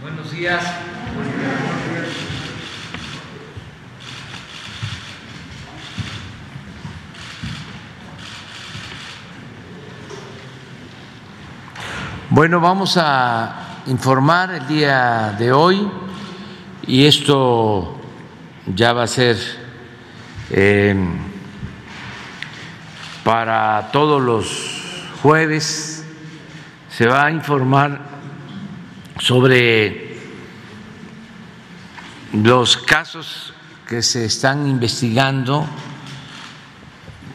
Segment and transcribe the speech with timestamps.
[0.00, 0.64] Buenos días.
[12.30, 15.86] Bueno, vamos a informar el día de hoy
[16.86, 18.00] y esto
[18.74, 19.36] ya va a ser
[20.50, 20.96] eh,
[23.22, 24.82] para todos los
[25.22, 26.06] jueves.
[26.88, 28.09] Se va a informar
[29.20, 30.16] sobre
[32.32, 33.52] los casos
[33.86, 35.66] que se están investigando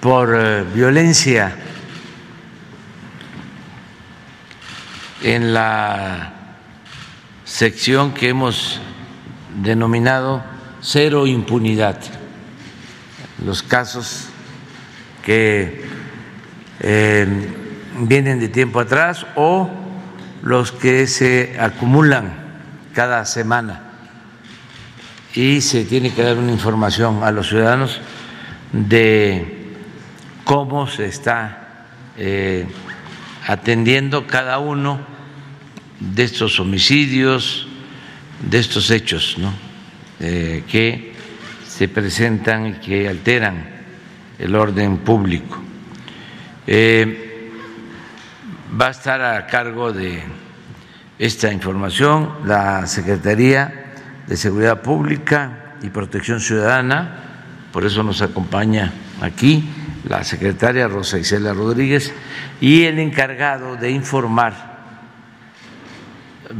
[0.01, 1.55] por eh, violencia
[5.21, 6.33] en la
[7.43, 8.81] sección que hemos
[9.61, 10.43] denominado
[10.81, 11.99] cero impunidad,
[13.45, 14.25] los casos
[15.23, 15.85] que
[16.79, 17.27] eh,
[17.99, 19.84] vienen de tiempo atrás o
[20.45, 22.31] los que se acumulan
[22.93, 23.81] cada semana
[25.33, 27.99] y se tiene que dar una información a los ciudadanos
[28.71, 29.73] de
[30.43, 32.67] cómo se está eh,
[33.47, 34.99] atendiendo cada uno
[35.99, 37.67] de estos homicidios,
[38.47, 39.37] de estos hechos
[40.19, 41.15] eh, que
[41.67, 43.67] se presentan y que alteran
[44.37, 45.59] el orden público.
[46.67, 47.24] Eh,
[48.79, 50.21] va a estar a cargo de
[51.17, 53.93] esta información la Secretaría
[54.27, 59.69] de Seguridad Pública y Protección Ciudadana, por eso nos acompaña aquí
[60.07, 62.13] la secretaria Rosa Isela Rodríguez
[62.59, 64.75] y el encargado de informar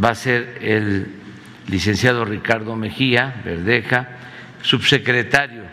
[0.04, 1.08] va a ser el
[1.68, 4.08] licenciado Ricardo Mejía Verdeja,
[4.62, 5.64] subsecretario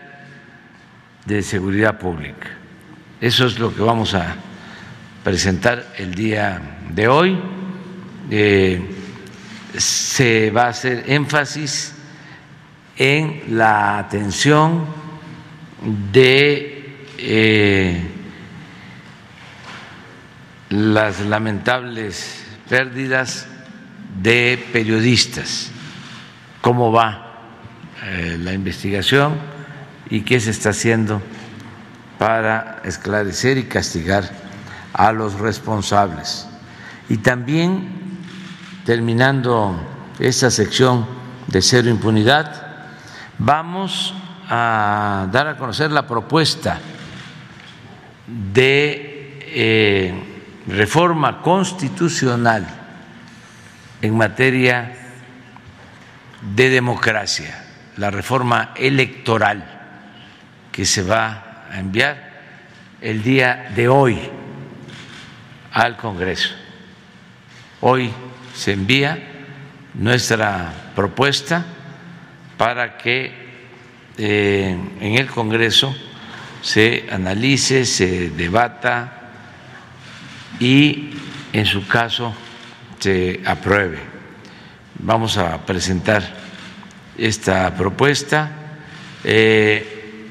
[1.24, 2.50] de Seguridad Pública.
[3.20, 4.36] Eso es lo que vamos a
[5.22, 7.38] presentar el día de hoy.
[8.30, 8.80] Eh,
[9.76, 11.94] se va a hacer énfasis
[12.96, 14.84] en la atención
[16.12, 18.02] de eh,
[20.70, 23.46] las lamentables pérdidas
[24.20, 25.70] de periodistas,
[26.60, 27.40] cómo va
[28.04, 29.34] eh, la investigación
[30.10, 31.22] y qué se está haciendo
[32.18, 34.41] para esclarecer y castigar
[34.92, 36.46] a los responsables.
[37.08, 38.18] Y también,
[38.84, 39.78] terminando
[40.18, 41.06] esta sección
[41.46, 42.66] de cero impunidad,
[43.38, 44.14] vamos
[44.48, 46.78] a dar a conocer la propuesta
[48.52, 50.14] de eh,
[50.66, 52.66] reforma constitucional
[54.00, 54.96] en materia
[56.54, 57.64] de democracia,
[57.96, 59.80] la reforma electoral
[60.70, 62.32] que se va a enviar
[63.00, 64.18] el día de hoy
[65.72, 66.50] al Congreso.
[67.80, 68.10] Hoy
[68.54, 69.18] se envía
[69.94, 71.64] nuestra propuesta
[72.56, 73.32] para que
[74.18, 75.94] eh, en el Congreso
[76.60, 79.30] se analice, se debata
[80.60, 81.10] y,
[81.52, 82.34] en su caso,
[82.98, 83.98] se apruebe.
[85.00, 86.22] Vamos a presentar
[87.18, 88.50] esta propuesta.
[89.24, 90.28] Eh,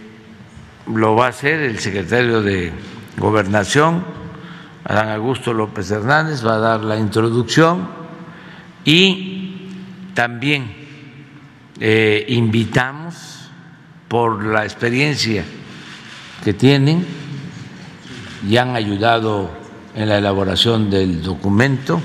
[0.87, 2.71] lo va a hacer el secretario de
[3.17, 4.20] Gobernación,
[4.83, 7.87] Adán Augusto López Hernández, va a dar la introducción
[8.83, 9.69] y
[10.13, 10.73] también
[11.79, 13.49] eh, invitamos
[14.07, 15.43] por la experiencia
[16.43, 17.05] que tienen
[18.47, 19.51] y han ayudado
[19.95, 22.01] en la elaboración del documento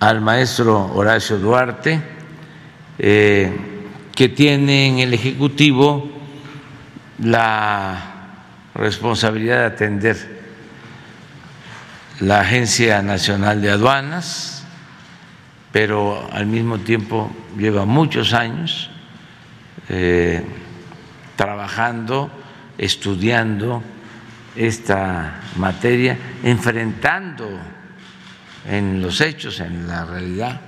[0.00, 2.00] al maestro Horacio Duarte,
[2.98, 3.52] eh,
[4.14, 6.10] que tiene en el Ejecutivo
[7.18, 8.14] la
[8.74, 10.33] responsabilidad de atender
[12.20, 14.64] la Agencia Nacional de Aduanas,
[15.72, 18.90] pero al mismo tiempo lleva muchos años
[19.88, 20.44] eh,
[21.36, 22.30] trabajando,
[22.78, 23.82] estudiando
[24.54, 27.48] esta materia, enfrentando
[28.66, 30.60] en los hechos, en la realidad,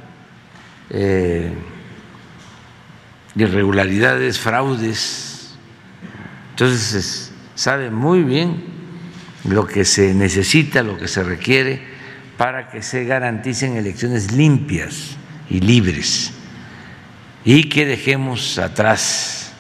[0.90, 1.53] eh,
[3.36, 5.56] irregularidades, fraudes.
[6.50, 8.75] Entonces sabe muy bien
[9.48, 11.97] lo que se necesita, lo que se requiere
[12.37, 15.16] para que se garanticen elecciones limpias
[15.48, 16.33] y libres
[17.45, 19.53] y que dejemos atrás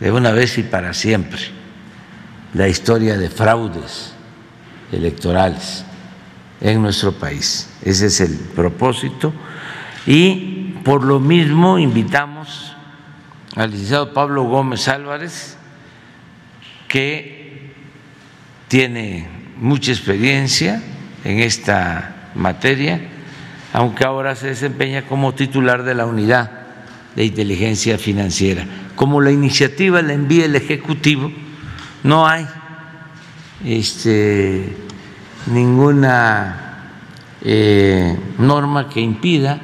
[0.00, 1.40] de una vez y para siempre
[2.54, 4.14] la historia de fraudes
[4.90, 5.84] electorales
[6.60, 7.68] en nuestro país.
[7.82, 9.32] Ese es el propósito.
[10.06, 12.74] Y por lo mismo invitamos
[13.56, 15.56] al licenciado Pablo Gómez Álvarez,
[16.88, 17.33] que
[18.74, 19.28] tiene
[19.60, 20.82] mucha experiencia
[21.22, 23.00] en esta materia,
[23.72, 26.50] aunque ahora se desempeña como titular de la unidad
[27.14, 28.66] de inteligencia financiera.
[28.96, 31.30] Como la iniciativa la envía el Ejecutivo,
[32.02, 32.48] no hay
[33.64, 34.76] este,
[35.46, 36.90] ninguna
[37.42, 39.60] eh, norma que impida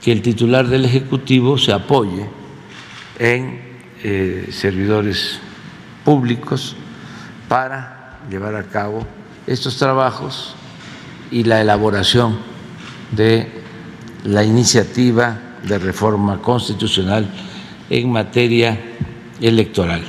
[0.00, 2.24] que el titular del Ejecutivo se apoye
[3.18, 3.60] en
[4.04, 5.40] eh, servidores
[6.04, 6.76] públicos
[7.48, 9.06] para llevar a cabo
[9.46, 10.54] estos trabajos
[11.30, 12.38] y la elaboración
[13.10, 13.62] de
[14.24, 17.28] la iniciativa de reforma constitucional
[17.90, 18.78] en materia
[19.40, 20.02] electoral.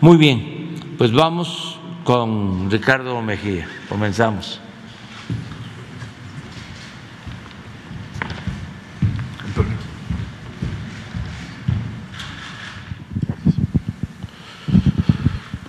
[0.00, 3.66] Muy bien, pues vamos con Ricardo Mejía.
[3.88, 4.60] Comenzamos.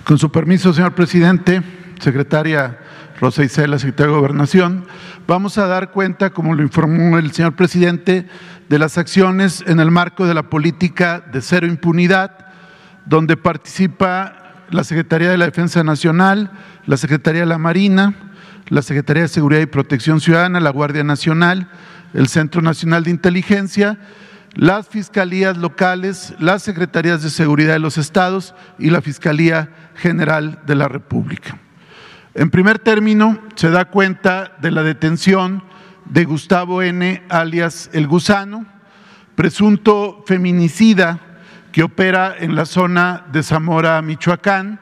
[0.04, 1.62] Con su permiso, señor presidente,
[1.98, 2.78] secretaria
[3.20, 4.86] Rosa Isela, secretaria de Gobernación,
[5.26, 8.26] vamos a dar cuenta, como lo informó el señor presidente,
[8.68, 12.46] de las acciones en el marco de la política de cero impunidad,
[13.06, 16.50] donde participa la Secretaría de la Defensa Nacional,
[16.86, 18.14] la Secretaría de la Marina,
[18.68, 21.68] la Secretaría de Seguridad y Protección Ciudadana, la Guardia Nacional,
[22.14, 23.98] el Centro Nacional de Inteligencia
[24.56, 30.74] las fiscalías locales, las secretarías de seguridad de los estados y la Fiscalía General de
[30.74, 31.58] la República.
[32.38, 35.62] En primer término, se da cuenta de la detención
[36.04, 38.66] de Gustavo N., alias El Gusano,
[39.34, 41.18] presunto feminicida
[41.72, 44.78] que opera en la zona de Zamora, Michoacán.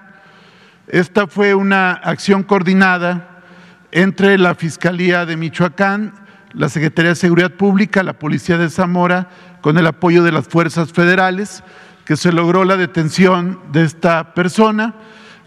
[0.88, 3.44] Esta fue una acción coordinada
[3.92, 6.12] entre la Fiscalía de Michoacán,
[6.54, 9.28] la Secretaría de Seguridad Pública, la Policía de Zamora
[9.60, 11.62] con el apoyo de las fuerzas federales,
[12.04, 14.96] que se logró la detención de esta persona,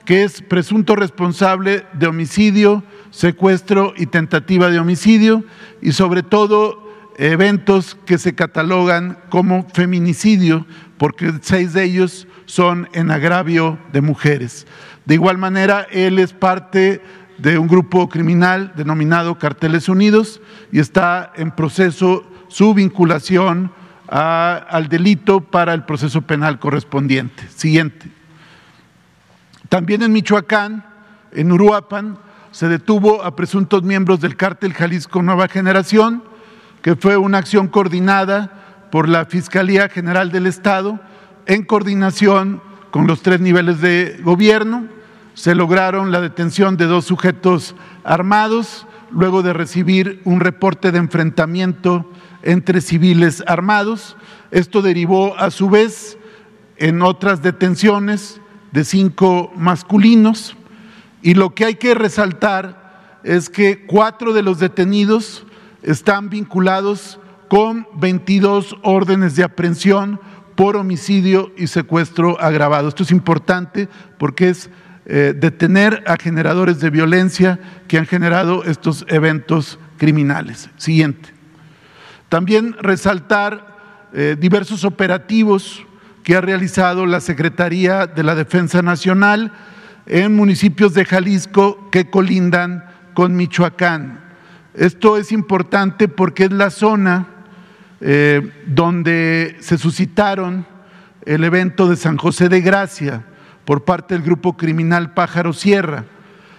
[0.07, 2.81] que es presunto responsable de homicidio,
[3.11, 5.43] secuestro y tentativa de homicidio,
[5.81, 6.81] y sobre todo
[7.17, 10.65] eventos que se catalogan como feminicidio,
[10.97, 14.65] porque seis de ellos son en agravio de mujeres.
[15.03, 17.01] De igual manera, él es parte
[17.37, 20.39] de un grupo criminal denominado Carteles Unidos
[20.71, 23.73] y está en proceso su vinculación
[24.07, 27.43] al delito para el proceso penal correspondiente.
[27.49, 28.16] Siguiente.
[29.69, 30.85] También en Michoacán,
[31.31, 32.17] en Uruapan,
[32.51, 36.23] se detuvo a presuntos miembros del cártel Jalisco Nueva Generación,
[36.81, 40.99] que fue una acción coordinada por la Fiscalía General del Estado
[41.45, 42.61] en coordinación
[42.91, 44.87] con los tres niveles de gobierno.
[45.33, 52.09] Se lograron la detención de dos sujetos armados luego de recibir un reporte de enfrentamiento
[52.41, 54.15] entre civiles armados.
[54.51, 56.17] Esto derivó a su vez
[56.77, 58.39] en otras detenciones
[58.77, 60.55] de cinco masculinos
[61.23, 65.47] y lo que hay que resaltar es que cuatro de los detenidos
[65.81, 67.19] están vinculados
[67.49, 70.21] con 22 órdenes de aprehensión
[70.53, 72.87] por homicidio y secuestro agravado.
[72.87, 73.89] Esto es importante
[74.19, 74.69] porque es
[75.07, 80.69] eh, detener a generadores de violencia que han generado estos eventos criminales.
[80.77, 81.29] Siguiente.
[82.29, 85.86] También resaltar eh, diversos operativos
[86.27, 89.53] que ha realizado la Secretaría de la Defensa Nacional
[90.05, 92.83] en municipios de Jalisco que colindan
[93.13, 94.19] con Michoacán.
[94.73, 97.27] Esto es importante porque es la zona
[98.01, 100.67] eh, donde se suscitaron
[101.23, 103.23] el evento de San José de Gracia
[103.63, 106.03] por parte del grupo criminal Pájaro Sierra.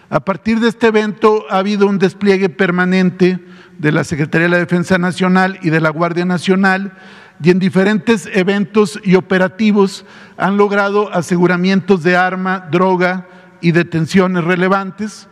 [0.08, 3.38] A partir de este evento ha habido un despliegue permanente
[3.76, 6.94] de la Secretaría de la Defensa Nacional y de la Guardia Nacional
[7.42, 10.04] y en diferentes eventos y operativos
[10.37, 13.28] han logrado aseguramientos de arma, droga
[13.61, 15.28] y detenciones relevantes,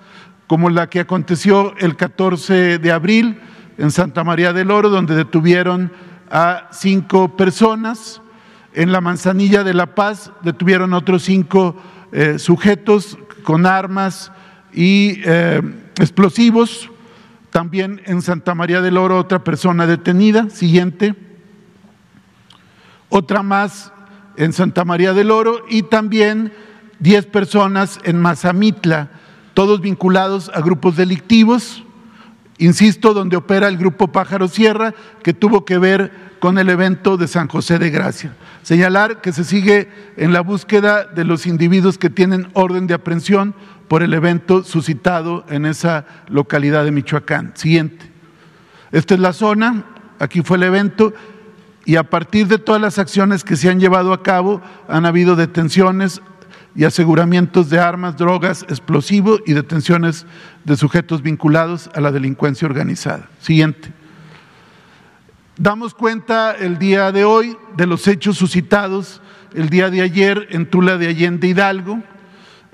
[0.47, 3.41] como la que aconteció el 14 de abril
[3.79, 5.91] en Santa María del Oro, donde detuvieron
[6.31, 8.21] a cinco personas.
[8.73, 11.77] En la Manzanilla de La Paz detuvieron otros cinco
[12.13, 14.31] eh, sujetos con armas
[14.73, 15.61] y eh,
[15.99, 16.91] explosivos.
[17.51, 20.51] También en Santa María del Oro otra persona detenida.
[20.51, 21.15] Siguiente.
[23.09, 23.93] Otra más
[24.37, 26.53] en Santa María del Oro y también
[27.01, 29.11] 10 personas en Mazamitla,
[29.55, 31.85] todos vinculados a grupos delictivos,
[32.59, 37.29] insisto, donde opera el grupo Pájaro Sierra, que tuvo que ver con el evento de
[37.29, 38.35] San José de Gracia.
[38.63, 43.55] Señalar que se sigue en la búsqueda de los individuos que tienen orden de aprehensión
[43.89, 47.53] por el evento suscitado en esa localidad de Michoacán.
[47.55, 48.11] Siguiente.
[48.93, 49.85] Esta es la zona,
[50.19, 51.15] aquí fue el evento,
[51.87, 55.37] y a partir de todas las acciones que se han llevado a cabo, han habido
[55.37, 56.21] detenciones
[56.75, 60.27] y aseguramientos de armas, drogas, explosivos y detenciones
[60.65, 63.31] de sujetos vinculados a la delincuencia organizada.
[63.41, 63.93] Siguiente.
[65.57, 69.23] Damos cuenta el día de hoy de los hechos suscitados
[69.55, 72.03] el día de ayer en Tula de Allende Hidalgo,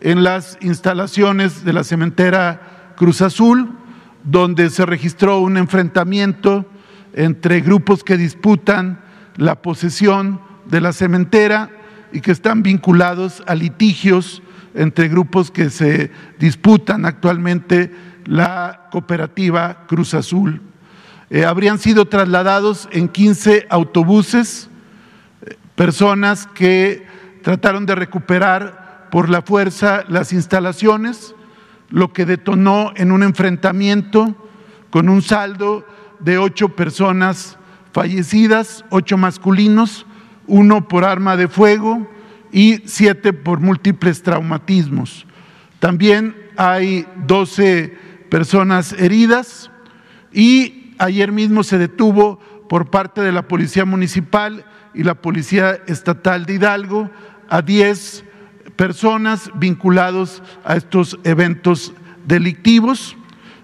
[0.00, 3.70] en las instalaciones de la cementera Cruz Azul,
[4.24, 6.64] donde se registró un enfrentamiento
[7.12, 9.01] entre grupos que disputan
[9.36, 11.70] la posesión de la cementera
[12.12, 14.42] y que están vinculados a litigios
[14.74, 17.90] entre grupos que se disputan actualmente
[18.24, 20.60] la cooperativa Cruz Azul.
[21.30, 24.68] Eh, habrían sido trasladados en 15 autobuses
[25.42, 27.06] eh, personas que
[27.42, 31.34] trataron de recuperar por la fuerza las instalaciones,
[31.90, 34.36] lo que detonó en un enfrentamiento
[34.90, 35.86] con un saldo
[36.20, 37.58] de ocho personas
[37.92, 40.06] fallecidas, ocho masculinos,
[40.46, 42.08] uno por arma de fuego
[42.50, 45.26] y siete por múltiples traumatismos.
[45.78, 47.96] También hay 12
[48.28, 49.70] personas heridas
[50.32, 56.46] y ayer mismo se detuvo por parte de la Policía Municipal y la Policía Estatal
[56.46, 57.10] de Hidalgo
[57.48, 58.24] a 10
[58.76, 61.92] personas vinculados a estos eventos
[62.26, 63.16] delictivos.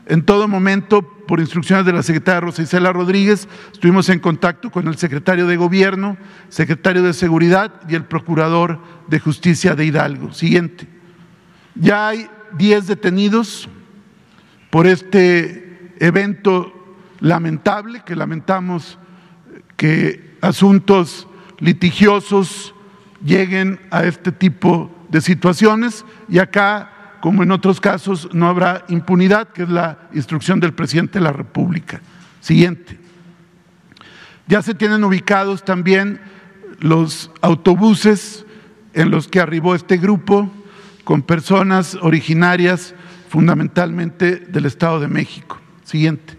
[0.07, 4.89] En todo momento, por instrucciones de la secretaria Rosa Isela Rodríguez, estuvimos en contacto con
[4.89, 6.17] el secretario de Gobierno,
[6.49, 10.33] secretario de Seguridad y el procurador de Justicia de Hidalgo.
[10.33, 10.89] Siguiente.
[11.75, 13.69] Ya hay 10 detenidos
[14.71, 18.99] por este evento lamentable, que lamentamos
[19.77, 22.75] que asuntos litigiosos
[23.23, 29.49] lleguen a este tipo de situaciones y acá, como en otros casos, no habrá impunidad,
[29.49, 32.01] que es la instrucción del presidente de la República.
[32.41, 32.99] Siguiente.
[34.47, 36.21] Ya se tienen ubicados también
[36.81, 38.47] los autobuses
[38.95, 40.51] en los que arribó este grupo
[41.05, 42.95] con personas originarias
[43.29, 45.59] fundamentalmente del Estado de México.
[45.85, 46.37] Siguiente.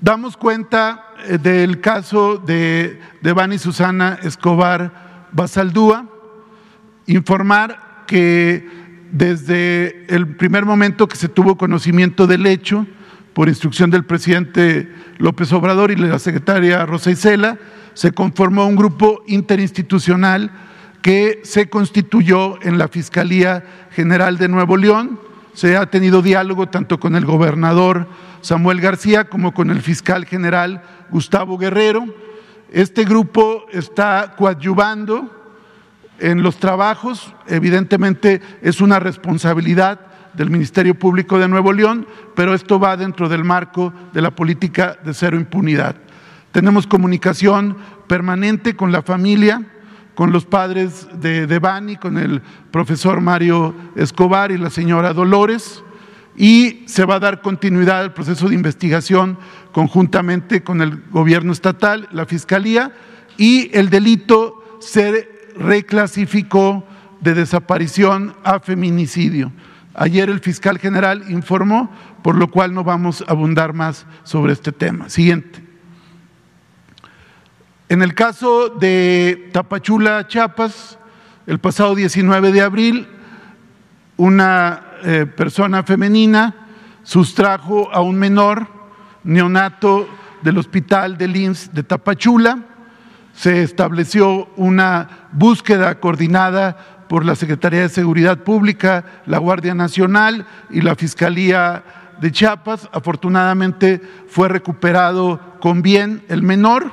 [0.00, 6.06] Damos cuenta eh, del caso de, de y Susana Escobar Basaldúa,
[7.06, 12.86] informar que desde el primer momento que se tuvo conocimiento del hecho,
[13.32, 17.58] por instrucción del presidente López Obrador y la secretaria Rosa Isela,
[17.92, 20.50] se conformó un grupo interinstitucional
[21.02, 25.20] que se constituyó en la Fiscalía General de Nuevo León.
[25.52, 28.08] Se ha tenido diálogo tanto con el gobernador
[28.40, 32.06] Samuel García como con el fiscal general Gustavo Guerrero.
[32.72, 35.35] Este grupo está coadyuvando
[36.18, 40.00] en los trabajos, evidentemente es una responsabilidad
[40.34, 44.98] del Ministerio Público de Nuevo León, pero esto va dentro del marco de la política
[45.04, 45.96] de cero impunidad.
[46.52, 49.62] Tenemos comunicación permanente con la familia,
[50.14, 55.82] con los padres de Devani, con el profesor Mario Escobar y la señora Dolores
[56.36, 59.38] y se va a dar continuidad al proceso de investigación
[59.72, 62.92] conjuntamente con el gobierno estatal, la fiscalía,
[63.38, 66.84] y el delito se reclasificó
[67.20, 69.52] de desaparición a feminicidio.
[69.94, 71.90] Ayer el fiscal general informó,
[72.22, 75.08] por lo cual no vamos a abundar más sobre este tema.
[75.08, 75.64] Siguiente.
[77.88, 80.98] En el caso de Tapachula, Chiapas,
[81.46, 83.08] el pasado 19 de abril,
[84.16, 86.54] una eh, persona femenina
[87.04, 88.66] sustrajo a un menor
[89.22, 90.08] neonato
[90.42, 92.58] del hospital de IMSS de Tapachula.
[93.36, 100.80] Se estableció una búsqueda coordinada por la Secretaría de Seguridad Pública, la Guardia Nacional y
[100.80, 101.84] la Fiscalía
[102.18, 102.88] de Chiapas.
[102.92, 106.90] Afortunadamente fue recuperado con bien el menor.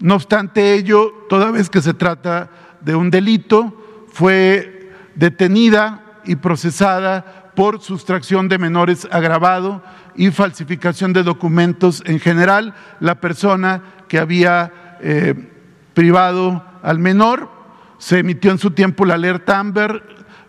[0.00, 2.50] No obstante ello, toda vez que se trata
[2.80, 9.80] de un delito, fue detenida y procesada por sustracción de menores agravado
[10.16, 15.51] y falsificación de documentos en general, la persona que había eh,
[15.94, 17.50] privado al menor.
[17.98, 20.02] Se emitió en su tiempo la alerta Amber,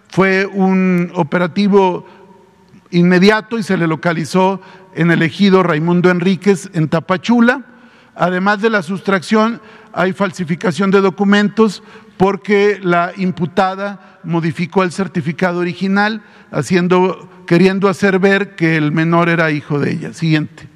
[0.10, 2.06] fue un operativo
[2.92, 4.62] inmediato y se le localizó
[4.94, 7.66] en el ejido Raimundo Enríquez en Tapachula.
[8.16, 9.60] Además de la sustracción,
[9.92, 11.82] hay falsificación de documentos
[12.18, 16.22] porque la imputada modificó el certificado original,
[16.52, 20.14] haciendo, queriendo hacer ver que el menor era hijo de ella.
[20.14, 20.70] Siguiente.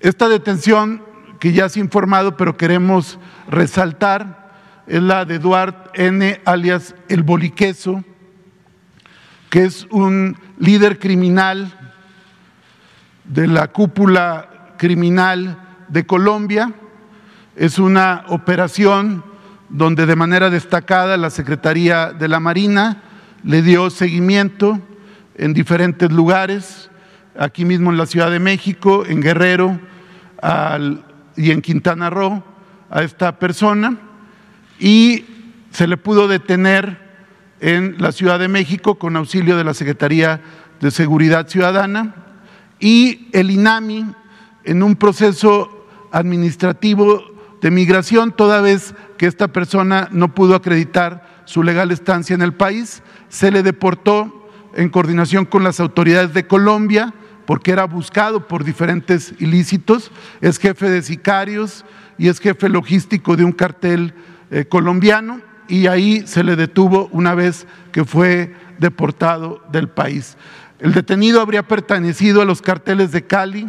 [0.00, 1.02] Esta detención,
[1.44, 3.18] que ya se ha informado, pero queremos
[3.50, 4.50] resaltar,
[4.86, 8.02] es la de Eduard N., alias El Boliqueso,
[9.50, 11.70] que es un líder criminal
[13.24, 15.58] de la cúpula criminal
[15.88, 16.72] de Colombia.
[17.56, 19.22] Es una operación
[19.68, 23.02] donde de manera destacada la Secretaría de la Marina
[23.42, 24.80] le dio seguimiento
[25.34, 26.90] en diferentes lugares,
[27.38, 29.78] aquí mismo en la Ciudad de México, en Guerrero,
[30.40, 31.04] al
[31.36, 32.42] y en Quintana Roo
[32.90, 33.96] a esta persona
[34.78, 35.24] y
[35.70, 37.02] se le pudo detener
[37.60, 40.40] en la Ciudad de México con auxilio de la Secretaría
[40.80, 42.14] de Seguridad Ciudadana
[42.78, 44.06] y el INAMI
[44.64, 47.24] en un proceso administrativo
[47.60, 52.52] de migración, toda vez que esta persona no pudo acreditar su legal estancia en el
[52.52, 57.14] país, se le deportó en coordinación con las autoridades de Colombia,
[57.46, 60.10] porque era buscado por diferentes ilícitos,
[60.40, 61.84] es jefe de sicarios
[62.18, 64.14] y es jefe logístico de un cartel
[64.50, 70.36] eh, colombiano y ahí se le detuvo una vez que fue deportado del país.
[70.78, 73.66] El detenido habría pertenecido a los carteles de Cali,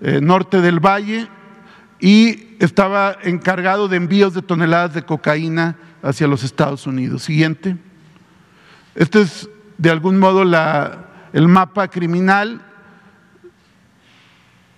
[0.00, 1.28] eh, norte del Valle,
[2.00, 7.22] y estaba encargado de envíos de toneladas de cocaína hacia los Estados Unidos.
[7.22, 7.76] Siguiente.
[8.94, 12.60] Este es de algún modo el mapa criminal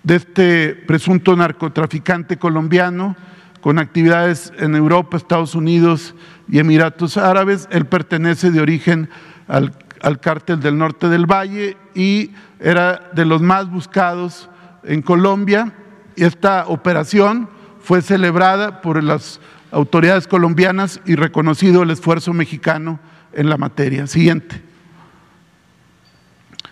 [0.07, 3.17] de este presunto narcotraficante colombiano
[3.59, 6.15] con actividades en Europa, Estados Unidos
[6.47, 7.67] y Emiratos Árabes.
[7.71, 9.09] Él pertenece de origen
[9.49, 14.49] al, al cártel del norte del Valle y era de los más buscados
[14.85, 15.73] en Colombia.
[16.15, 17.49] Esta operación
[17.81, 23.01] fue celebrada por las autoridades colombianas y reconocido el esfuerzo mexicano
[23.33, 24.07] en la materia.
[24.07, 24.61] Siguiente.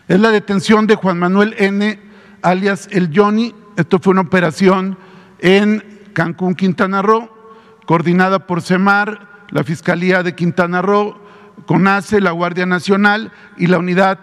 [0.07, 2.04] Es la detención de Juan Manuel N.,
[2.45, 3.53] alias El Johnny.
[3.75, 4.97] Esto fue una operación
[5.39, 5.83] en
[6.13, 7.29] Cancún, Quintana Roo,
[7.85, 11.17] coordinada por CEMAR, la Fiscalía de Quintana Roo,
[11.65, 14.19] CONACE, la Guardia Nacional y la Unidad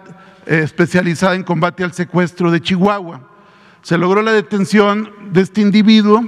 [0.46, 3.28] eh, Especializada en Combate al Secuestro de Chihuahua.
[3.82, 6.22] Se logró la detención de este individuo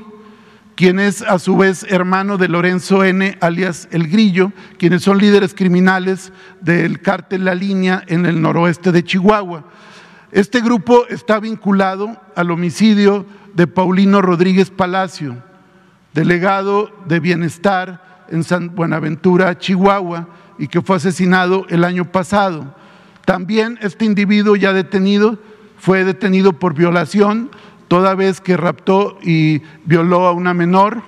[0.75, 5.55] quien es a su vez hermano de Lorenzo N., alias El Grillo, quienes son líderes
[5.55, 9.65] criminales del cártel La Línea en el noroeste de Chihuahua.
[10.35, 13.25] Este grupo está vinculado al homicidio
[13.55, 15.37] de Paulino Rodríguez Palacio,
[16.12, 20.27] delegado de Bienestar en San Buenaventura, Chihuahua,
[20.59, 22.75] y que fue asesinado el año pasado.
[23.25, 25.38] También este individuo ya detenido
[25.79, 27.53] fue detenido por violación
[27.87, 31.01] toda vez que raptó y violó a una menor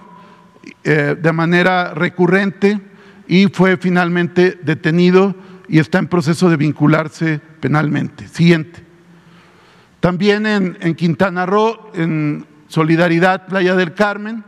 [0.85, 2.81] eh, de manera recurrente
[3.27, 5.35] y fue finalmente detenido
[5.67, 8.29] y está en proceso de vincularse penalmente.
[8.29, 8.86] Siguiente.
[10.07, 14.45] También en, Quintana Roo, en Solidaridad Playa del Carmen,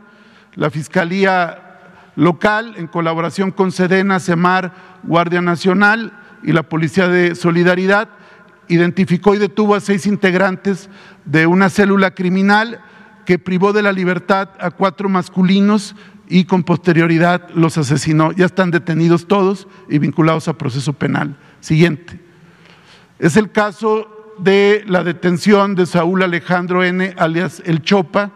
[0.55, 1.81] la Fiscalía
[2.15, 8.07] local, en colaboración con Sedena, Semar, Guardia Nacional y la Policía de Solidaridad,
[8.69, 10.89] identificó y detuvo a seis integrantes
[11.25, 12.79] de una célula criminal
[13.25, 15.93] que privó de la libertad a cuatro masculinos
[16.29, 18.31] y con posterioridad los asesinó.
[18.31, 21.35] Ya están detenidos todos y vinculados a proceso penal.
[21.59, 22.17] Siguiente.
[23.19, 28.31] Es el caso de la detención de Saúl Alejandro N., alias El Chopa,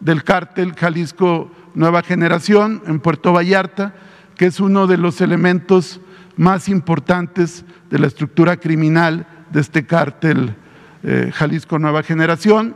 [0.00, 3.94] del cártel Jalisco Nueva Generación en Puerto Vallarta,
[4.36, 6.00] que es uno de los elementos
[6.36, 10.56] más importantes de la estructura criminal de este cártel
[11.02, 12.74] eh, Jalisco Nueva Generación.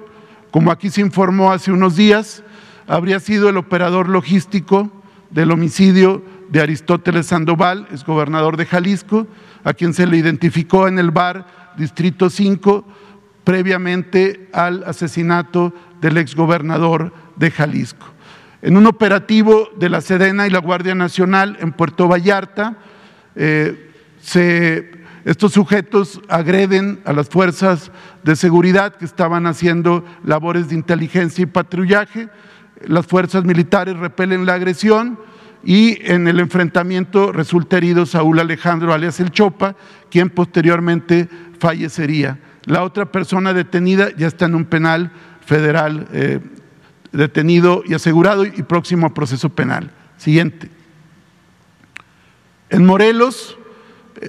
[0.51, 2.45] Como aquí se informó hace unos días,
[2.87, 4.93] habría sido el operador logístico
[5.31, 9.27] del homicidio de Aristóteles Sandoval, es gobernador de Jalisco,
[9.65, 12.85] a quien se le identificó en el bar Distrito 5
[13.45, 18.07] previamente al asesinato del exgobernador de Jalisco.
[18.63, 22.77] En un operativo de la Sedena y la Guardia Nacional en Puerto Vallarta,
[23.37, 23.93] eh,
[25.25, 27.93] estos sujetos agreden a las fuerzas
[28.25, 32.29] de seguridad que estaban haciendo labores de inteligencia y patrullaje.
[32.87, 35.19] Las fuerzas militares repelen la agresión
[35.65, 39.75] y en el enfrentamiento resulta herido Saúl Alejandro alias El Chopa,
[40.11, 41.29] quien posteriormente
[41.59, 42.39] fallecería.
[42.65, 45.13] La otra persona detenida ya está en un penal
[45.45, 46.41] federal eh,
[47.13, 49.91] detenido y asegurado y próximo a proceso penal.
[50.17, 50.71] Siguiente.
[52.71, 53.57] En Morelos,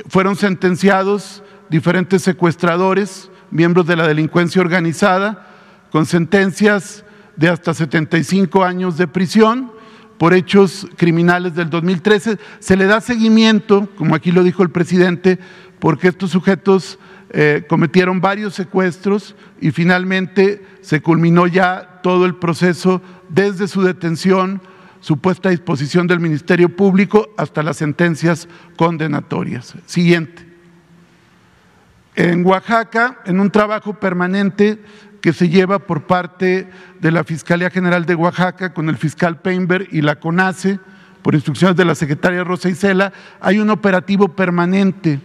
[0.08, 5.48] fueron sentenciados diferentes secuestradores, miembros de la delincuencia organizada,
[5.92, 7.04] con sentencias
[7.36, 9.72] de hasta 75 años de prisión
[10.18, 12.38] por hechos criminales del 2013.
[12.60, 15.40] Se le da seguimiento, como aquí lo dijo el presidente,
[15.80, 23.02] porque estos sujetos eh, cometieron varios secuestros y finalmente se culminó ya todo el proceso
[23.30, 24.62] desde su detención
[25.00, 29.76] su puesta a disposición del Ministerio Público hasta las sentencias condenatorias.
[29.86, 30.46] Siguiente.
[32.16, 34.82] En Oaxaca, en un trabajo permanente
[35.22, 36.68] que se lleva por parte
[37.00, 40.80] de la Fiscalía General de Oaxaca con el fiscal Peinberg y la CONACE,
[41.22, 45.20] por instrucciones de la secretaria Rosa Isela, hay un operativo permanente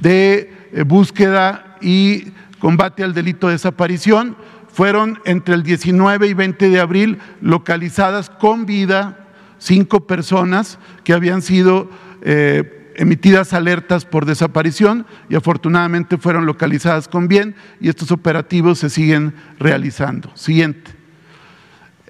[0.00, 4.36] de eh, búsqueda y combate al delito de desaparición
[4.72, 11.42] fueron entre el 19 y 20 de abril localizadas con vida cinco personas que habían
[11.42, 11.90] sido
[12.22, 18.90] eh, emitidas alertas por desaparición y afortunadamente fueron localizadas con bien y estos operativos se
[18.90, 20.30] siguen realizando.
[20.34, 20.92] Siguiente.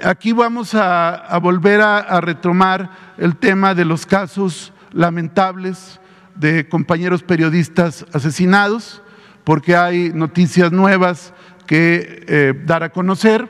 [0.03, 6.01] Aquí vamos a, volver a retomar el tema de los casos lamentables
[6.38, 9.03] de compañeros periodistas asesinados,
[9.44, 11.33] porque hay noticias nuevas
[11.66, 13.48] que eh, dar a conocer,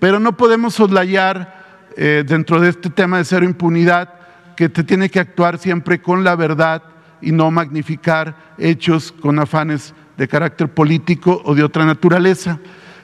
[0.00, 4.14] pero no podemos soslayar eh, dentro de este tema de cero impunidad
[4.56, 6.82] que te tiene que actuar siempre con la verdad
[7.20, 12.58] y no magnificar hechos con afanes de carácter político o de otra naturaleza.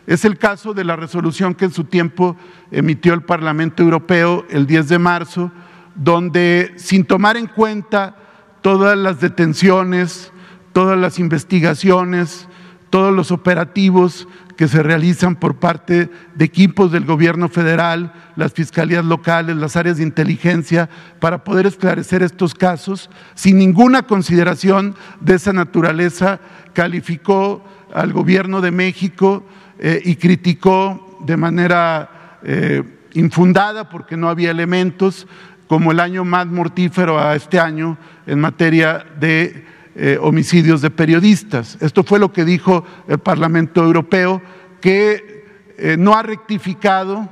[0.07, 2.37] Es el caso de la resolución que en su tiempo
[2.71, 5.53] emitió el Parlamento Europeo el 10 de marzo,
[5.95, 8.17] donde sin tomar en cuenta
[8.63, 10.33] todas las detenciones,
[10.73, 12.49] todas las investigaciones,
[12.91, 19.05] todos los operativos que se realizan por parte de equipos del gobierno federal, las fiscalías
[19.05, 25.55] locales, las áreas de inteligencia, para poder esclarecer estos casos, sin ninguna consideración de esa
[25.55, 26.41] naturaleza,
[26.75, 29.47] calificó al gobierno de México
[29.79, 32.83] eh, y criticó de manera eh,
[33.15, 35.27] infundada, porque no había elementos,
[35.71, 41.79] como el año más mortífero a este año en materia de eh, homicidios de periodistas.
[41.81, 44.43] Esto fue lo que dijo el Parlamento Europeo,
[44.81, 45.45] que
[45.79, 47.29] eh, no ha rectificado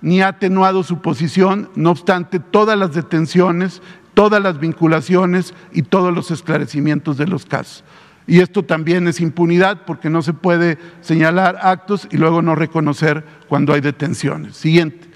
[0.00, 3.80] ni ha atenuado su posición, no obstante todas las detenciones,
[4.14, 7.84] todas las vinculaciones y todos los esclarecimientos de los casos.
[8.26, 13.24] Y esto también es impunidad porque no se puede señalar actos y luego no reconocer
[13.46, 14.56] cuando hay detenciones.
[14.56, 15.06] Siguiente.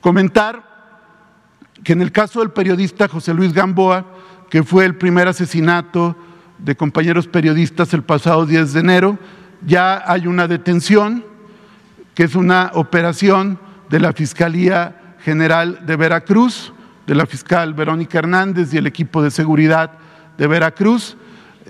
[0.00, 0.75] Comentar
[1.86, 4.04] que en el caso del periodista José Luis Gamboa,
[4.50, 6.16] que fue el primer asesinato
[6.58, 9.18] de compañeros periodistas el pasado 10 de enero,
[9.64, 11.24] ya hay una detención,
[12.12, 16.72] que es una operación de la Fiscalía General de Veracruz,
[17.06, 19.92] de la fiscal Verónica Hernández y el equipo de seguridad
[20.36, 21.16] de Veracruz.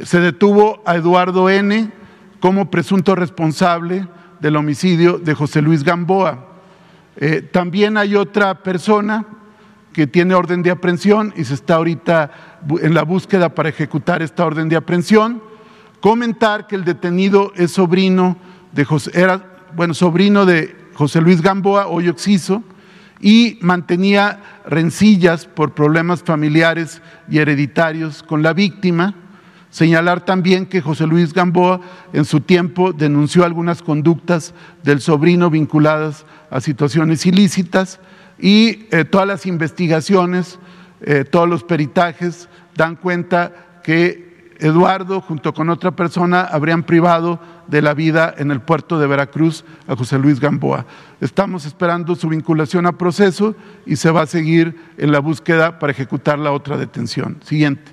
[0.02, 1.92] Se detuvo a Eduardo N.
[2.40, 4.08] como presunto responsable
[4.40, 6.54] del homicidio de José Luis Gamboa.
[7.16, 9.35] Eh, también hay otra persona
[9.96, 12.30] que tiene orden de aprehensión y se está ahorita
[12.82, 15.42] en la búsqueda para ejecutar esta orden de aprehensión.
[16.02, 18.36] Comentar que el detenido es sobrino
[18.72, 22.62] de José, era, bueno, sobrino de José Luis Gamboa, hoy Oxiso,
[23.22, 29.14] y mantenía rencillas por problemas familiares y hereditarios con la víctima.
[29.70, 31.80] Señalar también que José Luis Gamboa
[32.12, 37.98] en su tiempo denunció algunas conductas del sobrino vinculadas a situaciones ilícitas
[38.38, 40.58] y eh, todas las investigaciones,
[41.00, 44.26] eh, todos los peritajes dan cuenta que
[44.58, 49.64] Eduardo junto con otra persona habrían privado de la vida en el puerto de Veracruz
[49.86, 50.86] a José Luis Gamboa.
[51.20, 55.92] Estamos esperando su vinculación a proceso y se va a seguir en la búsqueda para
[55.92, 57.38] ejecutar la otra detención.
[57.44, 57.92] Siguiente.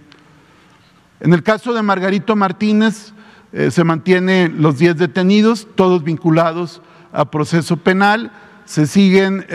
[1.20, 3.14] En el caso de Margarito Martínez,
[3.52, 8.32] eh, se mantienen los 10 detenidos, todos vinculados a proceso penal.
[8.66, 9.46] Se siguen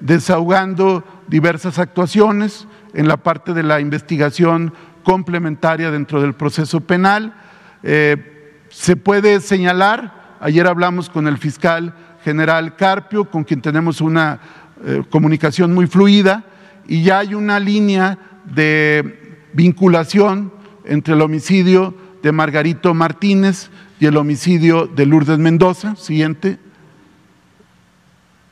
[0.00, 7.34] desahogando diversas actuaciones en la parte de la investigación complementaria dentro del proceso penal.
[7.82, 11.94] Eh, se puede señalar, ayer hablamos con el fiscal
[12.24, 14.40] general Carpio, con quien tenemos una
[14.84, 16.44] eh, comunicación muy fluida,
[16.86, 20.52] y ya hay una línea de vinculación
[20.84, 23.70] entre el homicidio de Margarito Martínez
[24.00, 25.96] y el homicidio de Lourdes Mendoza.
[25.96, 26.58] Siguiente.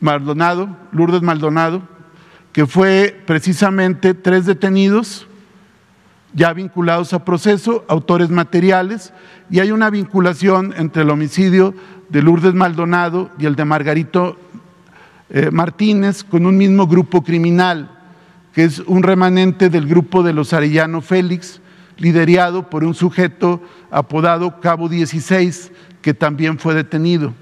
[0.02, 1.80] Maldonado, Lourdes Maldonado,
[2.52, 5.26] que fue precisamente tres detenidos
[6.34, 9.12] ya vinculados a proceso, autores materiales,
[9.48, 11.74] y hay una vinculación entre el homicidio
[12.08, 14.36] de Lourdes Maldonado y el de Margarito
[15.30, 17.90] eh, Martínez con un mismo grupo criminal,
[18.52, 21.60] que es un remanente del grupo de los Arellano Félix,
[21.96, 27.34] liderado por un sujeto apodado Cabo 16, que también fue detenido.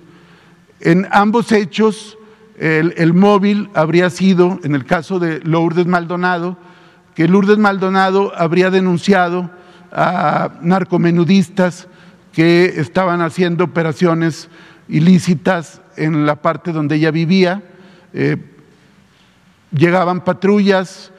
[0.80, 2.18] En ambos hechos,
[2.60, 6.58] el, móvil habría sido, en el caso de Lourdes Maldonado,
[7.14, 9.50] que Lourdes Maldonado habría denunciado
[9.90, 11.88] a narcomenudistas
[12.34, 14.50] que estaban haciendo operaciones
[14.88, 17.62] ilícitas en la parte donde ella vivía.
[18.12, 18.36] Eh,
[19.72, 21.12] llegaban patrullas,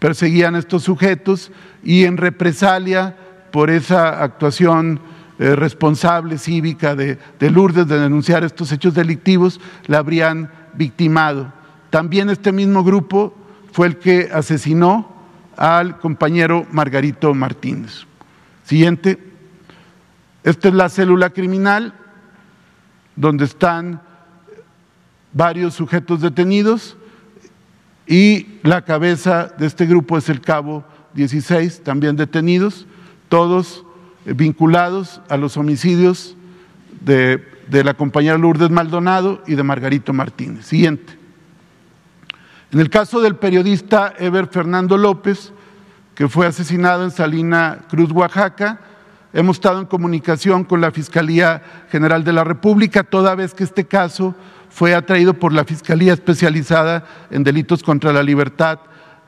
[0.00, 1.52] perseguían a estos sujetos
[1.84, 3.14] y en represalia
[3.52, 5.00] por esa actuación
[5.38, 11.52] eh, responsable cívica de, Lourdes de denunciar estos hechos delictivos, la habrían victimado.
[11.90, 13.34] También este mismo grupo
[13.72, 15.16] fue el que asesinó
[15.56, 18.06] al compañero Margarito Martínez.
[18.64, 19.18] Siguiente.
[20.42, 21.94] Esta es la célula criminal
[23.16, 24.00] donde están
[25.32, 26.96] varios sujetos detenidos
[28.06, 32.86] y la cabeza de este grupo es el cabo 16, también detenidos,
[33.28, 33.84] todos
[34.34, 36.36] vinculados a los homicidios
[37.00, 40.66] de, de la compañera Lourdes Maldonado y de Margarito Martínez.
[40.66, 41.18] Siguiente.
[42.70, 45.52] En el caso del periodista Eber Fernando López,
[46.14, 48.80] que fue asesinado en Salina Cruz, Oaxaca,
[49.32, 53.86] hemos estado en comunicación con la Fiscalía General de la República, toda vez que este
[53.86, 54.34] caso
[54.68, 58.80] fue atraído por la Fiscalía Especializada en Delitos contra la Libertad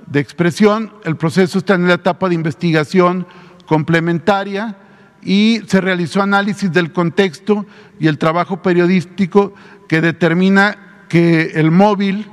[0.06, 0.92] de Expresión.
[1.04, 3.26] El proceso está en la etapa de investigación
[3.66, 4.76] complementaria
[5.22, 7.66] y se realizó análisis del contexto
[7.98, 9.54] y el trabajo periodístico
[9.88, 12.26] que determina que el móvil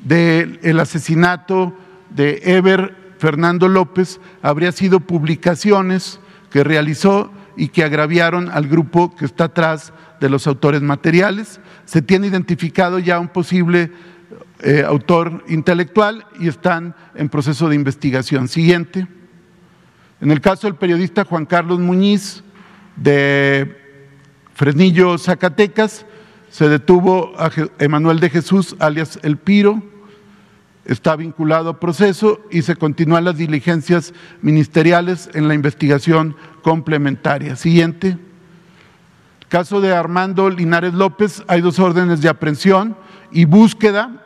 [0.00, 1.74] del asesinato
[2.10, 9.24] de Eber Fernando López habría sido publicaciones que realizó y que agraviaron al grupo que
[9.24, 11.60] está atrás de los autores materiales.
[11.84, 13.90] Se tiene identificado ya un posible
[14.60, 18.48] eh, autor intelectual y están en proceso de investigación.
[18.48, 19.06] Siguiente.
[20.20, 22.42] En el caso del periodista Juan Carlos Muñiz
[22.96, 23.76] de
[24.52, 26.06] Fresnillo, Zacatecas,
[26.50, 29.80] se detuvo a Emanuel de Jesús, alias El Piro,
[30.84, 37.54] está vinculado a proceso y se continúan las diligencias ministeriales en la investigación complementaria.
[37.54, 38.18] Siguiente.
[39.48, 42.96] Caso de Armando Linares López, hay dos órdenes de aprehensión
[43.30, 44.24] y búsqueda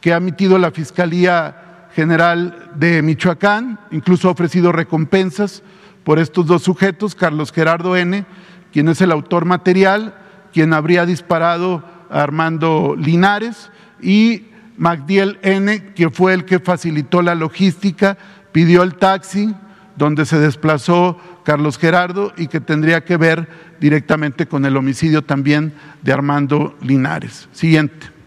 [0.00, 1.67] que ha emitido la Fiscalía
[1.98, 5.64] General de Michoacán, incluso ha ofrecido recompensas
[6.04, 8.24] por estos dos sujetos, Carlos Gerardo N.,
[8.72, 10.14] quien es el autor material,
[10.52, 14.44] quien habría disparado a Armando Linares, y
[14.76, 18.16] Magdiel N., que fue el que facilitó la logística,
[18.52, 19.52] pidió el taxi
[19.96, 23.48] donde se desplazó Carlos Gerardo y que tendría que ver
[23.80, 27.48] directamente con el homicidio también de Armando Linares.
[27.50, 28.17] Siguiente.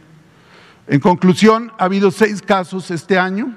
[0.92, 3.56] En conclusión, ha habido seis casos este año.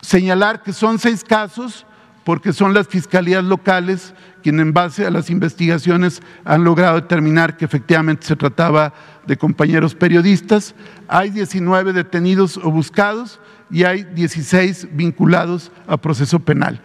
[0.00, 1.86] Señalar que son seis casos
[2.22, 7.64] porque son las fiscalías locales quienes en base a las investigaciones han logrado determinar que
[7.64, 8.94] efectivamente se trataba
[9.26, 10.76] de compañeros periodistas.
[11.08, 16.80] Hay 19 detenidos o buscados y hay 16 vinculados a proceso penal.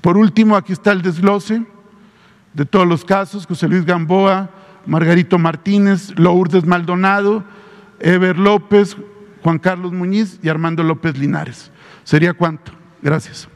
[0.00, 1.66] Por último, aquí está el desglose
[2.54, 4.48] de todos los casos, José Luis Gamboa,
[4.86, 7.44] Margarito Martínez, Lourdes Maldonado,
[8.00, 8.96] Eber López,
[9.42, 11.70] Juan Carlos Muñiz y Armando López Linares.
[12.04, 12.72] ¿Sería cuánto?
[13.02, 13.48] Gracias.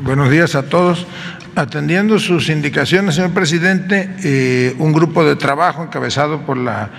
[0.00, 1.06] Buenos días a todos.
[1.56, 6.90] Atendiendo sus indicaciones, señor presidente, eh, un grupo de trabajo encabezado por la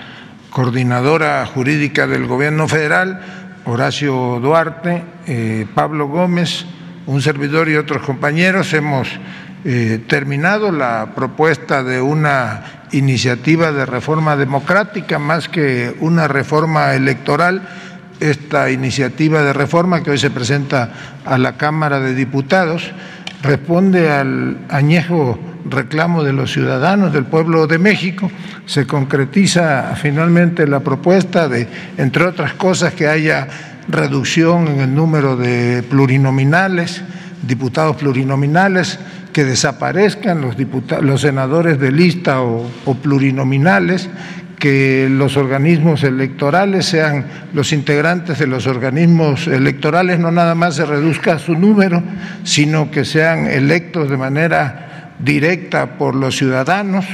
[0.50, 3.20] coordinadora jurídica del Gobierno federal,
[3.64, 6.66] Horacio Duarte, eh, Pablo Gómez,
[7.06, 9.08] un servidor y otros compañeros, hemos
[9.64, 17.62] eh, terminado la propuesta de una iniciativa de reforma democrática más que una reforma electoral
[18.20, 20.92] esta iniciativa de reforma que hoy se presenta
[21.24, 22.92] a la Cámara de Diputados
[23.42, 28.30] responde al añejo reclamo de los ciudadanos del pueblo de México.
[28.66, 33.48] Se concretiza finalmente la propuesta de, entre otras cosas, que haya
[33.92, 37.02] reducción en el número de plurinominales,
[37.46, 38.98] diputados plurinominales,
[39.32, 40.56] que desaparezcan los,
[41.02, 44.10] los senadores de lista o, o plurinominales,
[44.58, 47.24] que los organismos electorales sean
[47.54, 52.02] los integrantes de los organismos electorales, no nada más se reduzca su número,
[52.44, 57.06] sino que sean electos de manera directa por los ciudadanos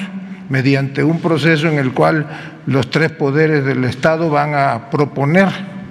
[0.48, 2.26] mediante un proceso en el cual
[2.66, 5.48] los tres poderes del Estado van a proponer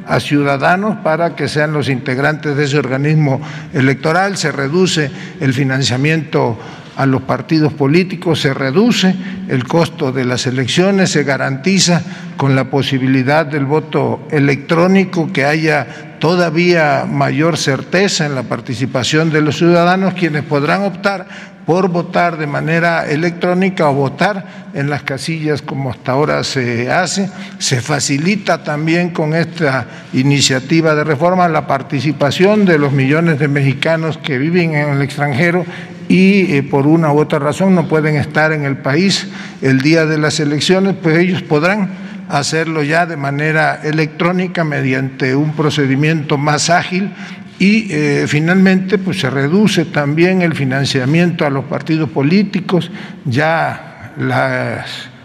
[0.08, 3.42] a ciudadanos para que sean los integrantes de ese organismo
[3.74, 6.58] electoral, se reduce el financiamiento
[6.96, 9.16] a los partidos políticos, se reduce
[9.50, 12.02] el costo de las elecciones, se garantiza
[12.38, 19.42] con la posibilidad del voto electrónico que haya todavía mayor certeza en la participación de
[19.42, 21.28] los ciudadanos, quienes podrán optar
[21.66, 27.30] por votar de manera electrónica o votar en las casillas como hasta ahora se hace.
[27.58, 34.18] Se facilita también con esta iniciativa de reforma la participación de los millones de mexicanos
[34.18, 35.66] que viven en el extranjero
[36.08, 39.28] y eh, por una u otra razón no pueden estar en el país
[39.62, 41.90] el día de las elecciones, pues ellos podrán
[42.30, 47.12] hacerlo ya de manera electrónica mediante un procedimiento más ágil
[47.60, 52.92] y eh, finalmente pues se reduce también el financiamiento a los partidos políticos,
[53.26, 54.14] ya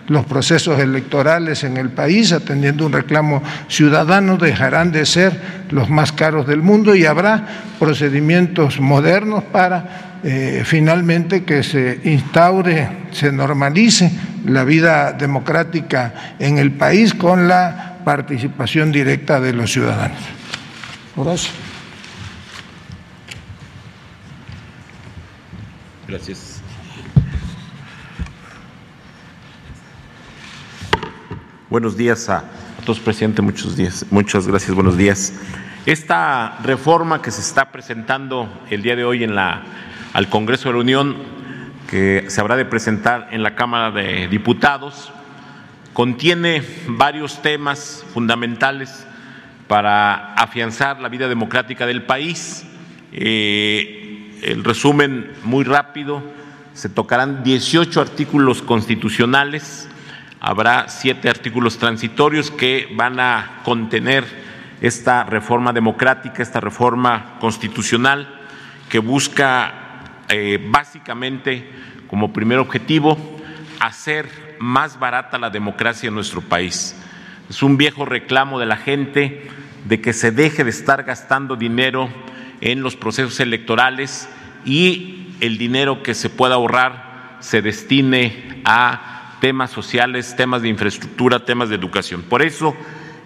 [0.07, 5.41] los procesos electorales en el país, atendiendo un reclamo ciudadano, dejarán de ser
[5.71, 7.47] los más caros del mundo y habrá
[7.79, 14.11] procedimientos modernos para eh, finalmente que se instaure, se normalice
[14.45, 20.19] la vida democrática en el país con la participación directa de los ciudadanos.
[21.17, 21.80] Gracias.
[26.11, 26.61] Gracias.
[31.69, 32.43] Buenos días a
[32.85, 33.43] todos, presidente.
[33.43, 34.05] Muchos días.
[34.11, 34.75] Muchas gracias.
[34.75, 35.33] Buenos días.
[35.87, 39.63] Esta reforma que se está presentando el día de hoy en la,
[40.13, 41.17] al Congreso de la Unión,
[41.89, 45.13] que se habrá de presentar en la Cámara de Diputados,
[45.93, 49.07] contiene varios temas fundamentales
[49.69, 52.67] para afianzar la vida democrática del país.
[53.13, 54.00] Eh,
[54.43, 56.23] el resumen muy rápido,
[56.75, 59.89] se tocarán 18 artículos constitucionales
[60.41, 64.25] habrá siete artículos transitorios que van a contener
[64.81, 68.41] esta reforma democrática, esta reforma constitucional
[68.89, 69.75] que busca
[70.31, 71.71] eh, básicamente
[72.09, 73.19] como primer objetivo
[73.79, 76.97] hacer más barata la democracia en nuestro país.
[77.49, 79.49] Es un viejo reclamo de la gente
[79.85, 82.09] de que se deje de estar gastando dinero
[82.61, 84.29] en los procesos electorales
[84.65, 91.45] y el dinero que se pueda ahorrar se destine a temas sociales, temas de infraestructura,
[91.45, 92.23] temas de educación.
[92.23, 92.77] Por eso,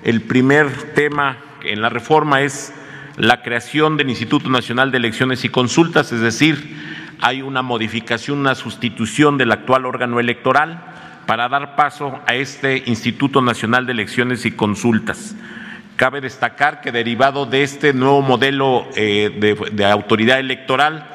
[0.04, 2.72] el primer tema en la reforma es
[3.16, 6.76] la creación del Instituto Nacional de Elecciones y Consultas, es decir,
[7.20, 10.84] hay una modificación, una sustitución del actual órgano electoral
[11.26, 15.34] para dar paso a este Instituto Nacional de Elecciones y Consultas.
[15.96, 21.06] Cabe destacar que derivado de este nuevo modelo eh, de, de autoridad electoral,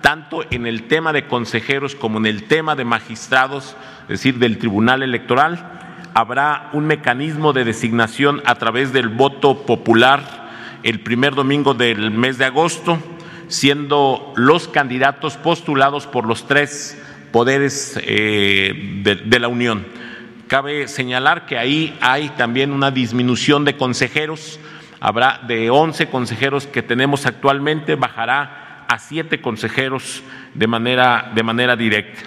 [0.00, 4.58] tanto en el tema de consejeros como en el tema de magistrados, es decir, del
[4.58, 5.78] Tribunal Electoral,
[6.14, 10.48] habrá un mecanismo de designación a través del voto popular
[10.84, 12.98] el primer domingo del mes de agosto,
[13.48, 16.96] siendo los candidatos postulados por los tres
[17.32, 19.84] poderes eh, de, de la Unión.
[20.48, 24.58] Cabe señalar que ahí hay también una disminución de consejeros,
[24.98, 30.22] habrá de 11 consejeros que tenemos actualmente, bajará a siete consejeros
[30.54, 32.22] de manera, de manera directa.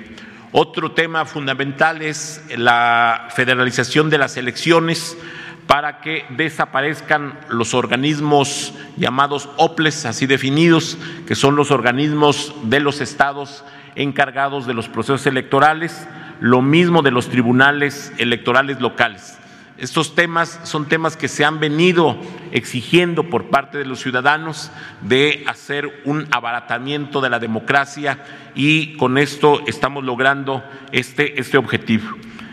[0.51, 5.17] Otro tema fundamental es la federalización de las elecciones
[5.65, 13.01] para que desaparezcan los organismos llamados OPLES, así definidos, que son los organismos de los
[13.01, 13.63] estados
[13.95, 16.07] encargados de los procesos electorales,
[16.41, 19.37] lo mismo de los tribunales electorales locales.
[19.77, 22.19] Estos temas son temas que se han venido
[22.51, 28.23] exigiendo por parte de los ciudadanos de hacer un abaratamiento de la democracia
[28.55, 32.09] y con esto estamos logrando este, este objetivo.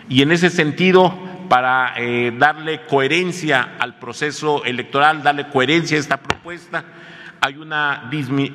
[0.09, 1.15] Y en ese sentido,
[1.49, 6.85] para eh, darle coherencia al proceso electoral, darle coherencia a esta propuesta,
[7.41, 8.11] hay una,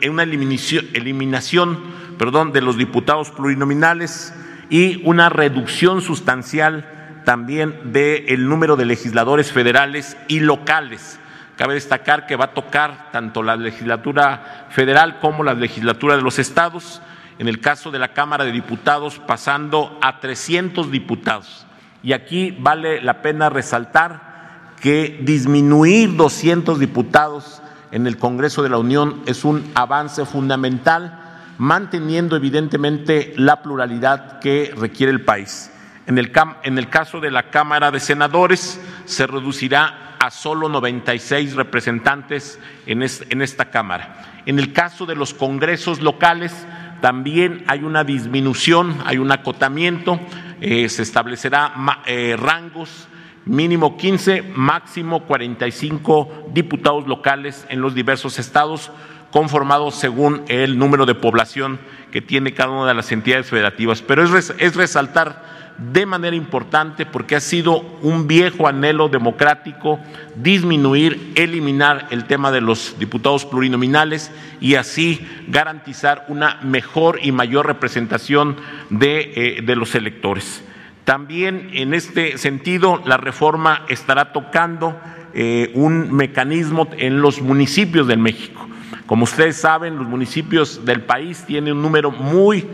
[0.09, 1.79] una eliminación, eliminación
[2.19, 4.33] perdón, de los diputados plurinominales
[4.69, 11.19] y una reducción sustancial también del número de legisladores federales y locales.
[11.57, 16.39] Cabe destacar que va a tocar tanto la legislatura federal como la legislatura de los
[16.39, 17.01] estados,
[17.39, 21.65] en el caso de la Cámara de Diputados pasando a 300 diputados.
[22.01, 28.77] Y aquí vale la pena resaltar que disminuir 200 diputados en el Congreso de la
[28.77, 31.22] Unión es un avance fundamental,
[31.57, 35.71] manteniendo evidentemente la pluralidad que requiere el país.
[36.05, 36.31] En el,
[36.63, 43.03] en el caso de la Cámara de Senadores se reducirá a solo 96 representantes en,
[43.03, 44.41] en esta Cámara.
[44.45, 46.53] En el caso de los congresos locales
[47.01, 50.19] también hay una disminución, hay un acotamiento,
[50.61, 51.73] eh, se establecerá
[52.05, 53.07] eh, rangos
[53.45, 58.91] mínimo 15, máximo 45 diputados locales en los diversos estados,
[59.33, 61.79] conformados según el número de población
[62.11, 64.03] que tiene cada una de las entidades federativas.
[64.03, 69.99] Pero es, es resaltar de manera importante porque ha sido un viejo anhelo democrático
[70.35, 74.29] disminuir, eliminar el tema de los diputados plurinominales
[74.61, 78.57] y así garantizar una mejor y mayor representación
[78.91, 80.63] de, eh, los electores.
[81.05, 84.95] También en este sentido, la reforma estará tocando
[85.33, 88.69] eh, un mecanismo en los municipios de México.
[89.05, 92.65] Como ustedes saben, los municipios del país tienen un número muy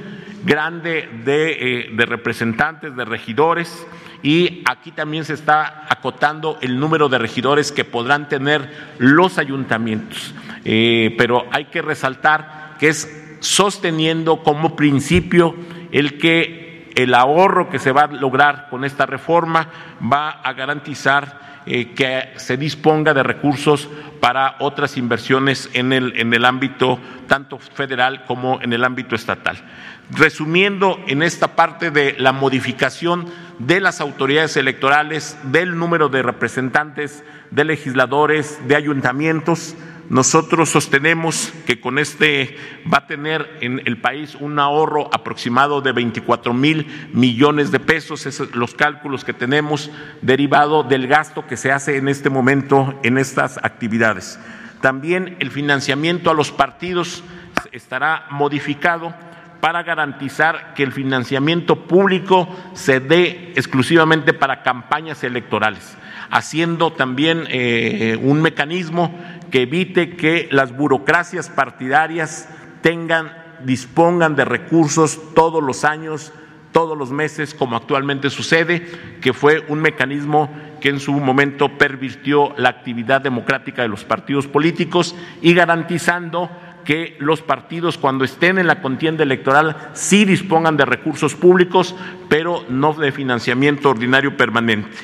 [0.45, 3.85] grande eh, de, representantes, de regidores,
[4.21, 10.33] y aquí también se está acotando el número de regidores que podrán tener los ayuntamientos.
[10.65, 15.55] Eh, pero hay que resaltar que es sosteniendo como principio
[15.91, 19.69] el que el ahorro que se va a lograr con esta reforma
[20.01, 23.87] va a garantizar eh, que se disponga de recursos
[24.19, 29.63] para otras inversiones en el, en el ámbito tanto federal como en el ámbito estatal.
[30.09, 33.27] Resumiendo en esta parte de la modificación
[33.59, 39.75] de las autoridades electorales, del número de representantes, de legisladores, de ayuntamientos,
[40.09, 42.57] nosotros sostenemos que con este
[42.91, 48.25] va a tener en el país un ahorro aproximado de 24 mil millones de pesos,
[48.25, 49.91] esos los cálculos que tenemos
[50.23, 54.39] derivado del gasto que se hace en este momento en estas actividades.
[54.81, 57.23] También el financiamiento a los partidos
[57.71, 59.13] estará modificado
[59.61, 65.97] para garantizar que el financiamiento público se dé exclusivamente para campañas electorales,
[66.31, 69.13] haciendo también eh, un mecanismo
[69.51, 72.49] que evite que las burocracias partidarias
[72.81, 73.31] tengan,
[73.63, 76.33] dispongan de recursos todos los años,
[76.71, 78.85] todos los meses, como actualmente sucede,
[79.21, 84.47] que fue un mecanismo que en su momento pervirtió la actividad democrática de los partidos
[84.47, 86.49] políticos y garantizando
[86.85, 91.95] que los partidos cuando estén en la contienda electoral sí dispongan de recursos públicos,
[92.29, 94.97] pero no de financiamiento ordinario permanente.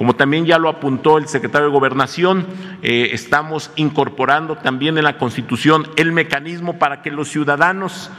[0.00, 2.46] Como también ya lo apuntó el secretario de Gobernación,
[2.80, 8.10] eh, estamos incorporando también en la Constitución el mecanismo para que los ciudadanos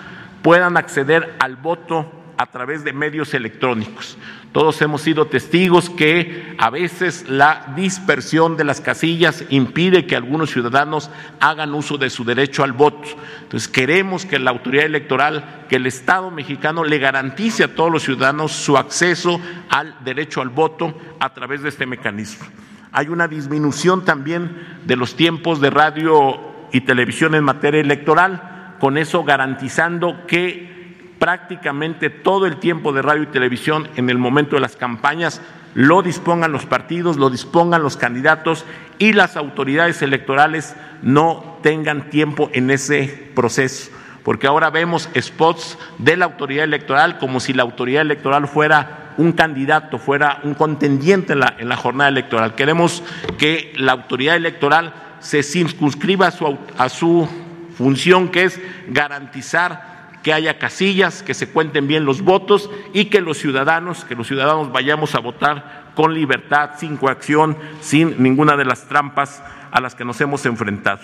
[0.44, 4.18] puedan acceder al voto a través de medios electrónicos.
[4.52, 10.50] Todos hemos sido testigos que a veces la dispersión de las casillas impide que algunos
[10.50, 13.08] ciudadanos hagan uso de su derecho al voto.
[13.44, 18.02] Entonces queremos que la autoridad electoral, que el Estado mexicano le garantice a todos los
[18.02, 19.40] ciudadanos su acceso
[19.70, 22.48] al derecho al voto a través de este mecanismo.
[22.92, 26.40] Hay una disminución también de los tiempos de radio
[26.72, 30.81] y televisión en materia electoral, con eso garantizando que
[31.22, 35.40] prácticamente todo el tiempo de radio y televisión en el momento de las campañas
[35.76, 38.66] lo dispongan los partidos, lo dispongan los candidatos
[38.98, 43.92] y las autoridades electorales no tengan tiempo en ese proceso.
[44.24, 49.34] Porque ahora vemos spots de la autoridad electoral como si la autoridad electoral fuera un
[49.34, 52.56] candidato, fuera un contendiente en la, en la jornada electoral.
[52.56, 53.04] Queremos
[53.38, 57.30] que la autoridad electoral se circunscriba a su, a su
[57.78, 59.91] función, que es garantizar
[60.24, 64.28] que haya casillas, que se cuenten bien los votos y que los ciudadanos, que los
[64.28, 69.96] ciudadanos vayamos a votar con libertad, sin coacción, sin ninguna de las trampas a las
[69.96, 71.02] que nos hemos enfrentado.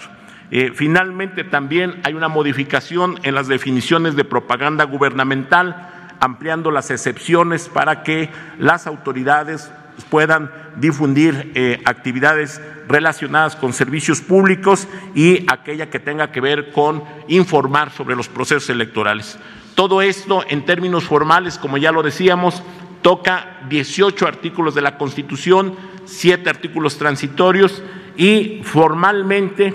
[0.49, 7.70] Eh, finalmente, también hay una modificación en las definiciones de propaganda gubernamental, ampliando las excepciones
[7.70, 9.72] para que las autoridades
[10.05, 17.03] puedan difundir eh, actividades relacionadas con servicios públicos y aquella que tenga que ver con
[17.27, 19.37] informar sobre los procesos electorales.
[19.75, 22.63] Todo esto en términos formales, como ya lo decíamos,
[23.01, 25.75] toca 18 artículos de la Constitución,
[26.05, 27.83] 7 artículos transitorios
[28.15, 29.73] y formalmente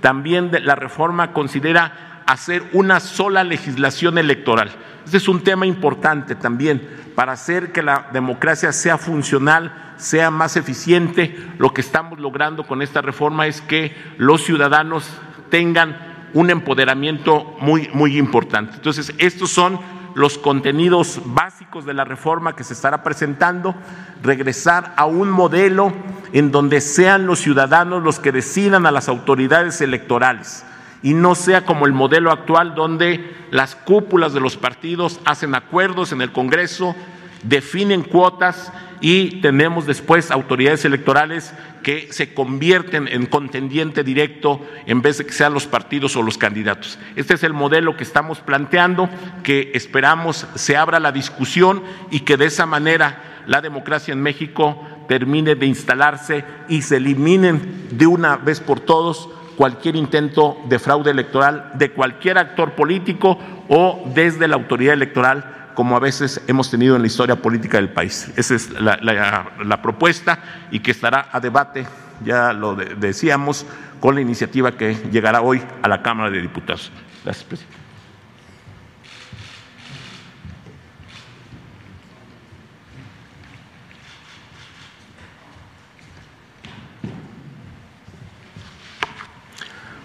[0.00, 4.70] también la reforma considera hacer una sola legislación electoral.
[5.04, 10.56] Este es un tema importante también para hacer que la democracia sea funcional, sea más
[10.56, 11.36] eficiente.
[11.58, 15.08] Lo que estamos logrando con esta reforma es que los ciudadanos
[15.50, 18.76] tengan un empoderamiento muy, muy importante.
[18.76, 19.78] Entonces, estos son
[20.14, 23.74] los contenidos básicos de la reforma que se estará presentando,
[24.22, 25.92] regresar a un modelo
[26.32, 30.64] en donde sean los ciudadanos los que decidan a las autoridades electorales
[31.02, 36.12] y no sea como el modelo actual donde las cúpulas de los partidos hacen acuerdos
[36.12, 36.94] en el Congreso,
[37.42, 45.18] definen cuotas y tenemos después autoridades electorales que se convierten en contendiente directo en vez
[45.18, 47.00] de que sean los partidos o los candidatos.
[47.16, 49.10] Este es el modelo que estamos planteando,
[49.42, 51.82] que esperamos se abra la discusión
[52.12, 57.88] y que de esa manera la democracia en México termine de instalarse y se eliminen
[57.90, 63.38] de una vez por todos cualquier intento de fraude electoral de cualquier actor político
[63.68, 67.88] o desde la autoridad electoral como a veces hemos tenido en la historia política del
[67.88, 68.30] país.
[68.36, 70.38] Esa es la, propuesta
[70.70, 71.86] y que estará a debate,
[72.24, 73.66] ya lo decíamos,
[74.00, 76.90] con la iniciativa que llegará hoy a la Cámara de Diputados.
[77.24, 77.81] Gracias, presidente.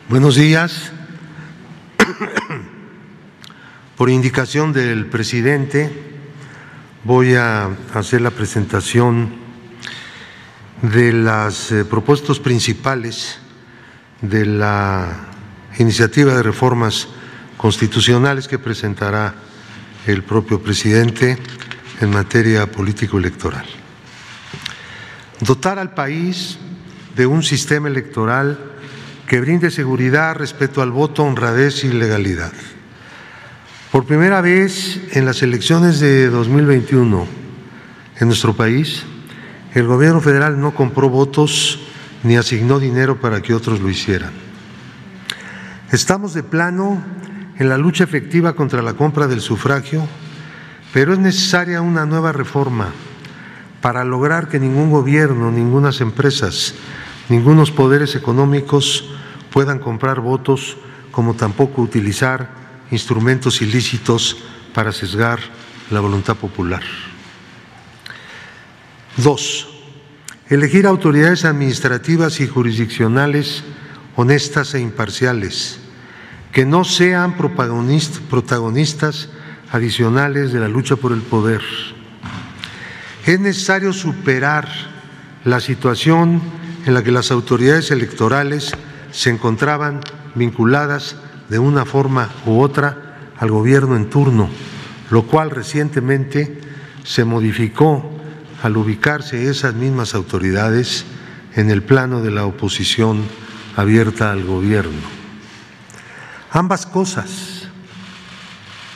[0.09, 0.93] Buenos días.
[3.97, 5.91] Por indicación del presidente,
[7.03, 9.33] voy a hacer la presentación
[10.81, 13.39] de las eh, propuestas principales
[14.21, 15.27] de la
[15.77, 17.09] iniciativa de reformas
[17.57, 19.35] constitucionales que presentará
[20.05, 21.37] el propio presidente
[21.99, 23.65] en materia político-electoral.
[25.41, 26.59] Dotar al país
[27.13, 28.76] de un sistema electoral
[29.27, 32.53] que brinde seguridad, respeto al voto, honradez y legalidad.
[33.91, 37.27] Por primera vez en las elecciones de 2021
[38.19, 39.03] en nuestro país,
[39.73, 41.81] el gobierno federal no compró votos
[42.23, 44.31] ni asignó dinero para que otros lo hicieran.
[45.91, 47.03] Estamos de plano
[47.59, 50.07] en la lucha efectiva contra la compra del sufragio,
[50.93, 52.91] pero es necesaria una nueva reforma
[53.81, 56.75] para lograr que ningún gobierno, ningunas empresas,
[57.27, 59.16] ningunos poderes económicos
[59.57, 60.77] puedan comprar votos,
[61.09, 62.47] como tampoco utilizar
[62.91, 64.37] instrumentos ilícitos
[64.71, 65.39] para sesgar
[65.89, 66.83] la voluntad popular.
[69.15, 69.67] Dos,
[70.47, 73.63] elegir autoridades administrativas y jurisdiccionales
[74.15, 75.79] honestas e imparciales,
[76.51, 79.29] que no sean protagonistas
[79.71, 81.63] adicionales de la lucha por el poder.
[83.25, 84.69] Es necesario superar
[85.45, 86.43] la situación
[86.85, 88.71] en la que las autoridades electorales
[89.17, 89.99] se encontraban
[90.35, 91.15] vinculadas
[91.49, 94.47] de una forma u otra al gobierno en turno,
[95.09, 96.61] lo cual recientemente
[97.03, 98.11] se modificó
[98.61, 101.03] al ubicarse esas mismas autoridades
[101.55, 103.23] en el plano de la oposición
[103.75, 105.01] abierta al gobierno.
[106.51, 107.63] Ambas cosas,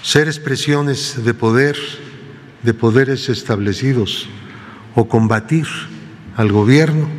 [0.04, 1.76] ser expresiones de poder,
[2.62, 4.30] de poderes establecidos
[4.94, 5.66] o combatir
[6.38, 7.10] al gobierno,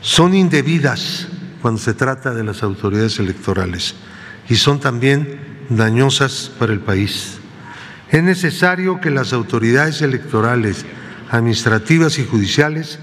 [0.00, 1.28] son indebidas
[1.62, 3.94] cuando se trata de las autoridades electorales
[4.48, 5.40] y son también
[5.70, 7.38] dañosas para el país.
[8.10, 10.84] Es necesario que las autoridades electorales,
[11.30, 12.98] administrativas y judiciales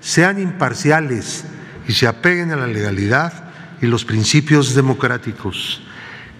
[0.00, 1.44] sean imparciales
[1.88, 3.50] y se apeguen a la legalidad
[3.80, 5.82] y los principios democráticos,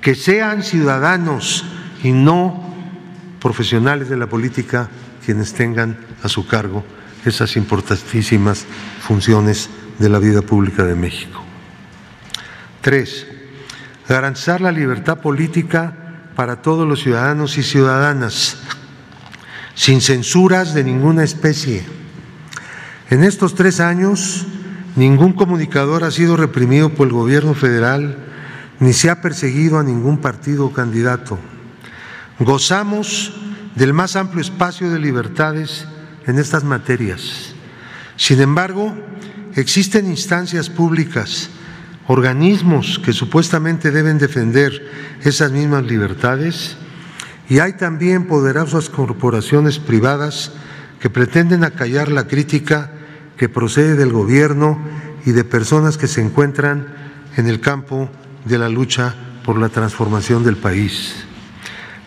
[0.00, 1.64] que sean ciudadanos
[2.04, 2.72] y no
[3.40, 4.88] profesionales de la política
[5.24, 6.84] quienes tengan a su cargo
[7.24, 8.66] esas importantísimas
[9.00, 11.41] funciones de la vida pública de México.
[12.82, 13.28] Tres,
[14.08, 15.96] garantizar la libertad política
[16.34, 18.56] para todos los ciudadanos y ciudadanas,
[19.76, 21.84] sin censuras de ninguna especie.
[23.08, 24.46] En estos tres años,
[24.96, 28.18] ningún comunicador ha sido reprimido por el gobierno federal,
[28.80, 31.38] ni se ha perseguido a ningún partido o candidato.
[32.40, 33.32] Gozamos
[33.76, 35.86] del más amplio espacio de libertades
[36.26, 37.54] en estas materias.
[38.16, 38.92] Sin embargo,
[39.54, 41.48] existen instancias públicas
[42.06, 44.90] organismos que supuestamente deben defender
[45.22, 46.76] esas mismas libertades
[47.48, 50.52] y hay también poderosas corporaciones privadas
[51.00, 52.90] que pretenden acallar la crítica
[53.36, 54.78] que procede del gobierno
[55.24, 56.86] y de personas que se encuentran
[57.36, 58.10] en el campo
[58.44, 61.24] de la lucha por la transformación del país.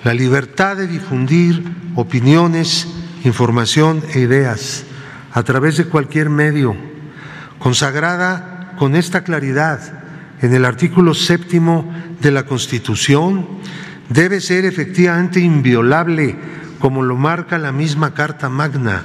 [0.04, 1.64] La libertad de difundir
[1.96, 2.88] opiniones,
[3.24, 4.84] información e ideas
[5.34, 6.76] a través de cualquier medio,
[7.60, 9.80] consagrada con esta claridad
[10.42, 13.48] en el artículo séptimo de la Constitución
[14.10, 16.36] debe ser efectivamente inviolable,
[16.80, 19.04] como lo marca la misma Carta Magna,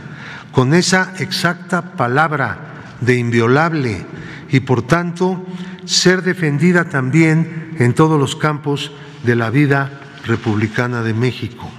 [0.53, 2.59] con esa exacta palabra
[3.01, 4.05] de inviolable
[4.51, 5.47] y por tanto
[5.85, 8.93] ser defendida también en todos los campos
[9.25, 11.71] de la vida republicana de México.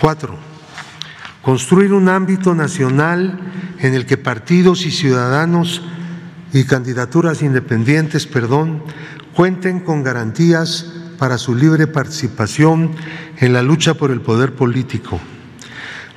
[0.00, 0.36] Cuatro,
[1.40, 3.38] construir un ámbito nacional
[3.78, 5.82] en el que partidos y ciudadanos
[6.54, 8.84] y candidaturas independientes, perdón,
[9.34, 10.86] cuenten con garantías
[11.18, 12.92] para su libre participación
[13.38, 15.20] en la lucha por el poder político.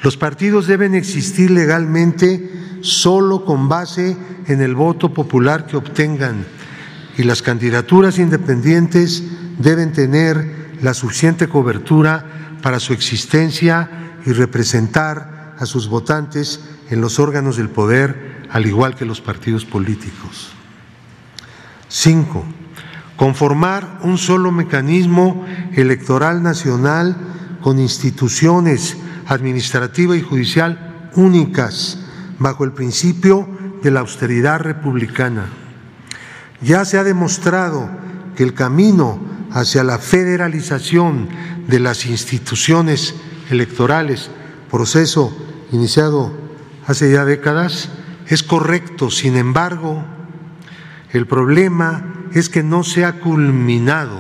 [0.04, 4.16] Los partidos deben existir legalmente solo con base
[4.46, 6.46] en el voto popular que obtengan
[7.18, 9.24] y las candidaturas independientes
[9.58, 16.60] deben tener la suficiente cobertura para su existencia y representar a sus votantes
[16.92, 20.52] en los órganos del poder al igual que los partidos políticos.
[21.90, 22.44] Cinco,
[23.16, 27.16] conformar un solo mecanismo electoral nacional
[27.62, 32.00] con instituciones administrativa y judicial únicas
[32.40, 33.48] bajo el principio
[33.84, 35.48] de la austeridad republicana.
[36.62, 37.90] Ya se ha demostrado
[38.36, 39.20] que el camino
[39.52, 41.30] hacia la federalización
[41.68, 43.16] de las instituciones
[43.50, 44.30] electorales,
[44.70, 45.36] proceso
[45.72, 46.32] iniciado
[46.86, 47.90] hace ya décadas,
[48.28, 50.04] es correcto, sin embargo,
[51.12, 54.20] el problema es que no se ha culminado.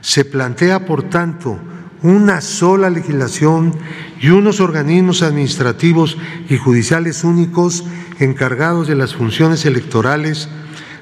[0.00, 1.58] Se plantea, por tanto,
[2.02, 3.74] una sola legislación
[4.20, 6.18] y unos organismos administrativos
[6.48, 7.84] y judiciales únicos
[8.18, 10.48] encargados de las funciones electorales,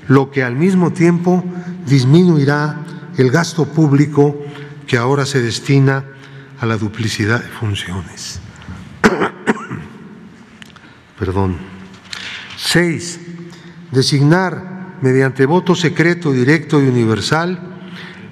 [0.07, 1.43] lo que al mismo tiempo
[1.87, 2.85] disminuirá
[3.17, 4.37] el gasto público
[4.87, 6.05] que ahora se destina
[6.61, 8.41] a la duplicidad de funciones.
[11.19, 11.70] Perdón.
[12.63, 13.19] Seis,
[13.91, 17.59] designar mediante voto secreto, directo y universal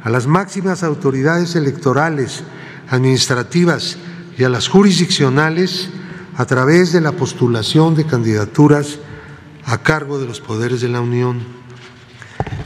[0.03, 2.43] a las máximas autoridades electorales,
[2.91, 3.97] administrativas
[4.37, 5.89] y a las jurisdiccionales
[6.37, 8.99] a través de la postulación de candidaturas
[9.65, 11.41] a cargo de los poderes de la Unión.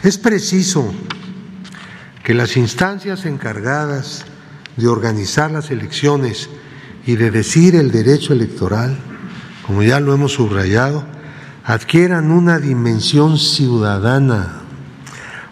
[0.03, 0.93] Es preciso
[2.25, 4.25] que las instancias encargadas
[4.77, 6.51] de organizar las elecciones
[7.07, 8.99] y de decir el derecho electoral,
[9.65, 11.07] como ya lo hemos subrayado,
[11.65, 14.63] adquieran una dimensión ciudadana,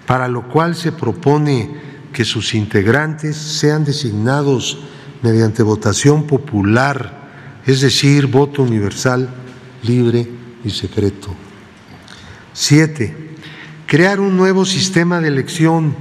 [0.07, 1.71] para lo cual se propone
[2.13, 4.79] que sus integrantes sean designados
[5.23, 9.29] mediante votación popular, es decir, voto universal,
[9.83, 10.29] libre
[10.65, 11.29] y secreto.
[12.53, 13.37] Siete,
[13.87, 15.95] crear un nuevo sistema de elección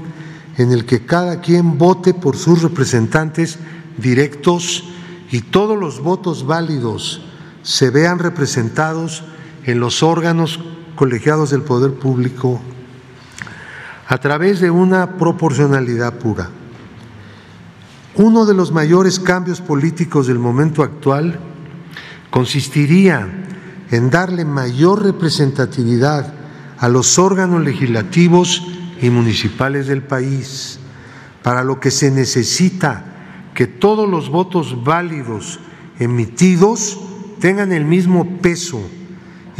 [0.58, 3.60] en el que cada quien vote por sus representantes
[3.98, 4.86] directos
[5.32, 7.22] y todos los votos válidos
[7.62, 9.24] se vean representados
[9.72, 10.60] en los órganos
[10.96, 12.60] colegiados del poder público
[14.08, 16.50] a través de una proporcionalidad pura.
[18.16, 21.40] Uno de los mayores cambios políticos del momento actual
[22.32, 23.28] consistiría
[23.92, 26.34] en darle mayor representatividad
[26.80, 28.68] a los órganos legislativos
[29.02, 30.80] y municipales del país,
[31.44, 33.06] para lo que se necesita
[33.54, 35.60] que todos los votos válidos
[36.00, 37.00] emitidos
[37.40, 38.82] tengan el mismo peso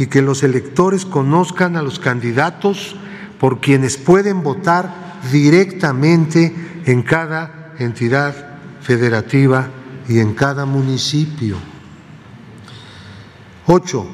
[0.00, 2.96] y que los electores conozcan a los candidatos
[3.38, 6.54] por quienes pueden votar directamente
[6.86, 8.34] en cada entidad
[8.80, 9.68] federativa
[10.08, 11.58] y en cada municipio.
[13.66, 14.08] Ocho,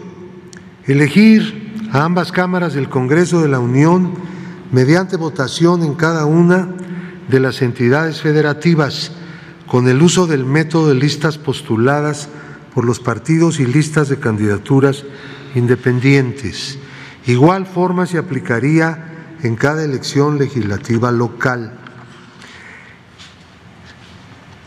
[0.86, 4.12] elegir a ambas cámaras del Congreso de la Unión
[4.72, 6.68] mediante votación en cada una
[7.28, 9.12] de las entidades federativas
[9.68, 12.28] con el uso del método de listas postuladas
[12.74, 15.04] por los partidos y listas de candidaturas
[15.56, 16.78] independientes.
[17.26, 21.72] Igual forma se aplicaría en cada elección legislativa local.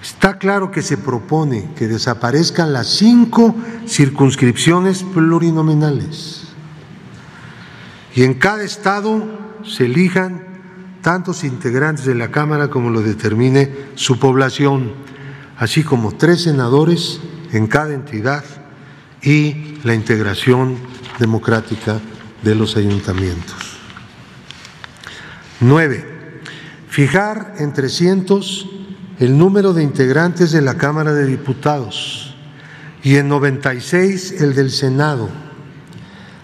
[0.01, 3.55] Está claro que se propone que desaparezcan las cinco
[3.87, 6.47] circunscripciones plurinominales
[8.15, 9.23] y en cada estado
[9.63, 10.43] se elijan
[11.01, 14.91] tantos integrantes de la Cámara como lo determine su población,
[15.57, 17.21] así como tres senadores
[17.53, 18.43] en cada entidad
[19.21, 20.77] y la integración
[21.19, 21.99] democrática
[22.43, 23.77] de los ayuntamientos.
[25.59, 26.05] Nueve,
[26.87, 28.69] fijar en 300
[29.19, 32.35] el número de integrantes de la Cámara de Diputados
[33.03, 35.29] y en 96 el del Senado.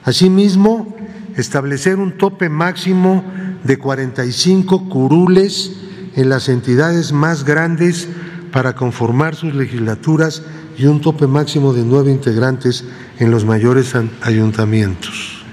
[0.03, 0.95] Asimismo,
[1.37, 3.23] establecer un tope máximo
[3.63, 5.71] de 45 curules
[6.15, 8.07] en las entidades más grandes
[8.51, 10.43] para conformar sus legislaturas
[10.77, 12.83] y un tope máximo de nueve integrantes
[13.19, 15.43] en los mayores ayuntamientos.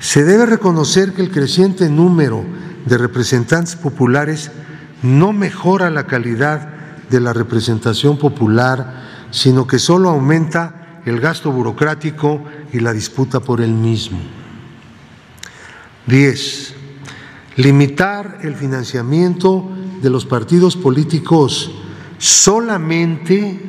[0.00, 2.44] Se debe reconocer que el creciente número
[2.84, 4.50] de representantes populares
[5.02, 6.68] no mejora la calidad
[7.10, 13.60] de la representación popular, sino que solo aumenta el gasto burocrático y la disputa por
[13.60, 14.18] el mismo.
[16.06, 16.74] Diez,
[17.56, 19.70] limitar el financiamiento
[20.02, 21.70] de los partidos políticos
[22.18, 23.60] solamente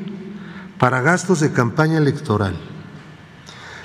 [0.80, 2.56] para gastos de campaña electoral,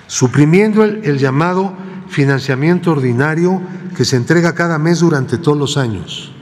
[0.07, 1.75] suprimiendo el, llamado
[2.09, 3.63] financiamiento ordinario
[3.97, 6.33] que se entrega cada mes durante todos los años.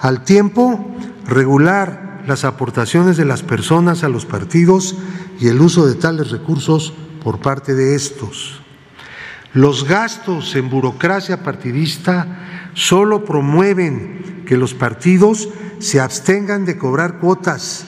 [0.00, 0.94] Al tiempo,
[1.26, 4.96] regular las aportaciones de las personas a los partidos
[5.38, 8.60] y el uso de tales recursos por parte de estos.
[9.54, 17.86] Los gastos en burocracia partidista solo promueven que los partidos se abstengan de cobrar cuotas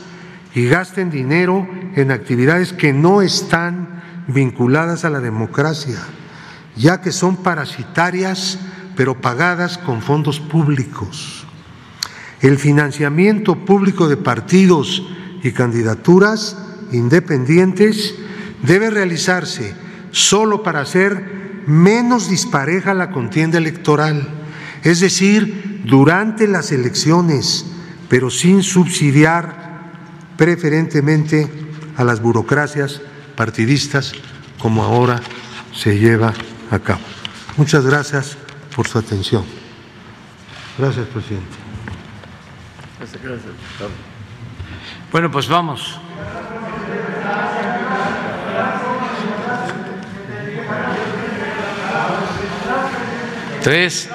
[0.55, 5.99] y gasten dinero en actividades que no están vinculadas a la democracia,
[6.77, 8.59] ya que son parasitarias
[8.97, 11.47] pero pagadas con fondos públicos.
[12.41, 15.03] El financiamiento público de partidos
[15.43, 16.57] y candidaturas
[16.93, 18.15] independientes
[18.63, 19.75] debe realizarse
[20.11, 24.29] solo para hacer menos dispareja la contienda electoral,
[24.85, 27.67] es decir, durante las elecciones,
[28.09, 29.64] pero sin subsidiar
[30.37, 31.51] preferentemente
[31.97, 33.01] a las burocracias
[33.37, 34.13] partidistas
[34.59, 35.21] como ahora
[35.73, 36.33] se lleva
[36.71, 37.01] a cabo.
[37.57, 38.37] Muchas gracias
[38.75, 39.45] por su atención.
[40.79, 41.57] Gracias, presidente.
[45.13, 46.01] Bueno, pues vamos.
[53.63, 54.11] Tres,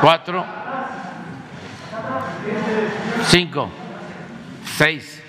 [0.00, 0.44] cuatro,
[3.28, 3.70] cinco.
[4.76, 5.23] Seis.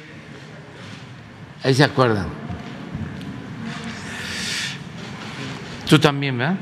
[1.66, 2.28] Ahí se acuerdan.
[5.90, 6.58] Tú también, ¿verdad?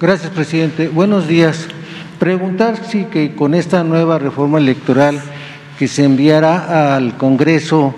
[0.00, 0.88] Gracias, presidente.
[0.88, 1.68] Buenos días.
[2.18, 5.20] Preguntar si que con esta nueva reforma electoral
[5.78, 7.94] que se enviará al Congreso,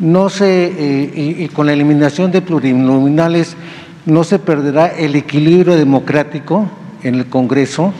[0.00, 3.56] no se, eh, y, y con la eliminación de plurinominales,
[4.06, 6.68] no se perderá el equilibrio democrático
[7.04, 7.94] en el Congreso.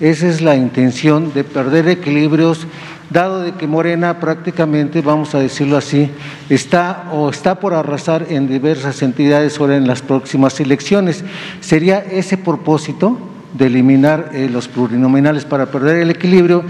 [0.00, 2.66] Esa es la intención de perder equilibrios
[3.10, 6.10] dado de que Morena prácticamente, vamos a decirlo así,
[6.48, 11.24] está o está por arrasar en diversas entidades ahora en las próximas elecciones.
[11.60, 13.18] ¿Sería ese propósito
[13.54, 16.64] de eliminar eh, los plurinominales para perder el equilibrio?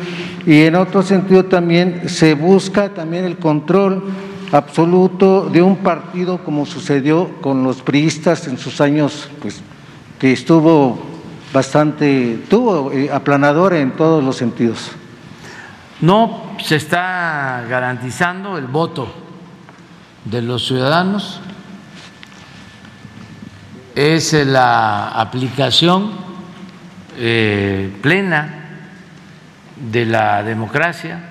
[0.46, 4.04] Y en otro sentido también se busca también el control
[4.52, 9.60] absoluto de un partido como sucedió con los priistas en sus años, pues
[10.20, 10.98] que estuvo
[11.52, 14.92] bastante, tuvo eh, aplanador en todos los sentidos.
[16.00, 19.12] No se está garantizando el voto
[20.24, 21.40] de los ciudadanos,
[23.94, 26.12] es la aplicación
[27.16, 28.66] eh, plena
[29.76, 31.30] de la democracia,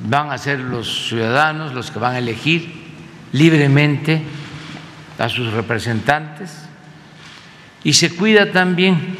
[0.00, 2.74] van a ser los ciudadanos los que van a elegir
[3.32, 4.22] libremente
[5.18, 6.66] a sus representantes.
[7.84, 9.16] Y se cuida también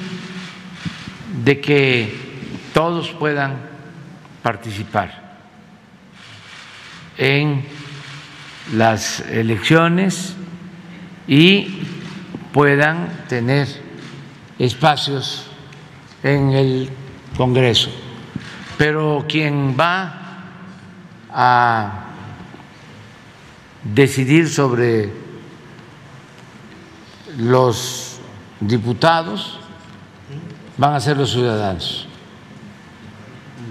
[1.44, 2.26] de que
[2.74, 3.75] todos puedan
[4.46, 5.10] participar
[7.18, 7.64] en
[8.74, 10.36] las elecciones
[11.26, 11.80] y
[12.52, 13.66] puedan tener
[14.56, 15.48] espacios
[16.22, 16.90] en el
[17.36, 17.90] Congreso.
[18.78, 20.44] Pero quien va
[21.28, 22.04] a
[23.82, 25.10] decidir sobre
[27.36, 28.20] los
[28.60, 29.58] diputados
[30.76, 32.05] van a ser los ciudadanos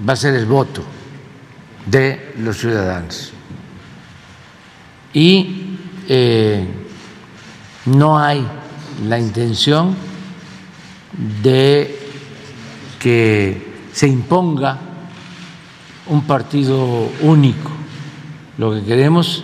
[0.07, 0.83] va a ser el voto
[1.85, 3.31] de los ciudadanos.
[5.13, 5.77] Y
[6.07, 6.67] eh,
[7.85, 8.45] no hay
[9.07, 9.95] la intención
[11.41, 11.99] de
[12.99, 14.79] que se imponga
[16.07, 17.71] un partido único.
[18.57, 19.43] Lo que queremos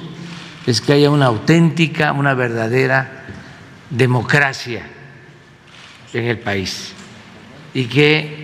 [0.65, 3.25] es que haya una auténtica, una verdadera
[3.89, 4.85] democracia
[6.13, 6.93] en el país
[7.73, 8.40] y que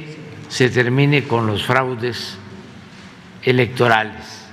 [0.50, 2.38] se termine con los fraudes
[3.44, 4.46] electorales,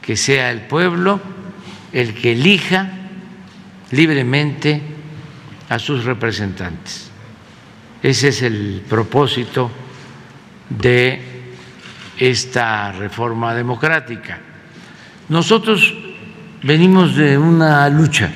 [0.00, 1.20] que sea el pueblo
[1.92, 2.90] el que elija
[3.90, 4.80] libremente
[5.68, 7.10] a sus representantes.
[8.02, 9.70] Ese es el propósito
[10.68, 11.22] de
[12.18, 14.40] esta reforma democrática.
[15.28, 15.94] Nosotros
[16.62, 18.30] venimos de una lucha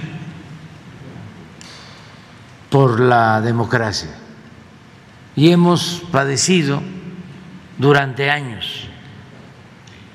[2.69, 4.26] por la democracia
[5.37, 6.82] y hemos padecido
[7.76, 8.89] durante años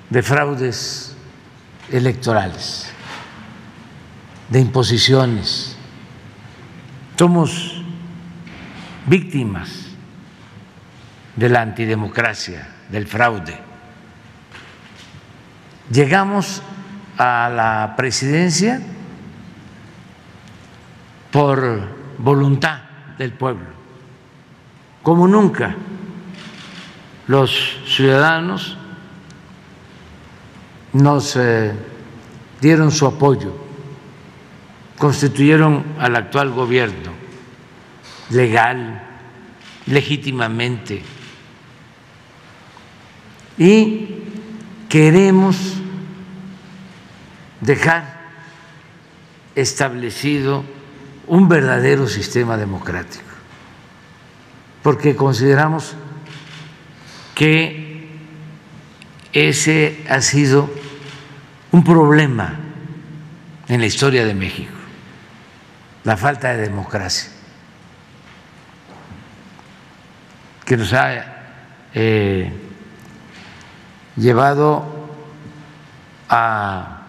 [0.09, 1.15] de fraudes
[1.91, 2.91] electorales,
[4.49, 5.77] de imposiciones.
[7.17, 7.83] Somos
[9.05, 9.69] víctimas
[11.35, 13.59] de la antidemocracia, del fraude.
[15.91, 16.63] Llegamos
[17.19, 18.81] a la presidencia
[21.31, 22.79] por voluntad
[23.19, 23.80] del pueblo
[25.03, 25.75] como nunca
[27.27, 28.77] los ciudadanos
[30.93, 31.39] nos
[32.59, 33.53] dieron su apoyo,
[34.97, 37.11] constituyeron al actual gobierno
[38.29, 39.01] legal,
[39.87, 41.01] legítimamente,
[43.57, 44.07] y
[44.87, 45.57] queremos
[47.59, 48.21] dejar
[49.55, 50.63] establecido
[51.27, 53.30] un verdadero sistema democrático
[54.83, 55.95] porque consideramos
[57.35, 58.09] que
[59.33, 60.69] ese ha sido
[61.71, 62.59] un problema
[63.67, 64.73] en la historia de México,
[66.03, 67.31] la falta de democracia,
[70.65, 71.25] que nos ha
[71.93, 72.51] eh,
[74.17, 74.85] llevado
[76.29, 77.01] a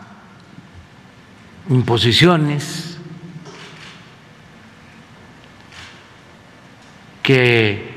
[1.68, 2.91] imposiciones
[7.22, 7.90] que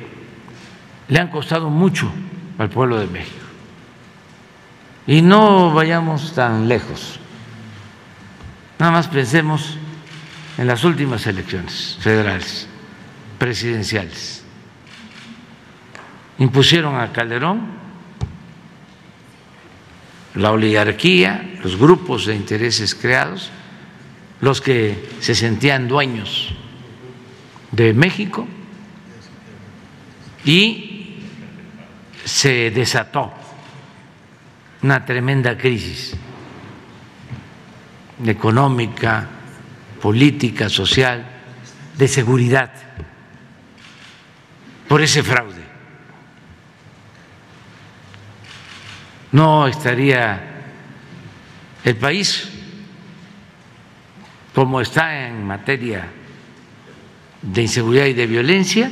[1.08, 2.12] le han costado mucho
[2.58, 3.46] al pueblo de México.
[5.08, 7.20] Y no vayamos tan lejos.
[8.80, 9.78] Nada más pensemos
[10.58, 12.68] en las últimas elecciones federales,
[13.38, 14.44] presidenciales.
[16.38, 17.86] Impusieron a Calderón
[20.36, 23.52] la oligarquía, los grupos de intereses creados,
[24.42, 26.54] los que se sentían dueños
[27.72, 28.46] de México
[30.46, 31.18] y
[32.24, 33.34] se desató
[34.84, 36.16] una tremenda crisis
[38.24, 39.28] económica,
[40.02, 41.26] política, social,
[41.98, 42.72] de seguridad,
[44.88, 45.64] por ese fraude.
[49.32, 50.40] No estaría
[51.84, 52.50] el país
[54.54, 56.08] como está en materia
[57.42, 58.92] de inseguridad y de violencia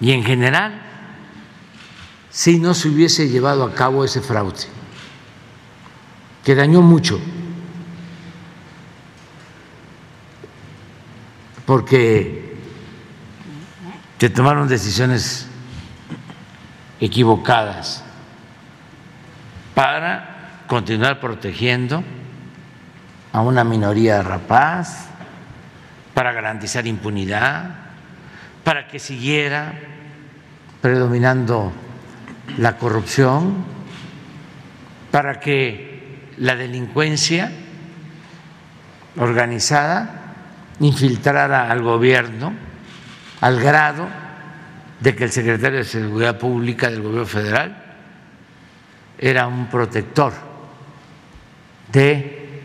[0.00, 0.90] y en general
[2.30, 4.66] si no se hubiese llevado a cabo ese fraude,
[6.44, 7.20] que dañó mucho,
[11.66, 12.56] porque
[14.18, 15.48] se tomaron decisiones
[17.00, 18.04] equivocadas
[19.74, 22.04] para continuar protegiendo
[23.32, 25.08] a una minoría rapaz,
[26.14, 27.76] para garantizar impunidad,
[28.62, 29.89] para que siguiera
[30.80, 31.72] predominando
[32.58, 33.64] la corrupción,
[35.10, 37.50] para que la delincuencia
[39.16, 40.34] organizada
[40.80, 42.54] infiltrara al gobierno
[43.40, 44.06] al grado
[45.00, 47.84] de que el secretario de Seguridad Pública del gobierno federal
[49.18, 50.32] era un protector
[51.90, 52.62] de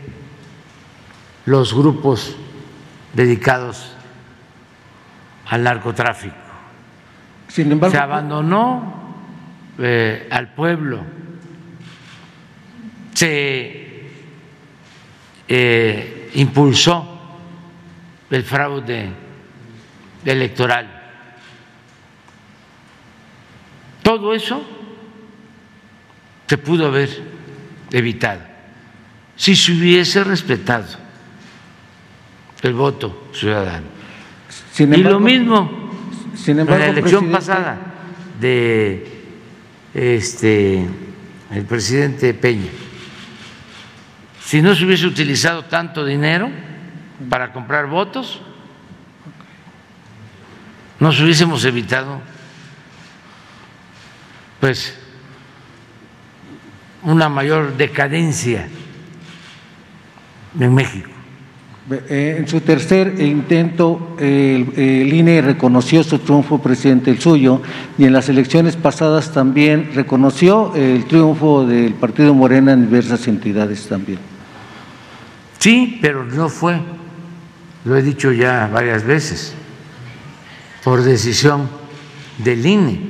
[1.46, 2.36] los grupos
[3.14, 3.92] dedicados
[5.46, 6.45] al narcotráfico.
[7.56, 9.14] Sin embargo, se abandonó
[9.78, 11.02] eh, al pueblo,
[13.14, 14.10] se
[15.48, 17.18] eh, impulsó
[18.28, 19.08] el fraude
[20.22, 21.02] electoral.
[24.02, 24.62] Todo eso
[26.46, 27.08] se pudo haber
[27.90, 28.42] evitado
[29.34, 30.88] si se hubiese respetado
[32.60, 33.86] el voto ciudadano.
[34.78, 35.75] y lo mismo
[36.46, 37.78] en la elección pasada
[38.40, 39.24] de
[39.94, 40.86] este,
[41.50, 42.70] el presidente Peña,
[44.44, 46.50] si no se hubiese utilizado tanto dinero
[47.28, 48.40] para comprar votos,
[51.00, 52.20] nos hubiésemos evitado
[54.60, 54.96] pues
[57.02, 58.68] una mayor decadencia
[60.58, 61.15] en México.
[61.88, 67.62] Eh, en su tercer intento, el, INE reconoció su triunfo, presidente, el suyo,
[67.96, 73.86] y en las elecciones pasadas también reconoció el triunfo del Partido Morena en diversas entidades
[73.86, 74.18] también.
[75.58, 76.80] Sí, pero no fue,
[77.84, 79.54] lo he dicho ya varias veces,
[80.82, 81.68] por decisión
[82.38, 83.00] del INE.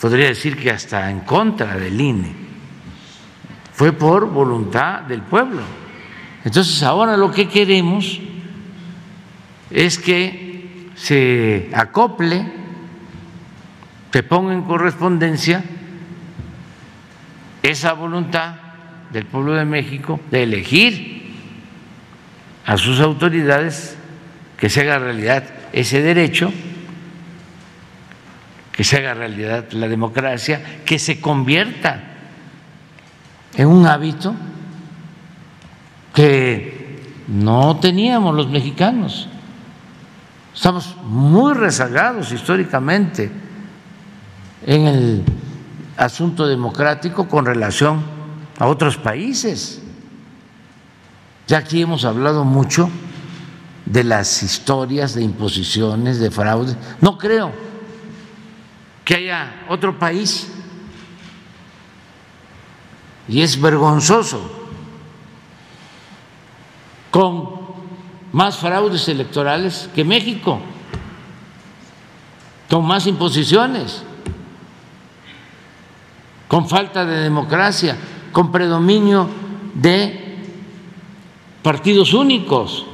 [0.00, 2.32] Podría decir que hasta en contra del INE.
[3.72, 5.79] Fue por voluntad del pueblo.
[6.44, 8.20] Entonces ahora lo que queremos
[9.70, 12.44] es que se acople,
[14.12, 15.62] se ponga en correspondencia
[17.62, 18.54] esa voluntad
[19.12, 21.34] del pueblo de México de elegir
[22.64, 23.96] a sus autoridades,
[24.56, 26.52] que se haga realidad ese derecho,
[28.72, 32.00] que se haga realidad la democracia, que se convierta
[33.56, 34.34] en un hábito
[36.14, 39.28] que no teníamos los mexicanos.
[40.54, 43.30] Estamos muy rezagados históricamente
[44.66, 45.24] en el
[45.96, 48.02] asunto democrático con relación
[48.58, 49.80] a otros países.
[51.46, 52.90] Ya aquí hemos hablado mucho
[53.86, 56.76] de las historias de imposiciones, de fraude.
[57.00, 57.52] No creo
[59.04, 60.48] que haya otro país,
[63.28, 64.59] y es vergonzoso
[67.10, 67.60] con
[68.32, 70.60] más fraudes electorales que México,
[72.68, 74.02] con más imposiciones,
[76.46, 77.96] con falta de democracia,
[78.32, 79.28] con predominio
[79.74, 80.38] de
[81.62, 82.86] partidos únicos,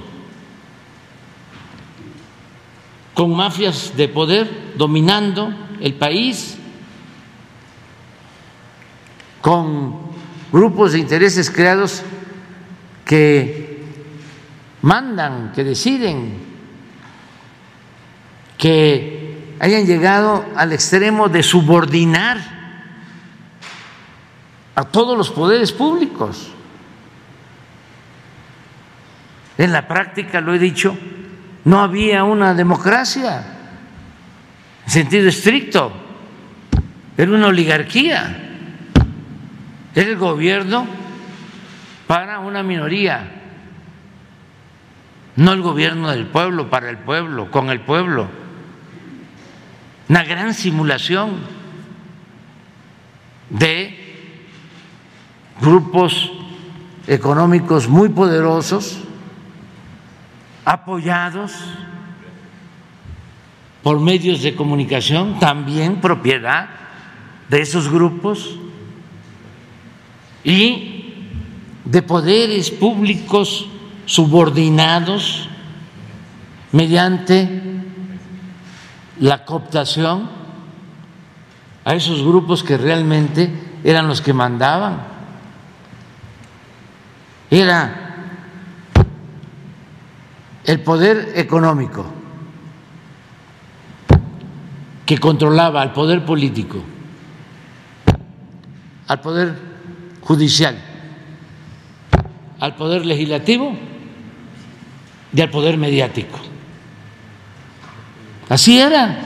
[3.15, 6.59] con mafias de poder dominando el país,
[9.41, 10.01] con
[10.53, 12.03] grupos de intereses creados
[13.05, 13.66] que
[14.87, 16.39] mandan, que deciden,
[18.57, 22.39] que hayan llegado al extremo de subordinar
[24.77, 26.53] a todos los poderes públicos.
[29.59, 30.97] En la práctica, lo he dicho,
[31.65, 33.45] no había una democracia
[34.85, 35.91] en sentido estricto,
[37.17, 38.55] era una oligarquía,
[39.97, 40.87] era el gobierno
[42.07, 43.36] para una minoría
[45.37, 48.29] no el gobierno del pueblo, para el pueblo, con el pueblo.
[50.09, 51.57] Una gran simulación.
[53.49, 53.95] de
[55.61, 56.33] grupos
[57.07, 58.99] económicos muy poderosos,
[60.65, 61.53] apoyados
[63.85, 66.69] por medios de comunicación, también propiedad
[67.49, 68.59] de esos grupos,
[70.43, 71.15] y
[71.85, 73.69] de poderes públicos
[74.07, 75.49] subordinados
[76.73, 77.63] mediante
[79.19, 80.31] la cooptación
[81.85, 83.51] a esos grupos que realmente
[83.85, 84.99] eran los que mandaban.
[87.51, 88.03] Era
[90.65, 92.05] el poder económico
[95.05, 96.83] que controlaba al poder político,
[99.07, 99.55] al poder
[100.21, 100.77] judicial,
[102.59, 103.96] al poder legislativo
[105.37, 106.39] y al poder mediático.
[108.49, 109.19] Así era.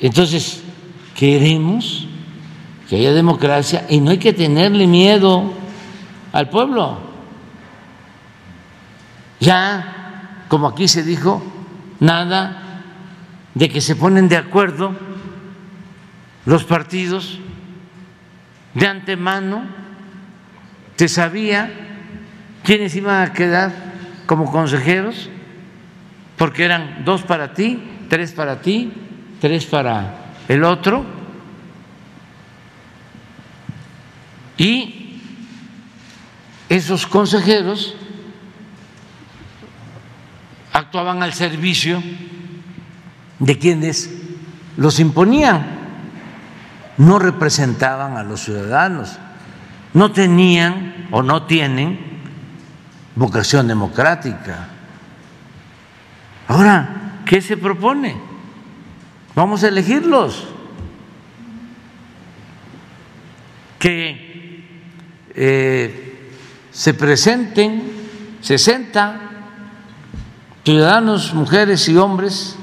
[0.00, 0.62] Entonces,
[1.14, 2.06] queremos
[2.88, 5.52] que haya democracia y no hay que tenerle miedo
[6.32, 6.98] al pueblo.
[9.38, 11.42] Ya, como aquí se dijo,
[12.00, 12.82] nada
[13.52, 14.94] de que se ponen de acuerdo
[16.46, 17.38] los partidos
[18.72, 19.64] de antemano,
[20.96, 21.83] se sabía
[22.64, 23.70] quiénes iban a quedar
[24.26, 25.28] como consejeros,
[26.36, 28.90] porque eran dos para ti, tres para ti,
[29.40, 31.04] tres para el otro,
[34.56, 35.20] y
[36.68, 37.94] esos consejeros
[40.72, 42.02] actuaban al servicio
[43.38, 44.10] de quienes
[44.76, 45.66] los imponían,
[46.96, 49.18] no representaban a los ciudadanos,
[49.92, 52.13] no tenían o no tienen
[53.14, 54.68] vocación democrática.
[56.48, 58.16] Ahora, ¿qué se propone?
[59.34, 60.48] Vamos a elegirlos.
[63.78, 64.64] Que
[65.34, 66.30] eh,
[66.70, 67.92] se presenten
[68.40, 69.20] 60
[70.64, 72.56] ciudadanos, mujeres y hombres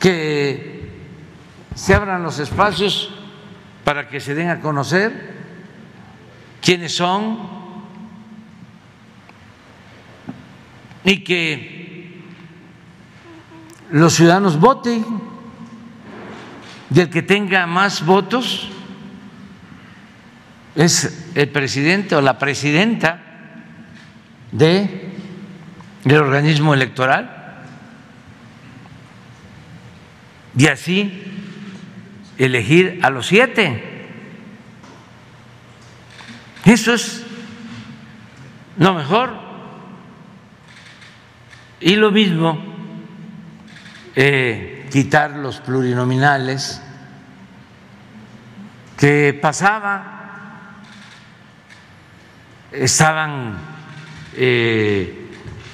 [0.00, 0.90] que
[1.74, 3.10] se abran los espacios
[3.84, 5.34] para que se den a conocer
[6.60, 7.63] quiénes son
[11.04, 12.22] y que
[13.90, 15.04] los ciudadanos voten
[16.94, 18.68] y el que tenga más votos
[20.74, 23.20] es el presidente o la presidenta
[24.52, 25.04] de
[26.04, 27.62] del organismo electoral
[30.56, 31.22] y así
[32.38, 33.82] elegir a los siete.
[36.64, 37.24] Eso es
[38.78, 39.43] lo mejor.
[41.80, 42.58] Y lo mismo,
[44.14, 46.80] eh, quitar los plurinominales
[48.96, 50.14] que pasaba,
[52.70, 53.58] estaban
[54.34, 55.30] eh,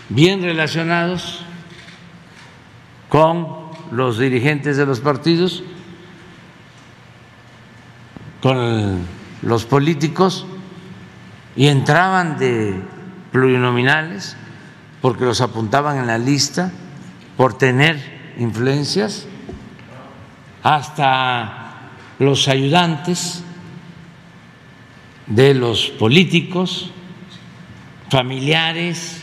[0.08, 1.44] bien relacionados
[3.08, 5.62] con los dirigentes de los partidos,
[8.40, 9.06] con
[9.42, 10.46] los políticos
[11.56, 12.80] y entraban de
[13.32, 14.36] plurinominales
[15.00, 16.72] porque los apuntaban en la lista
[17.36, 19.26] por tener influencias,
[20.62, 23.42] hasta los ayudantes
[25.26, 26.90] de los políticos,
[28.10, 29.20] familiares,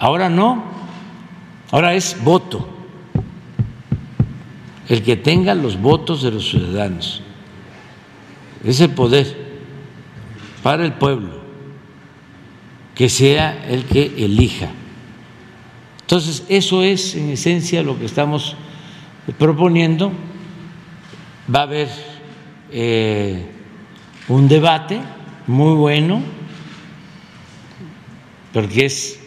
[0.00, 0.64] Ahora no,
[1.70, 2.66] ahora es voto.
[4.88, 7.22] El que tenga los votos de los ciudadanos.
[8.64, 9.60] Es el poder
[10.62, 11.39] para el pueblo,
[13.00, 14.68] que sea el que elija.
[16.02, 18.54] Entonces, eso es en esencia lo que estamos
[19.38, 20.12] proponiendo.
[21.48, 21.88] Va a haber
[22.70, 23.46] eh,
[24.28, 25.00] un debate
[25.46, 26.20] muy bueno,
[28.52, 29.18] porque es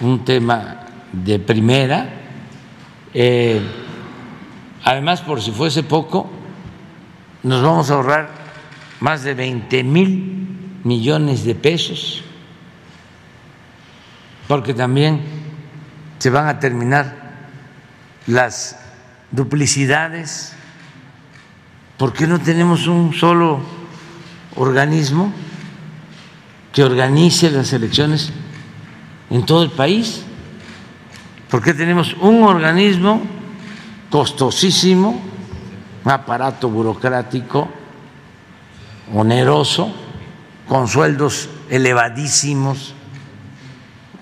[0.00, 2.08] un tema de primera.
[3.12, 3.60] Eh,
[4.84, 6.30] además, por si fuese poco,
[7.42, 8.30] nos vamos a ahorrar
[9.00, 12.22] más de 20 mil millones de pesos,
[14.48, 15.22] porque también
[16.18, 17.14] se van a terminar
[18.26, 18.78] las
[19.30, 20.52] duplicidades.
[21.96, 23.60] ¿Por qué no tenemos un solo
[24.56, 25.32] organismo
[26.72, 28.32] que organice las elecciones
[29.30, 30.22] en todo el país,
[31.50, 33.22] porque tenemos un organismo
[34.10, 35.20] costosísimo,
[36.04, 37.68] un aparato burocrático
[39.14, 39.90] oneroso,
[40.68, 42.95] con sueldos elevadísimos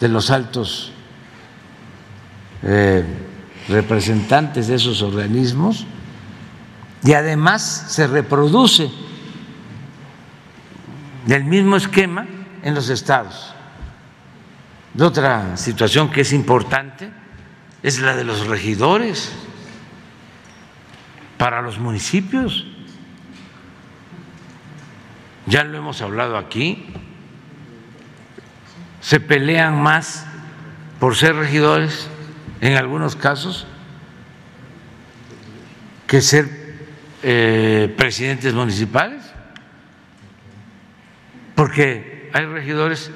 [0.04, 0.92] de los altos
[2.62, 3.02] eh,
[3.70, 5.86] representantes de esos organismos
[7.02, 8.90] y además se reproduce
[11.24, 12.26] del mismo esquema
[12.62, 13.54] en los estados.
[15.00, 17.10] Otra situación que es importante
[17.82, 19.32] es la de los regidores
[21.38, 22.66] para los municipios.
[25.46, 26.92] Ya lo hemos hablado aquí.
[29.04, 30.24] Se pelean más
[30.98, 32.08] por ser regidores
[32.62, 33.66] en algunos casos
[36.06, 36.48] que ser
[37.22, 39.22] eh, presidentes municipales,
[41.54, 43.10] porque hay regidores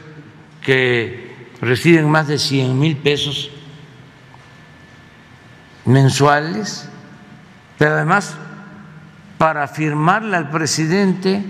[0.61, 3.51] que reciben más de 100 mil pesos
[5.86, 6.86] mensuales,
[7.78, 8.36] pero además
[9.39, 11.43] para firmarle al presidente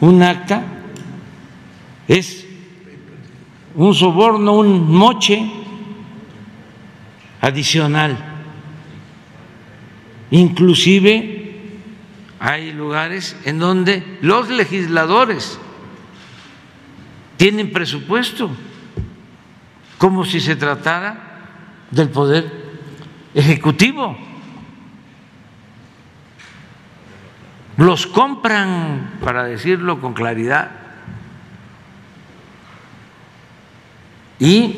[0.00, 0.64] un acta
[2.08, 2.46] es
[3.74, 5.50] un soborno, un moche
[7.40, 8.16] adicional.
[10.30, 11.44] Inclusive
[12.40, 15.58] hay lugares en donde los legisladores
[17.36, 18.50] tienen presupuesto,
[19.98, 21.40] como si se tratara
[21.90, 22.50] del poder
[23.34, 24.16] ejecutivo.
[27.76, 30.83] Los compran, para decirlo con claridad,
[34.44, 34.76] y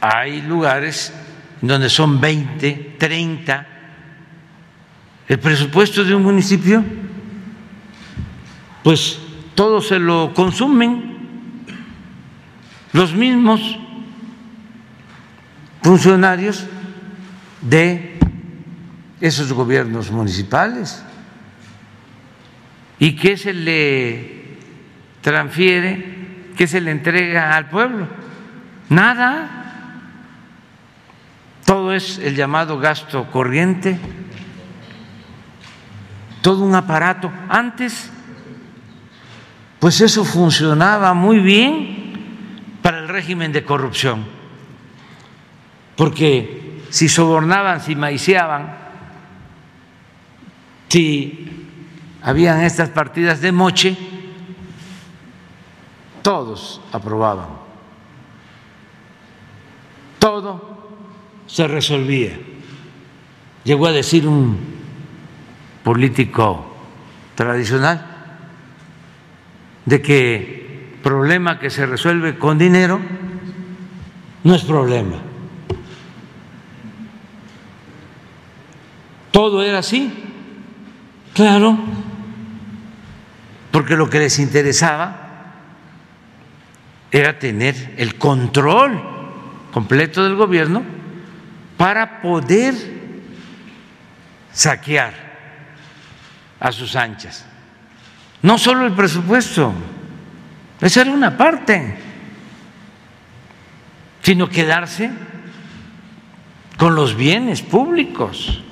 [0.00, 1.12] hay lugares
[1.60, 3.66] donde son 20, 30.
[5.28, 6.82] El presupuesto de un municipio,
[8.82, 9.20] pues
[9.54, 11.12] todo se lo consumen
[12.92, 13.60] los mismos
[15.80, 16.66] funcionarios
[17.60, 18.18] de
[19.20, 21.04] esos gobiernos municipales.
[22.98, 24.56] ¿Y qué se le
[25.20, 26.21] transfiere?
[26.56, 28.08] ¿Qué se le entrega al pueblo?
[28.88, 29.58] Nada.
[31.64, 33.98] Todo es el llamado gasto corriente,
[36.42, 37.32] todo un aparato.
[37.48, 38.10] Antes,
[39.78, 42.12] pues eso funcionaba muy bien
[42.82, 44.26] para el régimen de corrupción,
[45.96, 48.76] porque si sobornaban, si maiciaban,
[50.88, 51.66] si
[52.22, 53.96] habían estas partidas de moche,
[56.22, 57.48] todos aprobaban.
[60.18, 60.88] Todo
[61.46, 62.38] se resolvía.
[63.64, 64.58] Llegó a decir un
[65.84, 66.74] político
[67.34, 68.06] tradicional
[69.84, 73.00] de que problema que se resuelve con dinero
[74.44, 75.16] no es problema.
[79.30, 80.12] Todo era así,
[81.34, 81.78] claro,
[83.70, 85.21] porque lo que les interesaba
[87.12, 89.00] era tener el control
[89.70, 90.82] completo del gobierno
[91.76, 92.74] para poder
[94.50, 95.12] saquear
[96.58, 97.44] a sus anchas.
[98.40, 99.74] No solo el presupuesto,
[100.80, 101.98] esa era una parte,
[104.22, 105.10] sino quedarse
[106.78, 108.62] con los bienes públicos,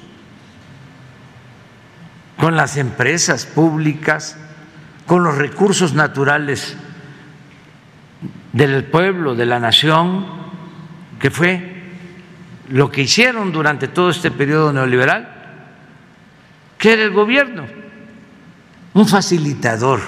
[2.39, 4.39] con las empresas públicas,
[5.07, 6.77] con los recursos naturales
[8.53, 10.27] del pueblo, de la nación,
[11.19, 11.81] que fue
[12.69, 15.37] lo que hicieron durante todo este periodo neoliberal,
[16.79, 17.67] que era el gobierno,
[18.95, 20.01] un facilitador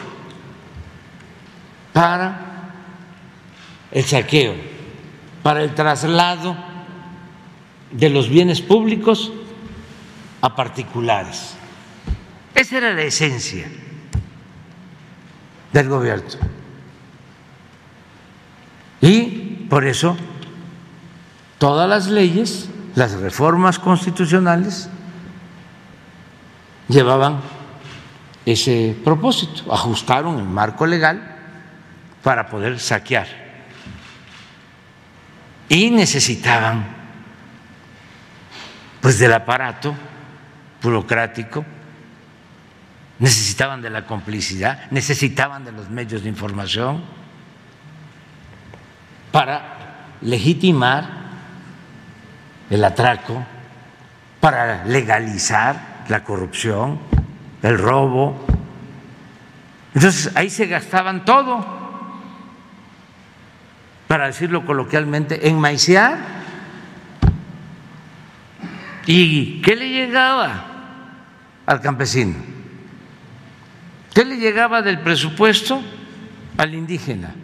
[1.93, 2.71] para
[3.91, 4.55] el saqueo,
[5.43, 6.57] para el traslado
[7.91, 9.33] de los bienes públicos
[10.41, 11.55] a particulares.
[12.55, 13.69] Esa era la esencia
[15.73, 16.62] del gobierno.
[19.03, 20.17] Y por eso
[21.59, 24.89] todas las leyes, las reformas constitucionales
[26.89, 27.41] llevaban
[28.47, 31.37] ese propósito, ajustaron el marco legal
[32.23, 33.27] para poder saquear.
[35.69, 37.03] Y necesitaban
[39.01, 39.97] pues del aparato
[40.81, 41.65] burocrático,
[43.19, 47.22] necesitaban de la complicidad, necesitaban de los medios de información
[49.33, 51.23] para legitimar
[52.71, 53.45] el atraco,
[54.41, 57.01] para legalizar la corrupción,
[57.63, 58.47] el robo.
[59.95, 61.67] Entonces ahí se gastaban todo,
[64.07, 66.19] para decirlo coloquialmente, en maiciar.
[69.07, 70.65] ¿Y qué le llegaba
[71.67, 72.37] al campesino?
[74.15, 75.83] ¿Qué le llegaba del presupuesto
[76.59, 77.35] al indígena?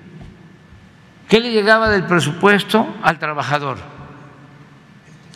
[1.28, 3.78] ¿Qué le llegaba del presupuesto al trabajador?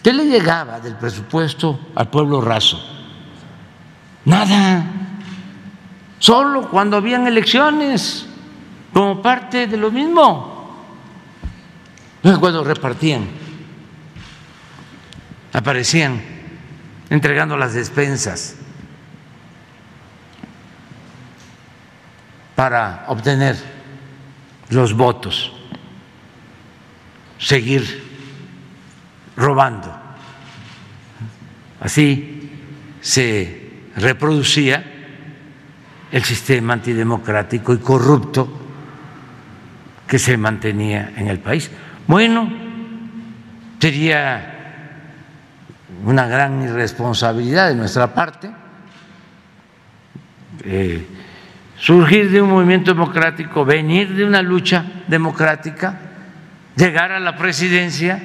[0.03, 2.83] ¿Qué le llegaba del presupuesto al pueblo raso?
[4.25, 4.85] Nada.
[6.19, 8.27] Solo cuando habían elecciones,
[8.93, 10.51] como parte de lo mismo.
[12.23, 13.27] Cuando repartían,
[15.53, 16.21] aparecían
[17.11, 18.57] entregando las despensas
[22.55, 23.57] para obtener
[24.71, 25.53] los votos,
[27.43, 28.03] seguir
[29.37, 29.93] robando.
[31.81, 32.51] Así
[33.01, 34.85] se reproducía
[36.13, 38.61] el sistema antidemocrático y corrupto
[40.07, 41.71] que se mantenía en el país.
[42.07, 42.49] Bueno,
[43.81, 44.49] sería
[46.05, 48.51] una gran irresponsabilidad de nuestra parte
[50.65, 51.07] eh,
[51.77, 56.12] surgir de un movimiento democrático, venir de una lucha democrática,
[56.77, 58.21] llegar a la presidencia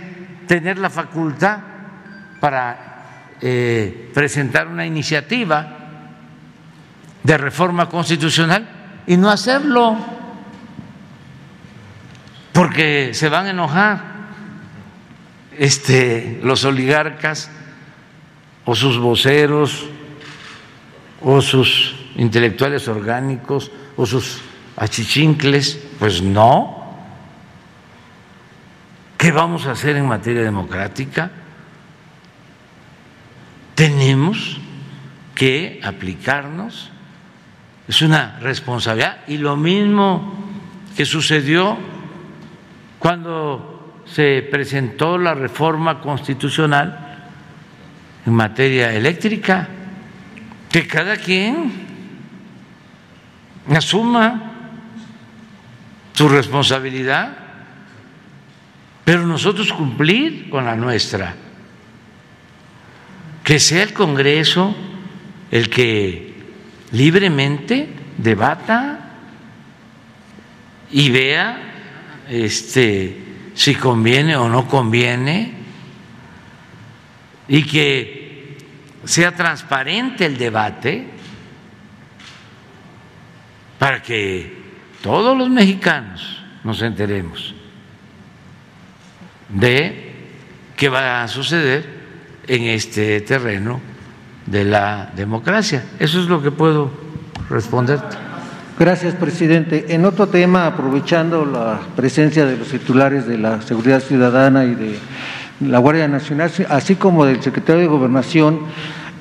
[0.48, 1.60] tener la facultad
[2.40, 5.78] para eh, presentar una iniciativa
[7.24, 9.98] de reforma constitucional y no hacerlo
[12.54, 14.02] porque se van a enojar
[15.58, 17.52] este, los oligarcas
[18.66, 19.86] o sus voceros
[21.22, 24.42] o sus intelectuales orgánicos o sus
[24.76, 26.77] achichincles, pues no.
[29.18, 31.32] ¿Qué vamos a hacer en materia democrática?
[33.74, 34.60] Tenemos
[35.34, 36.92] que aplicarnos,
[37.88, 40.36] es una responsabilidad y lo mismo
[40.96, 41.78] que sucedió
[43.00, 47.30] cuando se presentó la reforma constitucional
[48.26, 49.68] en materia eléctrica,
[50.72, 51.72] que cada quien
[53.76, 54.52] asuma
[56.14, 57.47] su responsabilidad
[59.08, 61.34] pero nosotros cumplir con la nuestra.
[63.42, 64.76] Que sea el Congreso
[65.50, 66.36] el que
[66.92, 69.12] libremente debata
[70.92, 73.18] y vea este,
[73.54, 75.54] si conviene o no conviene
[77.48, 78.58] y que
[79.06, 81.08] sea transparente el debate
[83.80, 84.64] para que
[85.02, 87.56] todos los mexicanos nos enteremos
[89.50, 90.14] de
[90.76, 91.86] qué va a suceder
[92.48, 93.80] en este terreno
[94.46, 95.84] de la democracia.
[96.00, 96.92] Eso es lo que puedo
[97.50, 98.00] responder.
[98.80, 99.88] Gracias, presidente.
[99.90, 105.00] En otro tema, aprovechando la presencia de los titulares de la Seguridad Ciudadana y de
[105.62, 108.60] la Guardia Nacional, así como del secretario de Gobernación,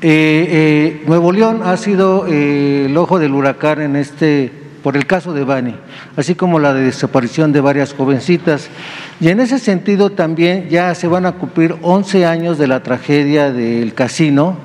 [0.02, 5.06] eh, eh, Nuevo León ha sido eh, el ojo del huracán en este por el
[5.06, 5.74] caso de Bani,
[6.16, 8.68] así como la desaparición de varias jovencitas.
[9.18, 13.50] Y en ese sentido también ya se van a cumplir 11 años de la tragedia
[13.50, 14.58] del casino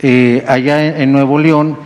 [0.00, 1.76] eh, allá en, Nuevo León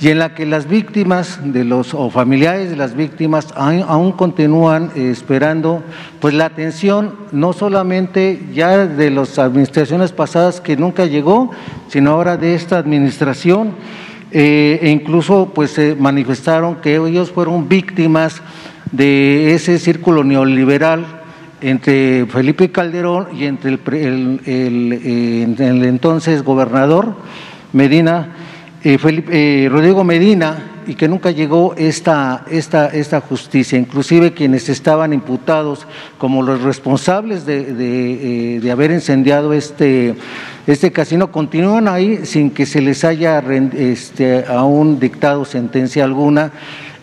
[0.00, 4.92] y en la que las víctimas de los o familiares de las víctimas aún, continúan
[4.94, 5.82] eh, esperando
[6.20, 11.50] pues la atención no solamente ya de las administraciones pasadas que nunca llegó,
[11.88, 13.72] sino ahora de esta administración
[14.30, 18.42] eh, e incluso pues se manifestaron que ellos fueron víctimas
[18.92, 21.17] de ese círculo neoliberal
[21.60, 27.14] entre Felipe Calderón y entre el, el, entonces gobernador
[27.72, 28.34] Medina,
[28.84, 33.78] eh, eh, Rodrigo Medina, y que nunca llegó esta, esta, esta justicia.
[33.78, 35.86] Inclusive quienes estaban imputados
[36.16, 40.14] como los responsables de, eh, haber incendiado este,
[40.66, 46.52] este casino continúan ahí sin que se les haya este, aún dictado sentencia alguna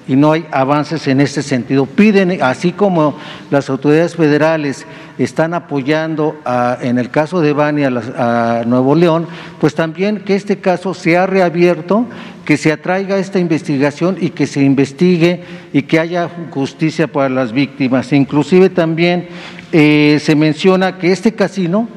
[0.07, 1.85] y no hay avances en ese sentido.
[1.85, 3.17] Piden, así como
[3.49, 4.85] las autoridades federales
[5.17, 6.35] están apoyando
[6.81, 9.27] en el caso de Bani a, Nuevo León,
[9.59, 12.05] pues también que este caso sea reabierto,
[12.45, 15.41] que se atraiga esta investigación y que se investigue
[15.73, 18.13] y que haya justicia para las víctimas.
[18.13, 19.27] Inclusive también
[19.71, 21.87] eh, se menciona que este casino,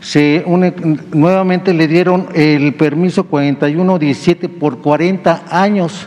[0.00, 0.44] se
[1.12, 6.06] nuevamente le dieron el permiso 4117 por 40 años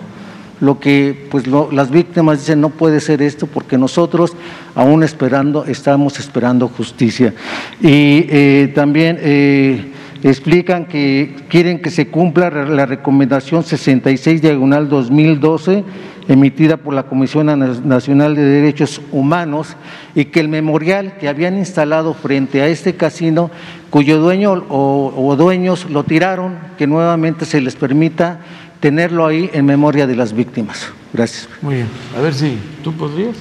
[0.62, 4.34] lo que pues las víctimas dicen no puede ser esto porque nosotros
[4.76, 7.34] aún esperando estamos esperando justicia
[7.82, 9.92] y eh, también eh,
[10.24, 15.84] explican que quieren que se cumpla la recomendación 66 diagonal 2012
[16.28, 17.48] emitida por la Comisión
[17.84, 19.76] Nacional de Derechos Humanos
[20.14, 23.50] y que el memorial que habían instalado frente a este casino,
[23.90, 28.40] cuyo dueño o dueños lo tiraron, que nuevamente se les permita
[28.82, 30.90] tenerlo ahí en memoria de las víctimas.
[31.14, 31.48] Gracias.
[31.62, 31.88] Muy bien.
[32.18, 33.38] A ver si tú podrías.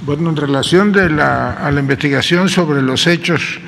[0.00, 3.60] Bueno, en relación de la, a la investigación sobre los hechos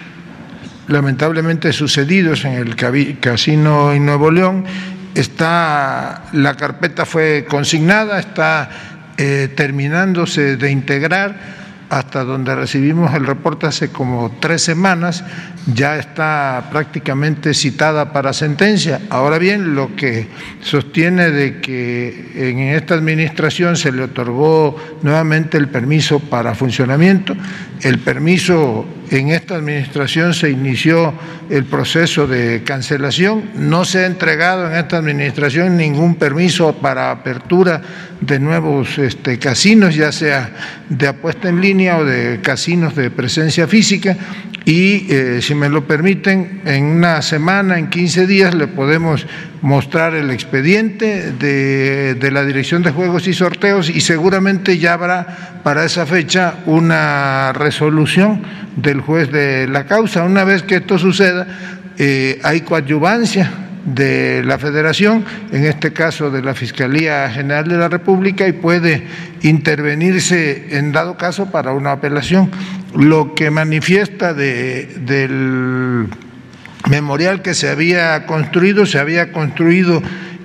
[0.89, 2.75] lamentablemente sucedidos en el
[3.21, 4.65] casino en Nuevo León,
[5.15, 8.71] está la carpeta fue consignada, está
[9.19, 11.37] eh, terminándose de integrar
[11.91, 15.25] hasta donde recibimos el reporte hace como tres semanas,
[15.75, 19.01] ya está prácticamente citada para sentencia.
[19.11, 20.29] Ahora bien, lo que
[20.61, 27.35] sostiene de que en esta administración se le otorgó nuevamente el permiso para funcionamiento,
[27.83, 31.15] el permiso en esta administración se inició
[31.51, 37.81] el proceso de cancelación, no se ha entregado en esta administración ningún permiso para apertura
[38.21, 40.51] de nuevos este, casinos, ya sea
[40.89, 44.17] de apuesta en línea o de casinos de presencia física,
[44.69, 49.27] y eh, si me lo permiten, en una semana, en 15 días, le podemos
[49.63, 55.63] mostrar el expediente de, de, la Dirección de Juegos y Sorteos y seguramente ya habrá
[55.63, 58.43] para esa fecha una resolución
[58.77, 60.25] del juez de la causa.
[60.25, 61.47] Una vez que esto suceda,
[61.97, 63.51] eh, hay coadyuvancia
[63.85, 69.05] de la Federación, en este caso de la Fiscalía General de la República, y puede
[69.43, 72.51] intervenirse en dado caso para una apelación.
[72.95, 76.09] Lo que manifiesta de, del
[76.89, 80.03] memorial que se había construido, se había construido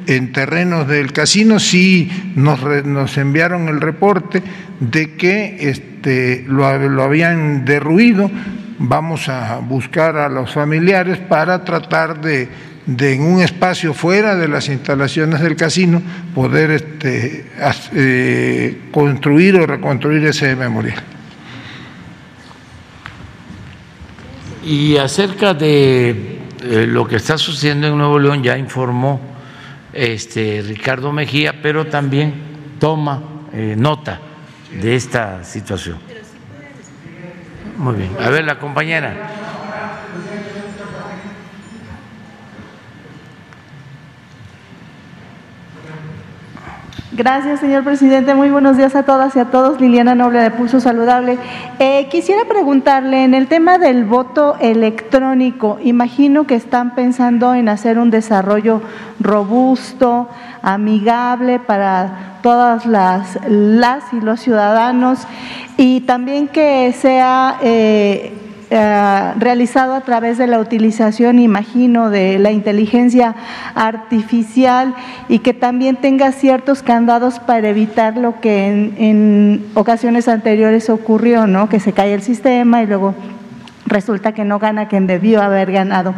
[0.07, 4.43] en terrenos del casino, sí nos, nos enviaron el reporte
[4.79, 8.29] de que este, lo, lo habían derruido.
[8.79, 12.49] Vamos a buscar a los familiares para tratar de
[12.85, 16.01] de en un espacio fuera de las instalaciones del casino
[16.35, 17.45] poder este,
[17.93, 21.01] eh, construir o reconstruir ese memorial.
[24.65, 29.19] Y acerca de eh, lo que está sucediendo en Nuevo León, ya informó
[29.91, 32.33] este, Ricardo Mejía, pero también
[32.79, 33.21] toma
[33.53, 34.19] eh, nota
[34.81, 35.99] de esta situación.
[37.77, 38.11] Muy bien.
[38.19, 39.42] A ver, la compañera.
[47.15, 48.33] Gracias, señor presidente.
[48.33, 49.79] Muy buenos días a todas y a todos.
[49.79, 51.37] Liliana Noble de Pulso Saludable.
[51.77, 55.77] Eh, quisiera preguntarle en el tema del voto electrónico.
[55.83, 58.81] Imagino que están pensando en hacer un desarrollo
[59.19, 60.27] robusto,
[60.63, 65.27] amigable para todas las, las y los ciudadanos
[65.77, 68.42] y también que sea eh,
[68.75, 73.35] eh, realizado a través de la utilización, imagino, de la inteligencia
[73.75, 74.95] artificial
[75.29, 81.45] y que también tenga ciertos candados para evitar lo que en, en ocasiones anteriores ocurrió,
[81.45, 81.69] ¿no?
[81.69, 83.13] Que se cae el sistema y luego
[83.93, 86.13] resulta que no gana quien debió haber ganado.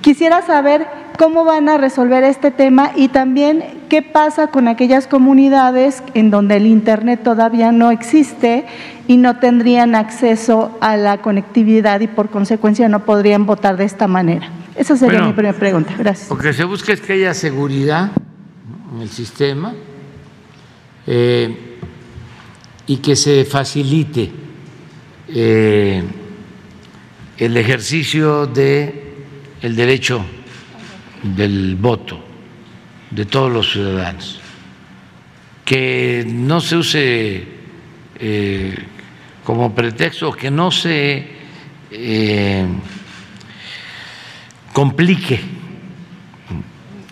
[0.00, 0.88] Quisiera saber
[1.18, 6.56] cómo van a resolver este tema y también qué pasa con aquellas comunidades en donde
[6.56, 8.64] el Internet todavía no existe
[9.06, 14.08] y no tendrían acceso a la conectividad y por consecuencia no podrían votar de esta
[14.08, 14.48] manera.
[14.74, 15.94] Esa sería mi primera pregunta.
[15.98, 16.30] Gracias.
[16.30, 18.12] Lo que se busca es que haya seguridad
[18.94, 19.74] en el sistema
[21.06, 21.76] eh,
[22.86, 24.32] y que se facilite
[25.28, 26.02] eh,
[27.40, 29.14] el ejercicio de
[29.62, 30.22] el derecho
[31.22, 32.22] del voto
[33.10, 34.40] de todos los ciudadanos,
[35.64, 37.48] que no se use
[38.18, 38.74] eh,
[39.42, 41.26] como pretexto, que no se
[41.90, 42.66] eh,
[44.74, 45.40] complique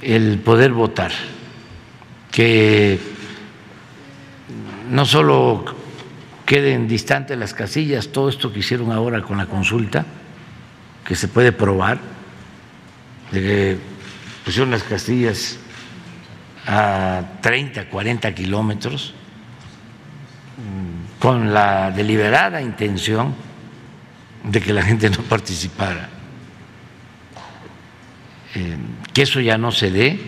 [0.03, 1.11] el poder votar,
[2.31, 2.99] que
[4.91, 5.65] no solo
[6.45, 10.05] queden distantes las casillas, todo esto que hicieron ahora con la consulta,
[11.09, 11.99] que se puede probar,
[13.33, 13.79] de que
[14.45, 15.59] pusieron las castillas
[16.67, 19.15] a 30, 40 kilómetros,
[20.59, 23.35] mm, con la deliberada intención
[24.45, 26.11] de que la gente no participara,
[28.55, 28.77] eh,
[29.15, 30.21] que eso ya no se dé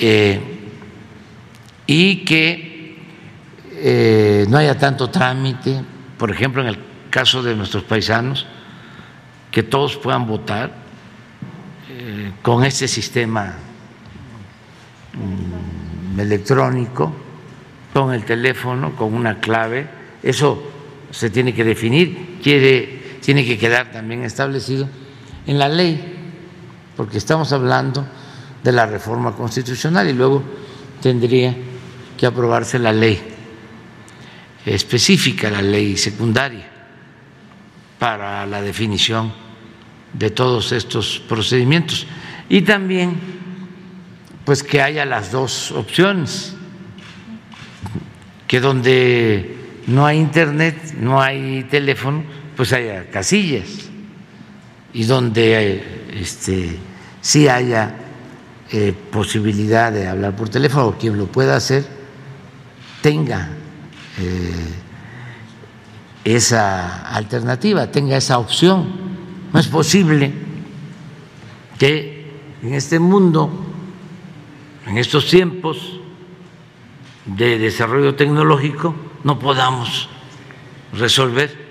[0.00, 0.38] eh,
[1.86, 2.98] y que
[3.72, 5.80] eh, no haya tanto trámite,
[6.18, 8.46] por ejemplo, en el caso de nuestros paisanos,
[9.50, 10.80] que todos puedan votar
[12.42, 13.54] con este sistema
[15.14, 17.12] mm, electrónico,
[17.92, 19.88] con el teléfono, con una clave.
[20.22, 20.62] Eso
[21.10, 24.88] se tiene que definir, quiere, tiene que quedar también establecido
[25.46, 26.16] en la ley,
[26.96, 28.06] porque estamos hablando
[28.62, 30.42] de la reforma constitucional y luego
[31.00, 31.56] tendría
[32.16, 33.18] que aprobarse la ley
[34.64, 36.69] específica, la ley secundaria,
[38.00, 39.32] para la definición
[40.12, 42.08] de todos estos procedimientos.
[42.48, 43.20] Y también
[44.44, 46.56] pues que haya las dos opciones,
[48.48, 49.56] que donde
[49.86, 52.24] no hay internet, no hay teléfono,
[52.56, 53.68] pues haya casillas.
[54.92, 56.76] Y donde este,
[57.20, 57.94] sí haya
[58.72, 61.84] eh, posibilidad de hablar por teléfono quien lo pueda hacer
[63.02, 63.50] tenga
[64.18, 64.52] eh,
[66.24, 69.10] esa alternativa, tenga esa opción.
[69.52, 70.32] No es posible
[71.78, 72.30] que
[72.62, 73.50] en este mundo,
[74.86, 76.00] en estos tiempos
[77.24, 78.94] de desarrollo tecnológico,
[79.24, 80.08] no podamos
[80.92, 81.68] resolver,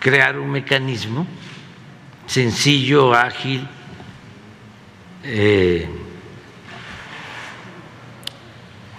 [0.00, 1.26] crear un mecanismo
[2.26, 3.68] sencillo, ágil,
[5.22, 5.88] eh,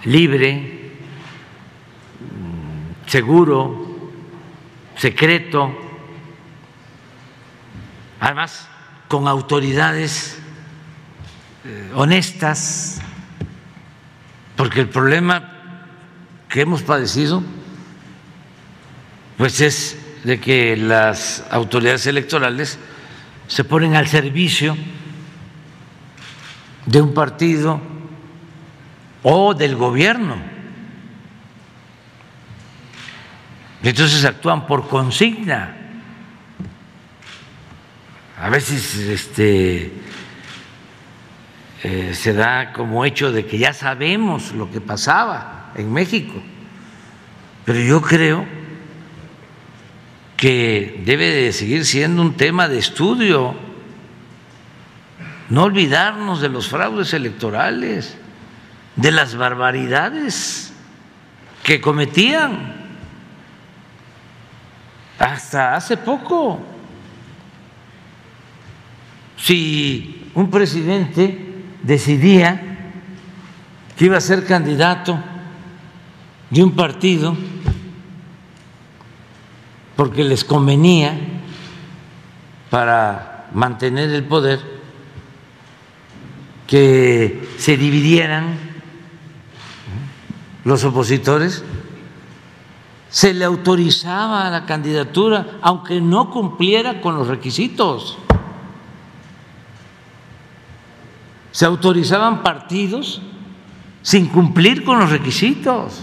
[0.04, 0.73] libre,
[3.14, 4.10] seguro,
[4.96, 5.72] secreto,
[8.18, 8.68] además
[9.06, 10.36] con autoridades
[11.64, 13.00] eh, honestas,
[14.56, 15.86] porque el problema
[16.48, 17.40] que hemos padecido
[19.36, 22.80] pues es de que las autoridades electorales
[23.46, 24.76] se ponen al servicio
[26.84, 27.80] de un partido
[29.22, 30.53] o del gobierno.
[33.84, 35.76] Entonces actúan por consigna.
[38.40, 39.92] A veces este,
[41.82, 46.42] eh, se da como hecho de que ya sabemos lo que pasaba en México,
[47.66, 48.46] pero yo creo
[50.38, 53.54] que debe de seguir siendo un tema de estudio,
[55.50, 58.16] no olvidarnos de los fraudes electorales,
[58.96, 60.72] de las barbaridades
[61.62, 62.83] que cometían
[65.18, 66.60] hasta hace poco.
[69.36, 72.60] Si un presidente decidía
[73.96, 75.18] que iba a ser candidato
[76.50, 77.36] de un partido
[79.96, 81.16] porque les convenía
[82.70, 84.60] para mantener el poder
[86.66, 88.58] que se dividieran
[90.64, 91.62] los opositores,
[93.14, 98.18] se le autorizaba la candidatura aunque no cumpliera con los requisitos.
[101.52, 103.22] Se autorizaban partidos
[104.02, 106.00] sin cumplir con los requisitos.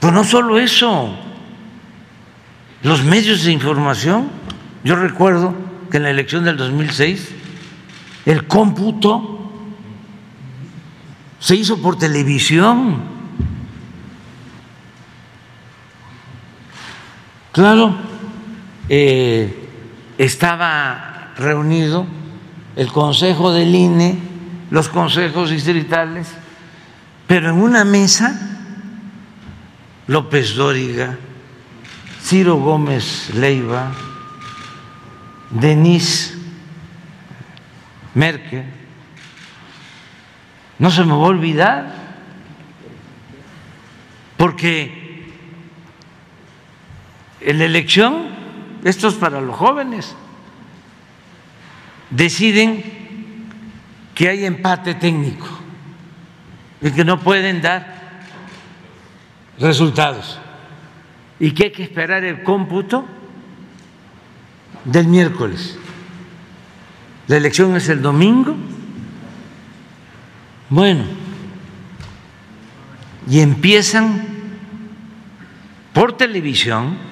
[0.00, 1.08] Pero no solo eso,
[2.82, 4.28] los medios de información,
[4.84, 5.54] yo recuerdo
[5.90, 7.30] que en la elección del 2006
[8.26, 9.50] el cómputo
[11.38, 13.19] se hizo por televisión.
[17.60, 17.94] Claro,
[18.88, 19.68] eh,
[20.16, 22.06] estaba reunido
[22.74, 24.18] el Consejo del INE,
[24.70, 26.26] los consejos distritales,
[27.26, 28.34] pero en una mesa
[30.06, 31.18] López Dóriga,
[32.22, 33.92] Ciro Gómez Leiva,
[35.50, 36.38] Denise
[38.14, 38.64] Merkel,
[40.78, 41.94] no se me va a olvidar,
[44.38, 44.99] porque
[47.40, 48.28] en la elección,
[48.84, 50.14] esto es para los jóvenes,
[52.10, 52.82] deciden
[54.14, 55.46] que hay empate técnico
[56.82, 58.00] y que no pueden dar
[59.58, 60.38] resultados
[61.38, 63.06] y que hay que esperar el cómputo
[64.84, 65.78] del miércoles.
[67.28, 68.56] La elección es el domingo.
[70.68, 71.04] Bueno,
[73.28, 74.26] y empiezan
[75.92, 77.09] por televisión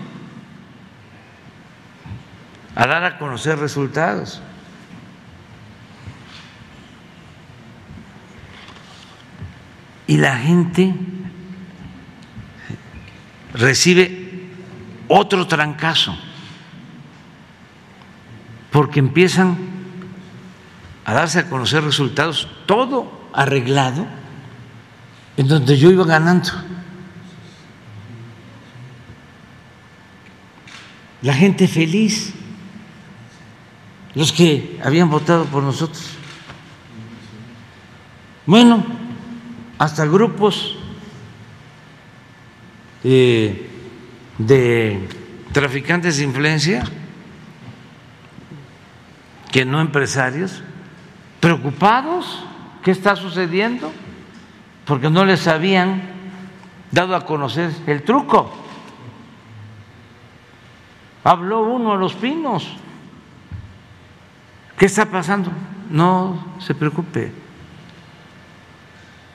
[2.79, 4.41] a dar a conocer resultados.
[10.07, 10.95] Y la gente
[13.53, 14.53] recibe
[15.09, 16.17] otro trancazo,
[18.71, 19.59] porque empiezan
[21.05, 24.07] a darse a conocer resultados, todo arreglado,
[25.37, 26.51] en donde yo iba ganando.
[31.23, 32.35] La gente feliz,
[34.15, 36.11] los que habían votado por nosotros.
[38.47, 38.85] Bueno,
[39.79, 40.77] hasta grupos
[43.05, 43.69] eh,
[44.39, 45.09] de
[45.53, 46.85] traficantes de influencia,
[49.53, 50.63] que no empresarios,
[51.41, 52.45] preocupados,
[52.83, 53.93] ¿qué está sucediendo?
[54.85, 56.03] Porque no les habían
[56.91, 58.53] dado a conocer el truco.
[61.25, 62.77] Habló uno a los pinos.
[64.79, 65.51] ¿Qué está pasando?
[65.91, 67.33] No se preocupe.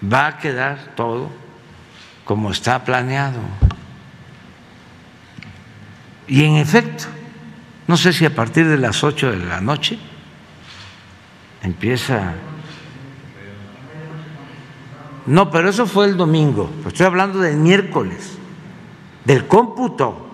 [0.01, 1.29] Va a quedar todo
[2.23, 3.39] como está planeado.
[6.27, 7.05] Y en efecto,
[7.87, 9.99] no sé si a partir de las 8 de la noche
[11.61, 12.33] empieza...
[15.25, 18.37] No, pero eso fue el domingo, estoy hablando del miércoles,
[19.23, 20.29] del cómputo.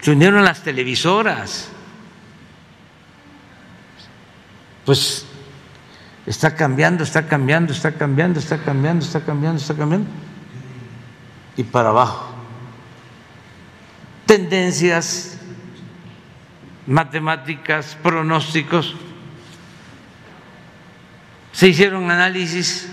[0.00, 1.73] Se unieron las televisoras.
[4.84, 5.26] Pues
[6.26, 10.08] está cambiando, está cambiando, está cambiando, está cambiando, está cambiando, está cambiando.
[11.56, 12.34] Y para abajo.
[14.26, 15.38] Tendencias,
[16.86, 18.94] matemáticas, pronósticos.
[21.52, 22.90] Se hicieron análisis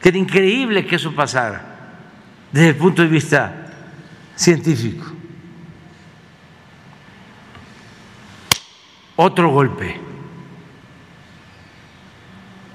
[0.00, 1.76] que era increíble que eso pasara
[2.52, 3.66] desde el punto de vista
[4.36, 5.15] científico.
[9.16, 9.98] Otro golpe.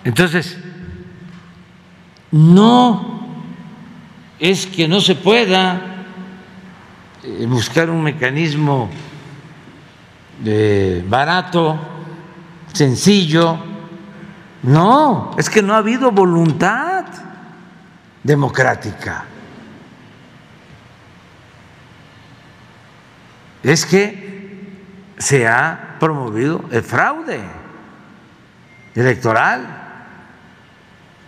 [0.04, 0.58] Entonces,
[2.32, 3.22] no
[4.40, 6.06] es que no se pueda
[7.24, 8.90] eh, buscar un mecanismo
[10.44, 11.80] de barato,
[12.74, 13.60] sencillo,
[14.64, 17.06] no, es que no ha habido voluntad
[18.24, 19.26] democrática.
[23.64, 24.21] Es que
[25.22, 27.40] se ha promovido el fraude
[28.96, 29.78] electoral.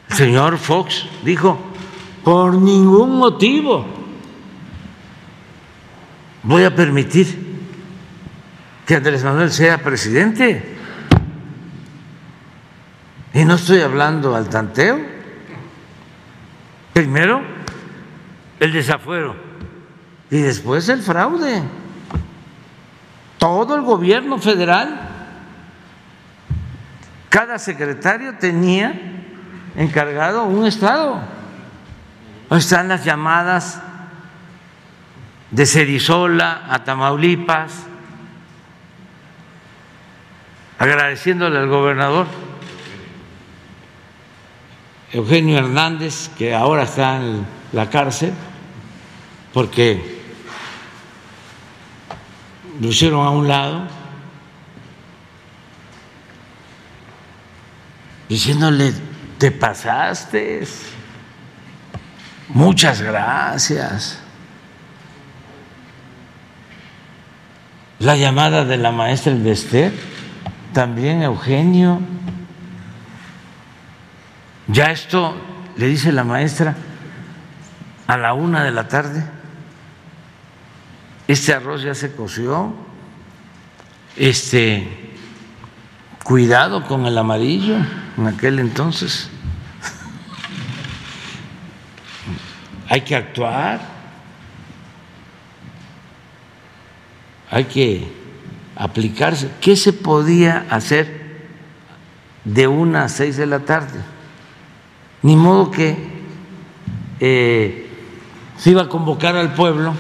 [0.10, 1.60] El señor Fox dijo,
[2.24, 3.86] por ningún motivo
[6.41, 7.53] voy a permitir
[8.86, 10.76] que Andrés Manuel sea presidente.
[13.34, 14.99] Y no estoy hablando al tanteo.
[16.94, 17.41] Primero,
[18.60, 19.36] el desafuero
[20.30, 21.82] y después el fraude.
[23.44, 25.02] Todo el gobierno federal,
[27.28, 28.94] cada secretario tenía
[29.76, 31.20] encargado un estado.
[32.49, 33.82] Están las llamadas
[35.52, 37.84] de Cerizola a Tamaulipas,
[40.80, 42.28] agradeciéndole al gobernador
[45.11, 48.32] Eugenio Hernández, que ahora está en la cárcel,
[49.53, 50.23] porque
[52.84, 53.88] lo hicieron a un lado,
[58.27, 58.91] diciéndole,
[59.38, 60.68] te pasaste,
[62.49, 64.19] muchas gracias.
[67.99, 69.93] La llamada de la maestra Elvester,
[70.73, 72.01] también Eugenio.
[74.68, 75.38] Ya esto
[75.77, 76.76] le dice la maestra
[78.07, 79.32] a la una de la tarde.
[81.28, 82.74] Este arroz ya se coció.
[84.18, 84.88] Este,
[86.24, 87.78] cuidado con el amarillo
[88.18, 89.30] en aquel entonces.
[92.90, 93.82] Hay que actuar.
[97.50, 98.12] Hay que
[98.76, 99.50] aplicarse.
[99.62, 101.24] ¿Qué se podía hacer
[102.44, 104.00] de una a seis de la tarde?
[105.22, 105.95] Ni modo que
[107.20, 107.90] eh,
[108.58, 109.94] se iba a convocar al pueblo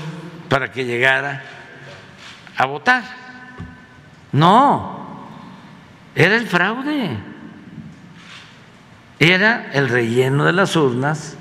[0.53, 1.41] para que llegara
[2.55, 3.03] a votar.
[4.31, 5.25] No,
[6.13, 7.17] era el fraude,
[9.17, 11.37] era el relleno de las urnas,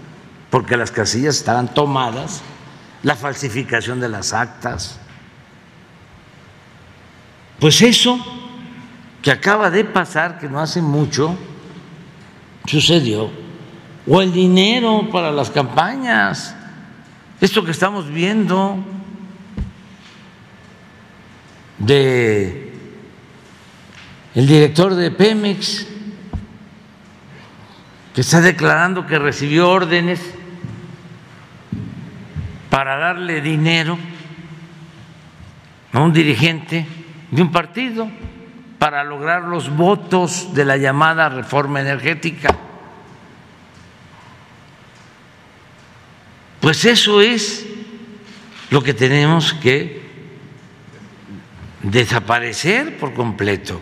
[0.48, 2.40] porque las casillas estaban tomadas,
[3.02, 4.98] la falsificación de las actas.
[7.60, 8.18] Pues eso
[9.20, 11.36] que acaba de pasar, que no hace mucho,
[12.64, 13.30] sucedió
[14.06, 16.56] o el dinero para las campañas.
[17.42, 18.82] Esto que estamos viendo
[21.82, 22.72] de
[24.34, 25.86] el director de Pemex
[28.14, 30.20] que está declarando que recibió órdenes
[32.70, 33.98] para darle dinero
[35.92, 36.86] a un dirigente
[37.30, 38.08] de un partido
[38.78, 42.56] para lograr los votos de la llamada reforma energética.
[46.60, 47.66] Pues eso es
[48.70, 50.01] lo que tenemos que
[51.82, 53.80] desaparecer por completo.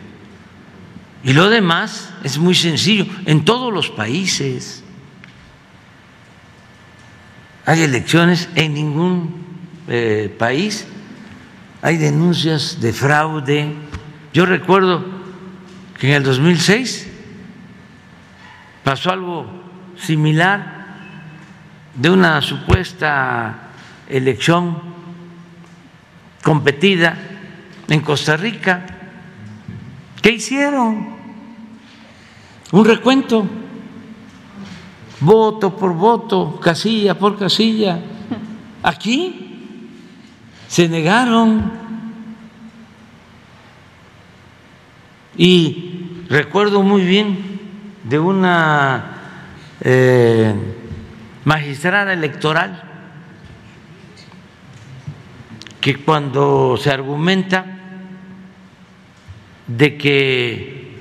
[1.22, 3.06] Y lo demás es muy sencillo.
[3.26, 4.82] En todos los países
[7.66, 9.46] hay elecciones, en ningún
[9.88, 10.86] eh, país
[11.82, 13.74] hay denuncias de fraude.
[14.32, 15.04] Yo recuerdo
[15.98, 17.08] que en el 2006
[18.82, 19.46] pasó algo
[19.96, 20.80] similar
[21.94, 23.70] de una supuesta
[24.08, 24.78] elección
[26.42, 27.29] competida
[27.90, 28.86] en Costa Rica.
[30.22, 31.08] ¿Qué hicieron?
[32.72, 33.46] Un recuento.
[35.20, 38.00] voto por voto, casilla por casilla.
[38.82, 39.66] Aquí
[40.66, 41.72] se negaron.
[45.36, 47.60] Y recuerdo muy bien
[48.04, 49.16] de una
[49.80, 50.54] eh,
[51.44, 52.82] magistrada electoral
[55.80, 57.79] que cuando se argumenta
[59.76, 61.00] de que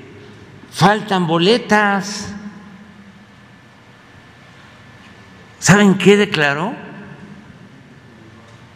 [0.70, 2.32] faltan boletas,
[5.58, 6.74] ¿saben qué declaró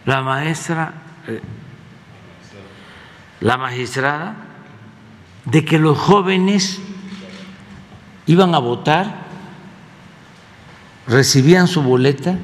[0.05, 0.93] la maestra,
[1.27, 1.41] eh,
[3.39, 4.35] la magistrada?
[5.45, 6.81] De que los jóvenes
[8.25, 9.25] iban a votar,
[11.07, 12.37] recibían su boleta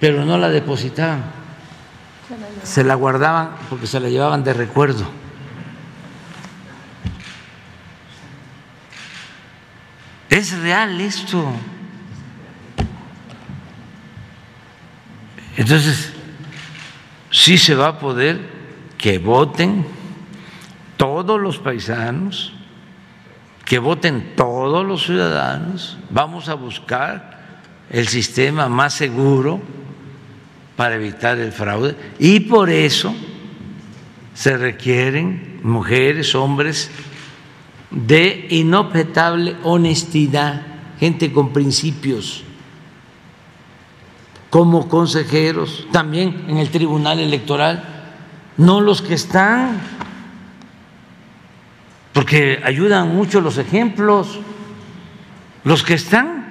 [0.00, 1.24] pero no la depositaban,
[2.66, 5.06] se la guardaban porque se la llevaban de recuerdo.
[10.28, 11.48] Es real esto.
[15.56, 16.12] Entonces,
[17.30, 18.50] sí se va a poder
[18.98, 19.86] que voten
[20.96, 22.52] todos los paisanos,
[23.64, 25.98] que voten todos los ciudadanos.
[26.10, 27.60] Vamos a buscar
[27.90, 29.62] el sistema más seguro
[30.76, 33.14] para evitar el fraude y por eso
[34.34, 36.90] se requieren mujeres, hombres
[37.90, 40.60] de inobjetable honestidad,
[41.00, 42.44] gente con principios,
[44.50, 47.82] como consejeros, también en el Tribunal Electoral,
[48.58, 49.80] no los que están,
[52.12, 54.40] porque ayudan mucho los ejemplos,
[55.64, 56.46] los que están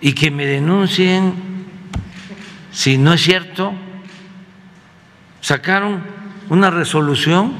[0.00, 1.49] y que me denuncien
[2.72, 3.72] si no es cierto,
[5.40, 6.02] sacaron
[6.48, 7.54] una resolución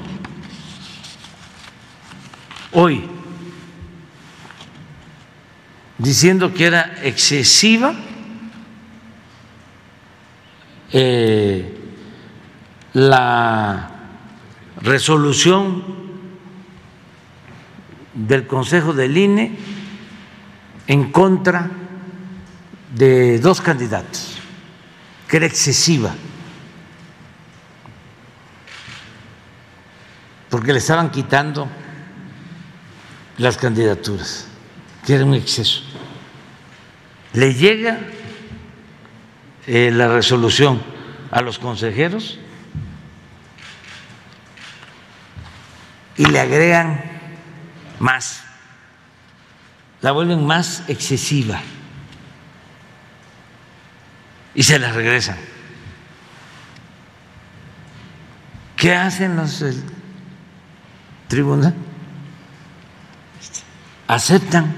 [2.72, 3.04] hoy
[5.98, 7.94] diciendo que era excesiva
[10.92, 11.76] eh,
[12.94, 13.90] la
[14.80, 15.84] resolución
[18.14, 19.56] del Consejo del INE
[20.86, 21.70] en contra
[22.94, 24.39] de dos candidatos
[25.30, 26.12] que era excesiva,
[30.48, 31.68] porque le estaban quitando
[33.38, 34.48] las candidaturas,
[35.06, 35.82] que era un exceso.
[37.32, 38.00] Le llega
[39.68, 40.82] eh, la resolución
[41.30, 42.40] a los consejeros
[46.16, 47.04] y le agregan
[48.00, 48.42] más,
[50.00, 51.62] la vuelven más excesiva
[54.54, 55.36] y se las regresan.
[58.76, 59.82] ¿Qué hacen los del
[61.28, 61.74] tribunal?
[64.08, 64.74] Aceptan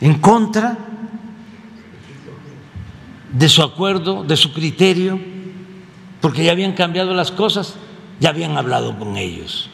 [0.00, 0.78] en contra
[3.32, 5.20] de su acuerdo, de su criterio,
[6.20, 7.74] porque ya habían cambiado las cosas,
[8.18, 9.70] ya habían hablado con ellos,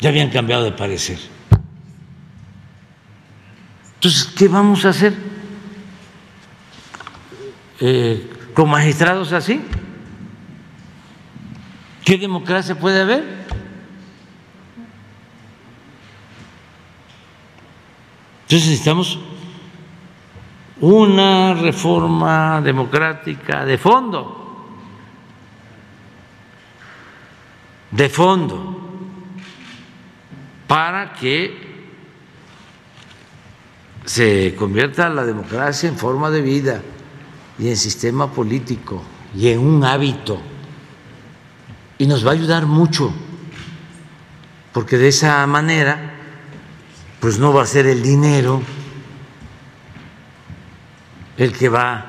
[0.00, 1.35] ya habían cambiado de parecer.
[3.96, 5.14] Entonces, ¿qué vamos a hacer
[7.80, 9.60] eh, con magistrados así?
[12.04, 13.46] ¿Qué democracia puede haber?
[18.42, 19.18] Entonces necesitamos
[20.80, 24.68] una reforma democrática de fondo,
[27.90, 28.88] de fondo,
[30.68, 31.65] para que
[34.06, 36.80] se convierta la democracia en forma de vida
[37.58, 39.02] y en sistema político
[39.34, 40.38] y en un hábito.
[41.98, 43.12] Y nos va a ayudar mucho,
[44.72, 46.14] porque de esa manera,
[47.20, 48.62] pues no va a ser el dinero
[51.36, 52.06] el que va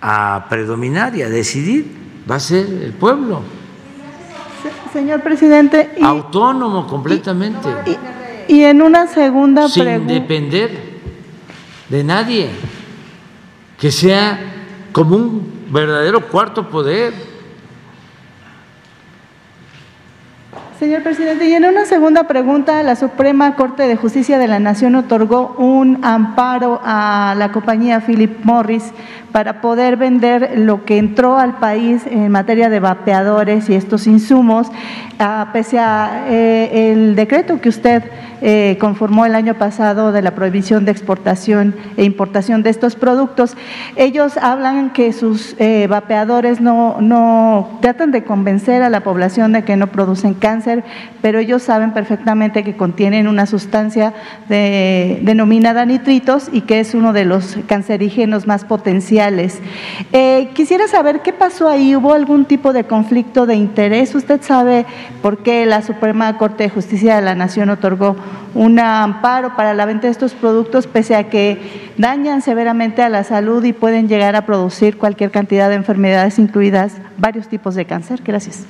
[0.00, 3.42] a predominar y a decidir, va a ser el pueblo.
[4.92, 5.96] Señor presidente.
[6.02, 7.68] Autónomo completamente.
[7.86, 8.19] Y
[8.50, 10.70] en una segunda Sin depender
[11.88, 12.48] de nadie,
[13.78, 14.38] que sea
[14.92, 17.12] como un verdadero cuarto poder.
[20.80, 24.94] Señor presidente, y en una segunda pregunta, la Suprema Corte de Justicia de la Nación
[24.94, 28.90] otorgó un amparo a la compañía Philip Morris
[29.30, 34.72] para poder vender lo que entró al país en materia de vapeadores y estos insumos,
[35.52, 38.02] pese a eh, el decreto que usted
[38.42, 43.56] eh, conformó el año pasado de la prohibición de exportación e importación de estos productos.
[43.96, 49.64] Ellos hablan que sus eh, vapeadores no, no tratan de convencer a la población de
[49.64, 50.84] que no producen cáncer,
[51.22, 54.14] pero ellos saben perfectamente que contienen una sustancia
[54.48, 59.60] denominada nitritos y que es uno de los cancerígenos más potenciales.
[60.12, 64.14] Eh, quisiera saber qué pasó ahí, ¿hubo algún tipo de conflicto de interés?
[64.14, 64.86] ¿Usted sabe
[65.22, 68.16] por qué la Suprema Corte de Justicia de la Nación otorgó
[68.54, 73.24] un amparo para la venta de estos productos pese a que dañan severamente a la
[73.24, 78.20] salud y pueden llegar a producir cualquier cantidad de enfermedades, incluidas varios tipos de cáncer?
[78.24, 78.64] Gracias.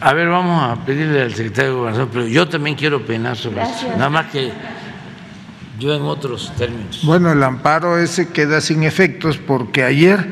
[0.00, 3.62] A ver, vamos a pedirle al secretario de Gobernación, pero yo también quiero opinar sobre
[3.62, 3.86] esto.
[3.96, 4.50] Nada más que
[5.78, 7.00] yo en otros términos.
[7.04, 10.30] Bueno, el amparo ese queda sin efectos porque ayer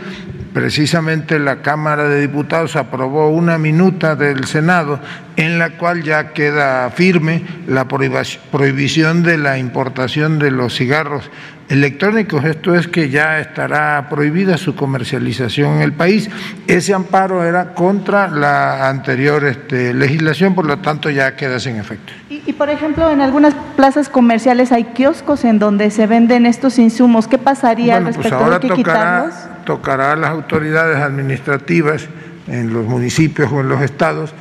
[0.52, 5.01] precisamente la Cámara de Diputados aprobó una minuta del Senado
[5.36, 11.31] en la cual ya queda firme la prohibición de la importación de los cigarros
[11.70, 12.44] electrónicos.
[12.44, 16.28] Esto es que ya estará prohibida su comercialización en el país.
[16.66, 22.12] Ese amparo era contra la anterior este, legislación, por lo tanto ya queda sin efecto.
[22.28, 27.28] Y, por ejemplo, en algunas plazas comerciales hay kioscos en donde se venden estos insumos.
[27.28, 28.38] ¿Qué pasaría al pues respecto?
[28.38, 29.30] Pues ahora tocará,
[29.64, 32.09] tocará a las autoridades administrativas
[32.48, 34.34] en los municipios o en los estados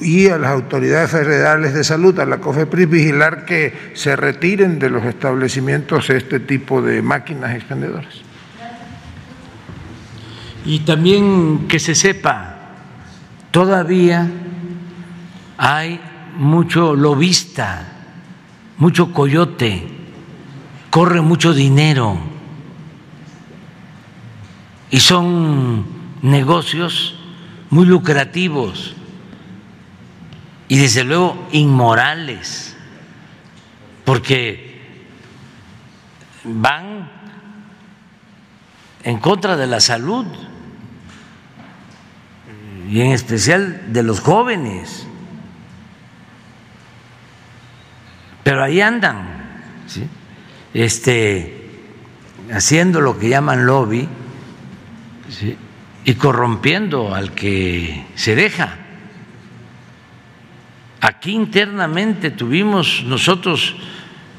[0.00, 4.90] y a las autoridades federales de salud, a la COFEPRIS, vigilar que se retiren de
[4.90, 8.22] los establecimientos este tipo de máquinas expendedoras.
[10.64, 12.56] Y también que se sepa,
[13.50, 14.28] todavía
[15.58, 16.00] hay
[16.36, 17.86] mucho lobista,
[18.78, 19.86] mucho coyote,
[20.90, 22.18] corre mucho dinero
[24.90, 25.86] y son
[26.22, 27.16] negocios
[27.70, 28.96] muy lucrativos
[30.70, 32.76] y desde luego inmorales,
[34.04, 35.02] porque
[36.44, 37.10] van
[39.02, 40.26] en contra de la salud
[42.88, 45.08] y en especial de los jóvenes.
[48.44, 49.26] Pero ahí andan,
[50.72, 51.68] este,
[52.52, 54.08] haciendo lo que llaman lobby
[56.04, 58.79] y corrompiendo al que se deja.
[61.00, 63.74] Aquí internamente tuvimos nosotros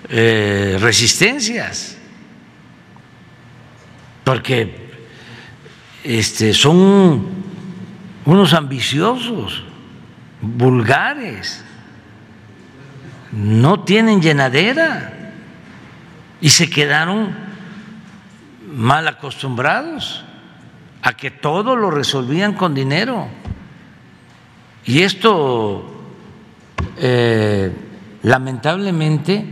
[0.09, 1.97] eh, resistencias,
[4.23, 4.91] porque
[6.03, 7.27] este, son
[8.25, 9.63] unos ambiciosos,
[10.41, 11.63] vulgares,
[13.31, 15.17] no tienen llenadera.
[16.41, 17.35] Y se quedaron
[18.75, 20.23] mal acostumbrados
[21.03, 23.27] a que todo lo resolvían con dinero.
[24.85, 25.90] Y esto
[27.03, 27.71] eh,
[28.21, 29.43] lamentablemente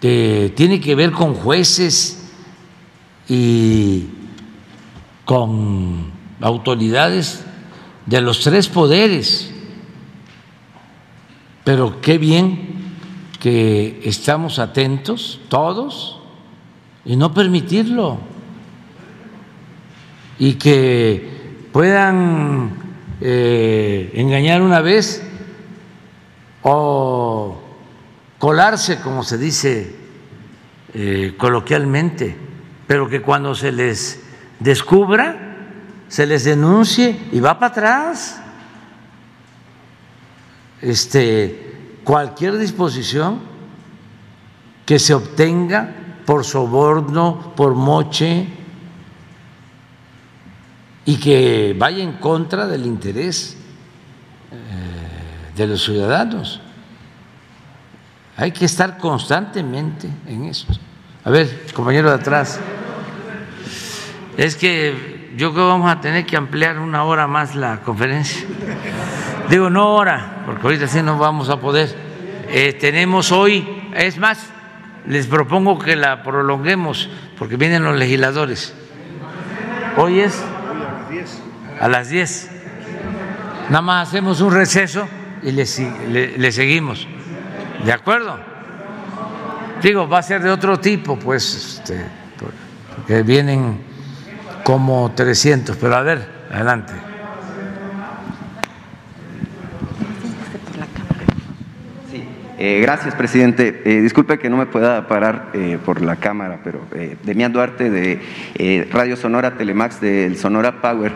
[0.00, 2.30] eh, tiene que ver con jueces
[3.28, 4.06] y
[5.24, 7.44] con autoridades
[8.06, 9.52] de los tres poderes.
[11.64, 12.94] Pero qué bien
[13.40, 16.20] que estamos atentos todos
[17.04, 18.18] y no permitirlo
[20.38, 22.70] y que puedan
[23.20, 25.27] eh, engañar una vez
[26.70, 27.56] o
[28.38, 29.96] colarse, como se dice
[30.92, 32.36] eh, coloquialmente,
[32.86, 34.20] pero que cuando se les
[34.60, 35.56] descubra,
[36.08, 38.42] se les denuncie y va para atrás.
[40.82, 43.40] Este, cualquier disposición
[44.84, 45.94] que se obtenga
[46.26, 48.46] por soborno, por moche,
[51.06, 53.56] y que vaya en contra del interés
[55.58, 56.60] de los ciudadanos.
[58.36, 60.72] Hay que estar constantemente en esto.
[61.24, 62.60] A ver, compañero de atrás.
[64.36, 68.46] Es que yo creo que vamos a tener que ampliar una hora más la conferencia.
[69.50, 71.94] Digo, no hora, porque ahorita sí no vamos a poder.
[72.48, 74.38] Eh, tenemos hoy, es más,
[75.06, 78.74] les propongo que la prolonguemos, porque vienen los legisladores.
[79.96, 80.40] Hoy es
[81.80, 82.50] a las 10.
[83.70, 85.08] Nada más hacemos un receso
[85.42, 87.06] y le, seguimos.
[87.84, 88.38] ¿De acuerdo?
[89.82, 92.04] Digo, va a ser de otro tipo, pues, este,
[92.36, 93.80] porque vienen
[94.64, 97.07] como 300, pero a ver, adelante.
[102.60, 103.82] Eh, gracias, presidente.
[103.84, 106.80] Eh, disculpe que no me pueda parar eh, por la cámara, pero
[107.22, 108.18] Demián Duarte de
[108.90, 111.12] Radio Sonora Telemax del Sonora Power.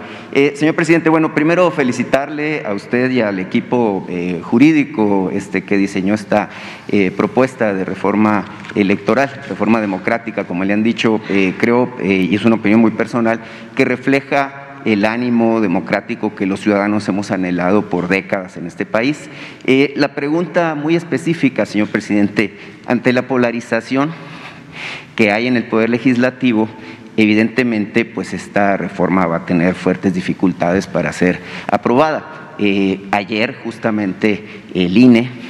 [0.54, 4.06] señor presidente, bueno, primero felicitarle a usted y al equipo
[4.42, 6.48] jurídico este, que diseñó esta
[7.16, 8.44] propuesta de reforma
[8.76, 11.20] electoral, reforma democrática, como le han dicho,
[11.58, 13.40] creo, y es una opinión muy personal,
[13.74, 19.28] que refleja el ánimo democrático que los ciudadanos hemos anhelado por décadas en este país.
[19.64, 22.56] Eh, la pregunta muy específica, señor presidente,
[22.86, 24.12] ante la polarización
[25.16, 26.68] que hay en el Poder Legislativo,
[27.16, 31.40] evidentemente, pues esta reforma va a tener fuertes dificultades para ser
[31.70, 32.54] aprobada.
[32.58, 34.44] Eh, ayer, justamente,
[34.74, 35.41] el INE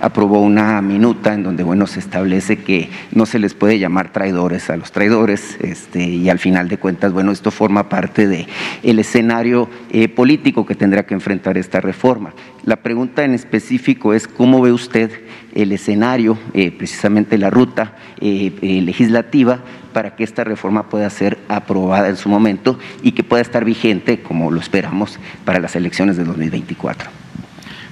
[0.00, 4.70] aprobó una minuta en donde bueno se establece que no se les puede llamar traidores
[4.70, 8.46] a los traidores este, y al final de cuentas bueno esto forma parte de
[8.82, 12.34] el escenario eh, político que tendrá que enfrentar esta reforma.
[12.64, 15.10] La pregunta en específico es cómo ve usted
[15.54, 18.52] el escenario, eh, precisamente la ruta eh,
[18.84, 19.60] legislativa
[19.92, 24.20] para que esta reforma pueda ser aprobada en su momento y que pueda estar vigente,
[24.20, 27.25] como lo esperamos, para las elecciones de 2024.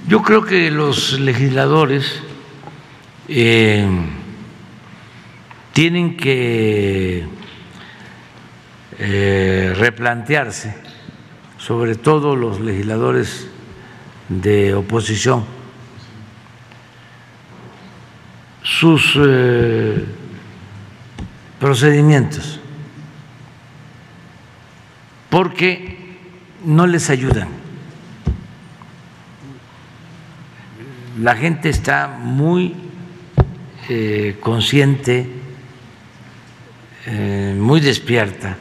[0.06, 2.20] Yo creo que los legisladores
[3.26, 3.89] eh,
[5.72, 7.26] tienen que
[8.98, 10.74] eh, replantearse,
[11.56, 13.48] sobre todo los legisladores
[14.28, 15.47] de oposición,
[18.62, 20.05] sus eh,
[21.59, 22.60] procedimientos,
[25.31, 26.18] porque
[26.62, 27.64] no les ayudan.
[31.19, 32.74] La gente está muy
[33.89, 35.28] eh, consciente,
[37.07, 38.57] eh, muy despierta,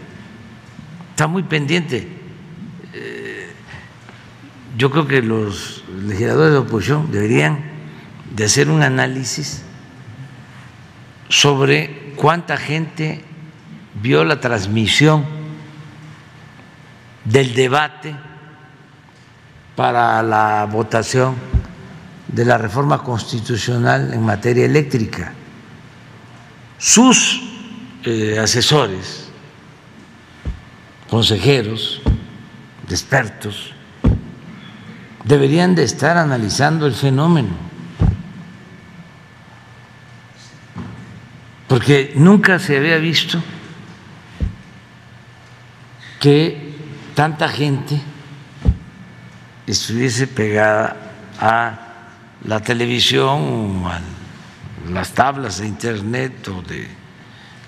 [1.10, 2.08] está muy pendiente.
[2.94, 3.50] Eh,
[4.78, 7.60] yo creo que los legisladores de oposición deberían
[8.36, 9.64] de hacer un análisis
[11.30, 13.24] sobre cuánta gente
[14.02, 15.26] vio la transmisión
[17.26, 18.16] del debate
[19.76, 21.36] para la votación
[22.34, 25.34] de la reforma constitucional en materia eléctrica.
[26.80, 27.42] Sus
[28.04, 29.30] eh, asesores,
[31.10, 32.02] consejeros,
[32.90, 33.72] expertos,
[35.24, 37.56] deberían de estar analizando el fenómeno,
[41.68, 43.42] porque nunca se había visto
[46.20, 46.74] que
[47.14, 48.02] tanta gente
[49.68, 50.98] estuviese pegada
[51.40, 51.83] a
[52.45, 53.84] la televisión,
[54.91, 56.88] las tablas de internet o de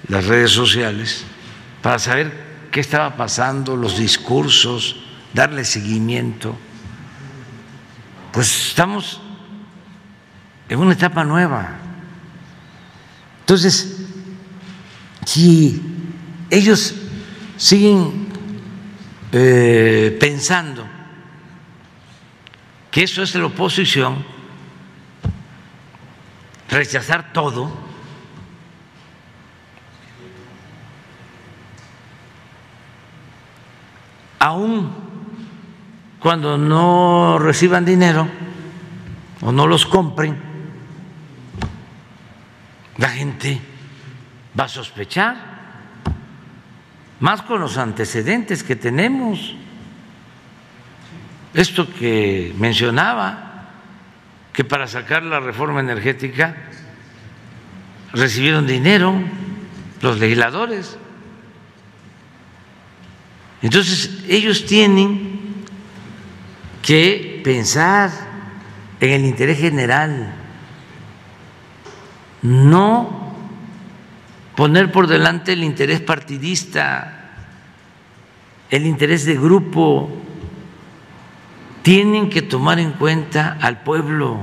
[0.08, 1.24] las redes sociales
[1.82, 4.98] para saber qué estaba pasando, los discursos,
[5.34, 6.56] darle seguimiento.
[8.32, 9.22] Pues estamos
[10.68, 11.70] en una etapa nueva.
[13.42, 14.08] Entonces,
[15.26, 15.82] si
[16.50, 16.96] ellos
[17.56, 18.28] siguen
[19.32, 20.86] eh, pensando
[22.92, 24.35] que eso es la oposición,
[26.70, 27.72] rechazar todo,
[34.40, 34.92] aún
[36.20, 38.28] cuando no reciban dinero
[39.42, 40.38] o no los compren,
[42.98, 43.62] la gente
[44.58, 45.56] va a sospechar,
[47.20, 49.56] más con los antecedentes que tenemos.
[51.54, 53.55] Esto que mencionaba,
[54.56, 56.56] que para sacar la reforma energética
[58.14, 59.14] recibieron dinero
[60.02, 60.98] los legisladores.
[63.62, 65.42] Entonces, ellos tienen
[66.82, 68.12] que pensar
[69.02, 70.34] en el interés general,
[72.42, 73.36] no
[74.56, 77.34] poner por delante el interés partidista,
[78.70, 80.25] el interés de grupo,
[81.86, 84.40] tienen que tomar en cuenta al pueblo.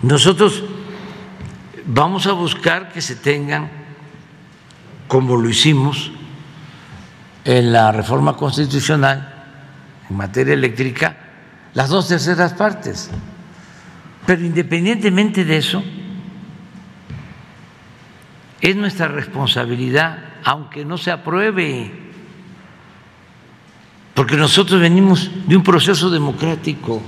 [0.00, 0.62] Nosotros
[1.86, 3.68] vamos a buscar que se tengan,
[5.08, 6.12] como lo hicimos
[7.44, 9.44] en la reforma constitucional
[10.08, 11.16] en materia eléctrica,
[11.74, 13.10] las dos terceras partes.
[14.24, 15.82] Pero independientemente de eso,
[18.60, 22.09] es nuestra responsabilidad, aunque no se apruebe
[24.20, 27.00] porque nosotros venimos de un proceso democrático.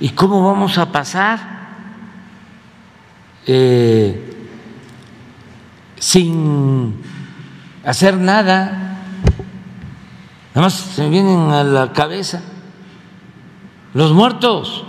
[0.00, 1.38] ¿Y cómo vamos a pasar
[3.46, 4.48] eh,
[5.98, 6.96] sin
[7.84, 9.02] hacer nada?
[10.54, 12.40] Además se me vienen a la cabeza
[13.92, 14.82] los muertos,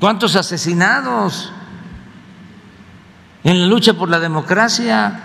[0.00, 1.52] cuántos asesinados
[3.44, 5.20] en la lucha por la democracia,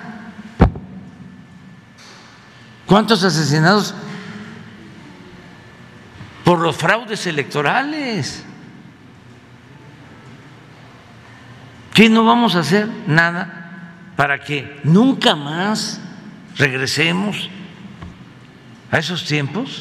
[2.85, 3.95] cuántos asesinados
[6.44, 8.45] por los fraudes electorales.
[11.94, 16.02] ¿Qué no vamos a hacer nada para que nunca más
[16.57, 17.49] regresemos
[18.91, 19.78] a esos tiempos?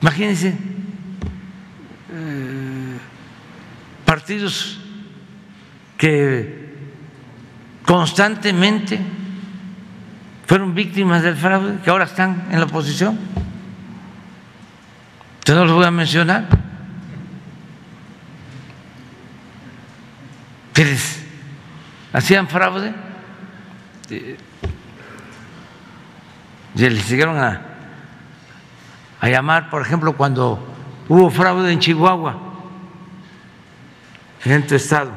[0.00, 0.48] Imagínense
[2.12, 2.98] eh,
[4.04, 4.80] partidos
[5.96, 6.74] que
[7.86, 8.98] constantemente
[10.46, 13.18] fueron víctimas del fraude, que ahora están en la oposición.
[15.44, 16.46] Yo no los voy a mencionar.
[20.72, 21.24] Quienes
[22.12, 22.94] hacían fraude
[24.10, 24.36] eh,
[26.74, 27.72] y les siguieron a
[29.22, 30.58] a llamar, por ejemplo, cuando
[31.08, 32.36] hubo fraude en Chihuahua,
[34.44, 35.12] en tu estado.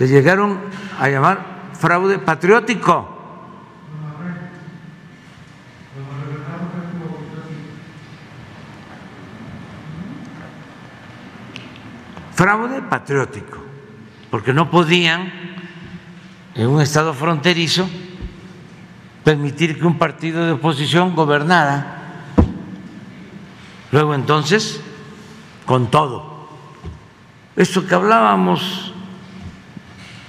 [0.00, 0.58] Le llegaron
[0.98, 1.53] a llamar
[1.84, 3.06] fraude patriótico.
[12.32, 13.58] Fraude patriótico,
[14.30, 15.30] porque no podían
[16.54, 17.86] en un estado fronterizo
[19.22, 22.22] permitir que un partido de oposición gobernara.
[23.92, 24.80] Luego entonces,
[25.66, 26.48] con todo.
[27.56, 28.93] Esto que hablábamos,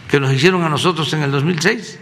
[0.10, 2.00] que nos hicieron a nosotros en el 2006,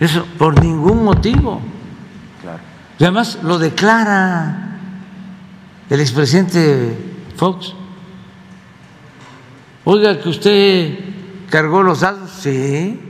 [0.00, 1.60] eso por ningún motivo.
[2.98, 4.78] Y además lo declara
[5.90, 6.96] el expresidente
[7.36, 7.74] Fox.
[9.84, 10.98] Oiga, que usted
[11.50, 13.00] cargó los datos, sí.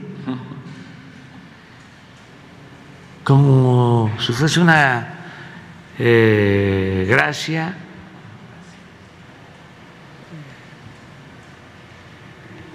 [3.23, 5.15] como si fuese una
[5.99, 7.75] eh, gracia.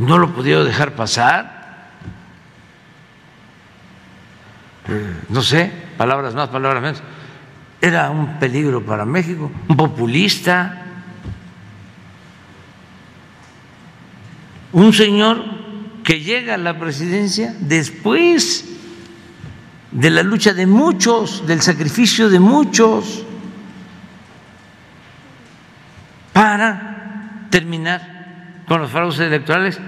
[0.03, 1.63] No lo podía dejar pasar.
[4.89, 7.03] Eh, no sé, palabras más, palabras menos.
[7.81, 10.87] Era un peligro para México, un populista,
[14.73, 15.45] un señor
[16.03, 18.65] que llega a la presidencia después
[19.93, 23.25] de la lucha de muchos, del sacrificio de muchos,
[26.33, 28.22] para terminar
[28.73, 29.79] con los fraudes electorales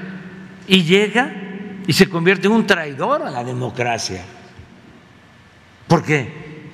[0.66, 1.32] y llega
[1.86, 4.22] y se convierte en un traidor a la democracia.
[5.86, 6.70] Porque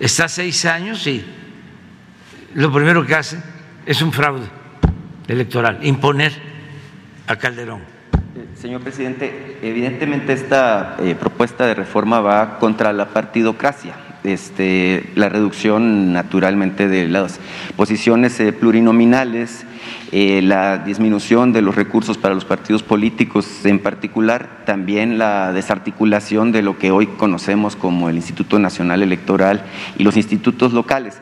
[0.00, 1.22] está seis años y
[2.54, 3.36] lo primero que hace
[3.84, 4.46] es un fraude
[5.28, 6.32] electoral, imponer
[7.26, 7.82] a Calderón.
[8.54, 13.94] Señor presidente, evidentemente esta eh, propuesta de reforma va contra la partidocracia.
[14.24, 17.40] Este, la reducción naturalmente de las
[17.74, 19.64] posiciones eh, plurinominales,
[20.12, 26.52] eh, la disminución de los recursos para los partidos políticos, en particular también la desarticulación
[26.52, 29.64] de lo que hoy conocemos como el Instituto Nacional Electoral
[29.98, 31.20] y los institutos locales.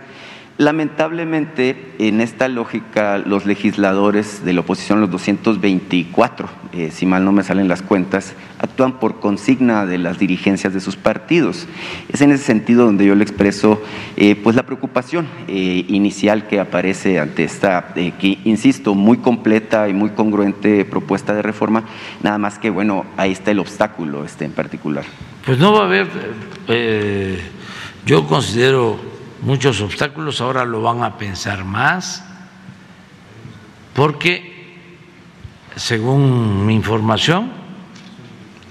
[0.60, 7.32] Lamentablemente, en esta lógica, los legisladores de la oposición, los 224, eh, si mal no
[7.32, 11.66] me salen las cuentas, actúan por consigna de las dirigencias de sus partidos.
[12.10, 13.82] Es en ese sentido donde yo le expreso
[14.18, 19.94] eh, pues la preocupación eh, inicial que aparece ante esta, que insisto, muy completa y
[19.94, 21.84] muy congruente propuesta de reforma,
[22.22, 25.06] nada más que, bueno, ahí está el obstáculo este en particular.
[25.42, 26.06] Pues no va a haber,
[28.04, 29.09] yo considero
[29.42, 32.24] muchos obstáculos, ahora lo van a pensar más,
[33.94, 34.78] porque
[35.76, 37.52] según mi información,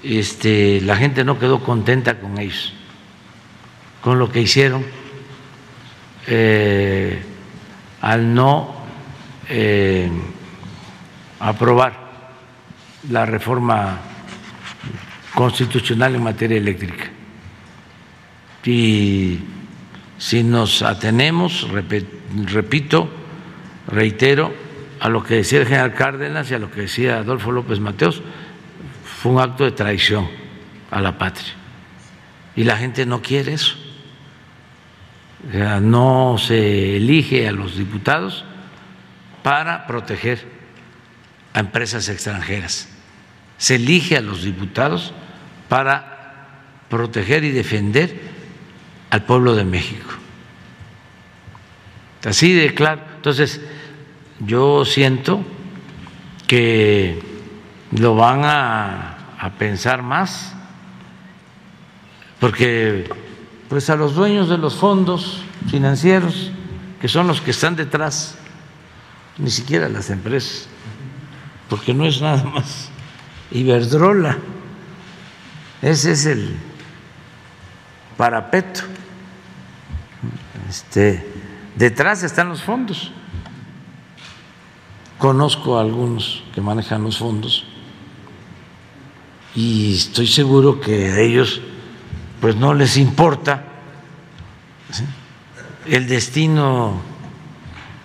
[0.02, 2.72] este, la gente no quedó contenta con ellos,
[4.00, 4.84] con lo que hicieron
[6.26, 7.22] eh,
[8.00, 8.74] al no
[9.48, 10.10] eh,
[11.40, 11.98] aprobar
[13.10, 13.98] la reforma
[15.34, 17.10] constitucional en materia eléctrica.
[18.64, 19.38] Y
[20.20, 21.66] si nos atenemos,
[22.44, 23.08] repito,
[23.86, 24.52] reitero,
[25.00, 28.22] a lo que decía el general Cárdenas y a lo que decía Adolfo López Mateos,
[29.02, 30.28] fue un acto de traición
[30.90, 31.54] a la patria.
[32.54, 33.76] Y la gente no quiere eso.
[35.80, 38.44] no se elige a los diputados
[39.42, 40.44] para proteger
[41.54, 42.90] a empresas extranjeras.
[43.56, 45.14] Se elige a los diputados
[45.70, 46.44] para
[46.90, 48.29] proteger y defender
[49.10, 50.10] al pueblo de México.
[52.24, 53.02] Así de claro.
[53.16, 53.60] Entonces,
[54.40, 55.44] yo siento
[56.46, 57.22] que
[57.92, 59.16] lo van a,
[59.58, 60.52] pensar más
[62.38, 63.08] porque
[63.70, 66.50] pues a los dueños de los fondos financieros,
[67.00, 68.36] que son los que están detrás,
[69.38, 70.68] ni siquiera las empresas,
[71.70, 72.90] porque no es nada más
[73.50, 74.38] Iberdrola,
[75.82, 76.56] ese es el
[78.16, 78.82] parapeto.
[80.70, 81.26] Este,
[81.74, 83.10] detrás están los fondos.
[85.18, 87.64] Conozco a algunos que manejan los fondos
[89.56, 91.60] y estoy seguro que a ellos
[92.40, 93.64] pues no les importa
[95.86, 97.02] el destino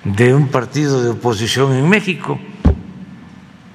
[0.03, 2.39] de un partido de oposición en México.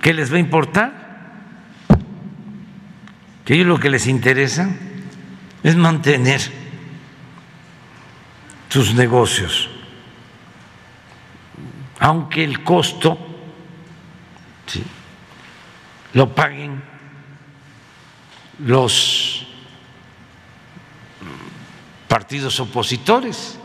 [0.02, 1.36] ¿Qué les va a importar?
[3.44, 4.68] Que ellos lo que les interesa
[5.62, 6.59] es mantener
[8.70, 9.68] sus negocios,
[11.98, 13.18] aunque el costo
[16.14, 16.82] lo paguen
[18.60, 19.46] los
[22.08, 23.58] partidos opositores.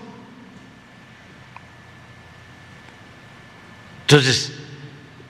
[4.02, 4.54] Entonces,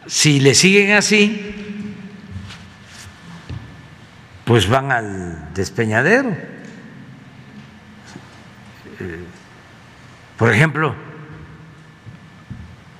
[0.08, 1.54] si le siguen así,
[4.46, 6.56] pues van al despeñadero.
[10.38, 10.96] Por ejemplo,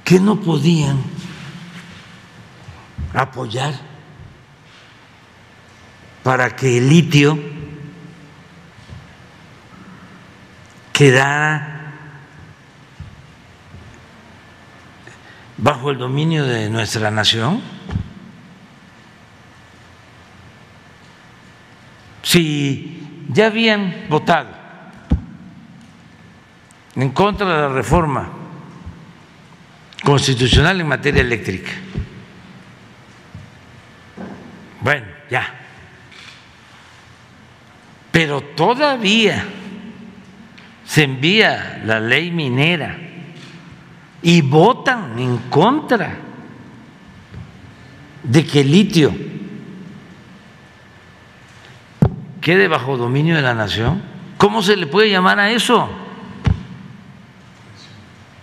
[0.04, 1.02] que no podían
[3.14, 3.74] apoyar
[6.24, 7.38] para que el litio
[10.94, 11.94] quedara
[15.58, 17.62] bajo el dominio de nuestra nación?
[22.24, 24.55] Si ya habían votado
[26.96, 28.30] en contra de la reforma
[30.04, 31.72] constitucional en materia eléctrica,
[34.82, 35.54] bueno, ya,
[38.12, 39.44] pero todavía
[40.86, 42.98] se envía la ley minera
[44.22, 46.16] y votan en contra
[48.24, 49.14] de que el litio
[52.42, 54.04] quede bajo dominio de la nación,
[54.38, 56.05] ¿cómo se le puede llamar a eso?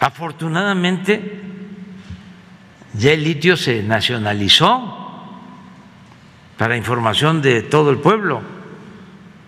[0.03, 1.41] Afortunadamente,
[2.95, 4.99] ya el litio se nacionalizó
[6.59, 8.43] para información de todo el pueblo,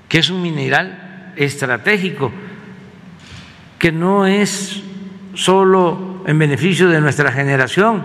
[0.09, 2.31] que es un mineral estratégico
[3.81, 4.81] que no es
[5.35, 8.05] solo en beneficio de nuestra generación,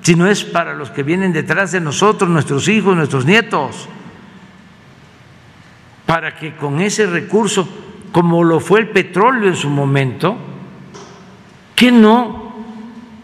[0.00, 3.86] sino es para los que vienen detrás de nosotros, nuestros hijos, nuestros nietos,
[6.06, 7.68] para que con ese recurso,
[8.12, 10.55] como lo fue el petróleo en su momento,
[11.76, 12.52] que no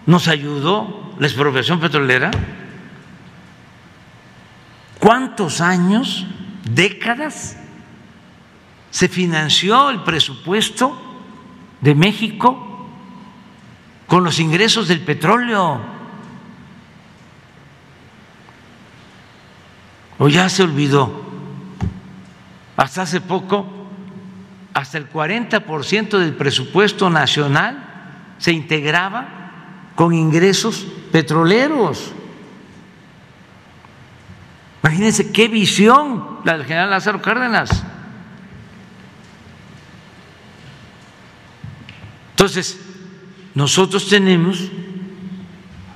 [0.07, 2.31] nos ayudó la expropiación petrolera?
[5.01, 6.27] ¿Cuántos años,
[6.71, 7.57] décadas,
[8.93, 10.97] se financió el presupuesto
[11.81, 12.69] de México
[14.07, 15.81] con los ingresos del petróleo.
[20.19, 21.23] ¿O ya se olvidó?
[22.77, 23.67] Hasta hace poco,
[24.75, 27.92] hasta el 40% del presupuesto nacional
[28.43, 32.11] se integraba con ingresos petroleros.
[34.83, 37.85] Imagínense qué visión la del general Lázaro Cárdenas.
[42.31, 42.81] Entonces,
[43.55, 44.69] nosotros tenemos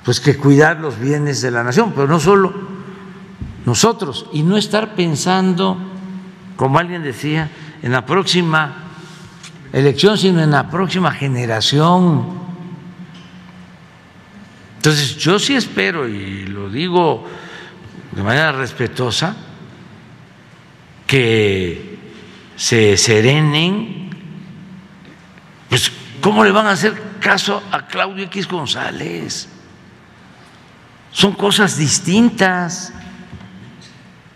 [0.05, 2.53] pues que cuidar los bienes de la nación, pero no solo
[3.65, 5.77] nosotros, y no estar pensando,
[6.55, 7.51] como alguien decía,
[7.81, 8.86] en la próxima
[9.73, 12.47] elección, sino en la próxima generación.
[14.77, 17.25] Entonces, yo sí espero, y lo digo
[18.11, 19.35] de manera respetuosa,
[21.05, 21.97] que
[22.55, 24.09] se serenen,
[25.69, 25.91] pues
[26.21, 29.47] ¿Cómo le van a hacer caso a Claudio X González?
[31.11, 32.91] Son cosas distintas.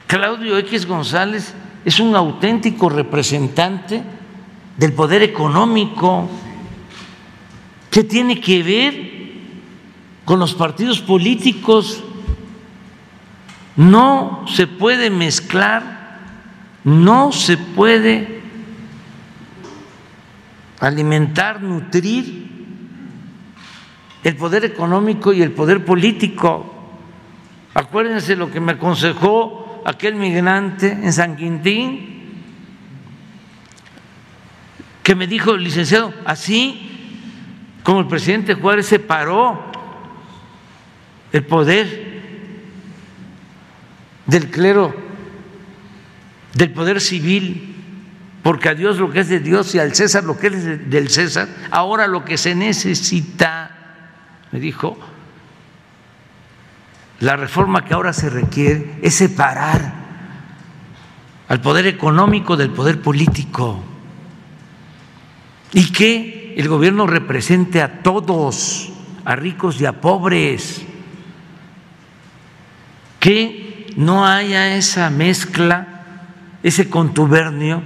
[0.08, 1.54] Claudio X González
[1.84, 4.04] es un auténtico representante
[4.78, 6.30] del poder económico.
[7.90, 9.12] ¿Qué tiene que ver
[10.26, 12.04] con los partidos políticos?
[13.76, 16.20] No se puede mezclar,
[16.84, 18.42] no se puede
[20.80, 22.50] alimentar, nutrir
[24.24, 26.66] el poder económico y el poder político.
[27.74, 32.21] Acuérdense lo que me aconsejó aquel migrante en San Quintín,
[35.12, 36.90] que me dijo, licenciado, así
[37.84, 39.62] como el presidente Juárez separó
[41.34, 42.22] el poder
[44.26, 44.96] del clero,
[46.54, 47.76] del poder civil,
[48.42, 51.10] porque a Dios lo que es de Dios y al César lo que es del
[51.10, 51.50] César.
[51.72, 53.72] Ahora lo que se necesita,
[54.54, 54.98] me dijo,
[57.20, 59.94] la reforma que ahora se requiere es separar
[61.50, 63.91] al poder económico del poder político
[65.74, 68.92] y que el gobierno represente a todos,
[69.26, 70.82] a ricos y a pobres,
[73.20, 75.88] que no haya esa mezcla,
[76.64, 77.82] ese contubernio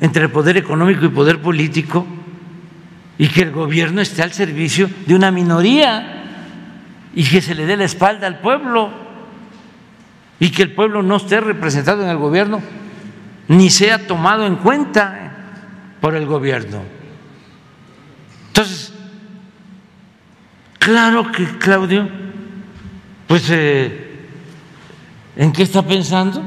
[0.00, 2.06] entre el poder económico y poder político
[3.18, 6.24] y que el gobierno esté al servicio de una minoría
[7.14, 8.90] y que se le dé la espalda al pueblo
[10.38, 12.60] y que el pueblo no esté representado en el gobierno
[13.48, 15.32] ni sea tomado en cuenta
[16.00, 16.95] por el gobierno.
[18.56, 18.90] Entonces,
[20.78, 22.08] claro que Claudio,
[23.26, 24.28] pues, eh,
[25.36, 26.42] ¿en qué está pensando?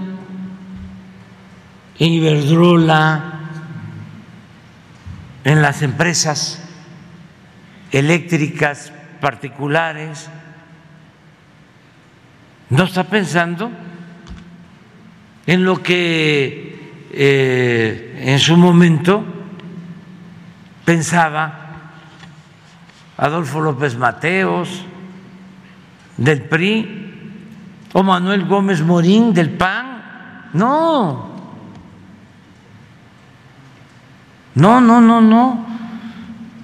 [1.99, 3.41] En Iberdrola,
[5.43, 6.63] en las empresas
[7.91, 8.91] eléctricas
[9.21, 10.31] particulares,
[12.71, 13.69] no está pensando
[15.45, 19.23] en lo que eh, en su momento
[20.85, 21.68] pensaba
[23.19, 24.85] Adolfo López Mateos
[26.17, 27.21] del PRI
[27.93, 30.49] o Manuel Gómez Morín del PAN.
[30.53, 31.29] No,
[34.59, 35.65] No, no, no, no.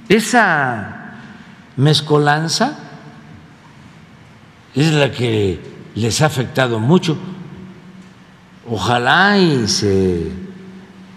[0.10, 1.16] Esa
[1.78, 2.78] mezcolanza
[4.74, 5.62] es la que
[5.96, 7.18] les ha afectado mucho.
[8.70, 10.28] Ojalá y se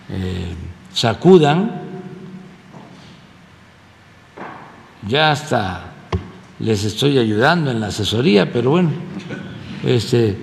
[0.09, 0.55] eh,
[0.93, 1.88] sacudan.
[5.07, 5.93] Ya hasta
[6.59, 8.91] les estoy ayudando en la asesoría, pero bueno,
[9.85, 10.37] este,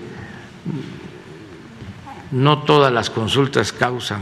[2.32, 4.22] no todas las consultas causan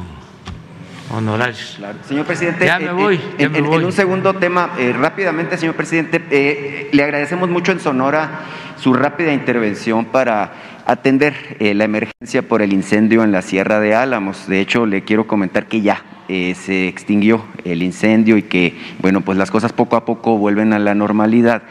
[1.11, 1.80] honorarios.
[2.07, 6.89] Señor presidente, ya me eh, voy, eh, en, un segundo tema, eh, rápidamente, señor presidente,
[6.91, 8.41] le agradecemos mucho en Sonora
[8.81, 10.51] su rápida intervención para
[10.85, 14.47] atender la emergencia por el incendio en la Sierra de Álamos.
[14.47, 19.38] De hecho, le quiero comentar que ya se extinguió el incendio y que, bueno, pues
[19.38, 21.64] las cosas poco a poco vuelven a la normalidad.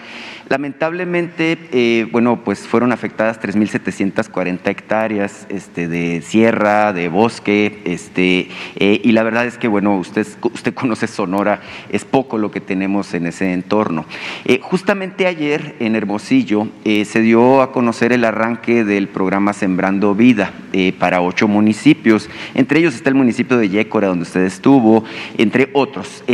[0.49, 9.01] Lamentablemente, eh, bueno, pues fueron afectadas 3.740 hectáreas este, de sierra, de bosque, este, eh,
[9.03, 11.61] y la verdad es que, bueno, usted, usted conoce Sonora,
[11.91, 14.05] es poco lo que tenemos en ese entorno.
[14.45, 20.53] Eh, justamente ayer en Hermosillo se dio a conocer el arranque del programa Sembrando Vida
[20.99, 25.05] para ocho municipios, entre ellos está el municipio de Yécora, donde usted estuvo,
[25.39, 26.25] entre otros.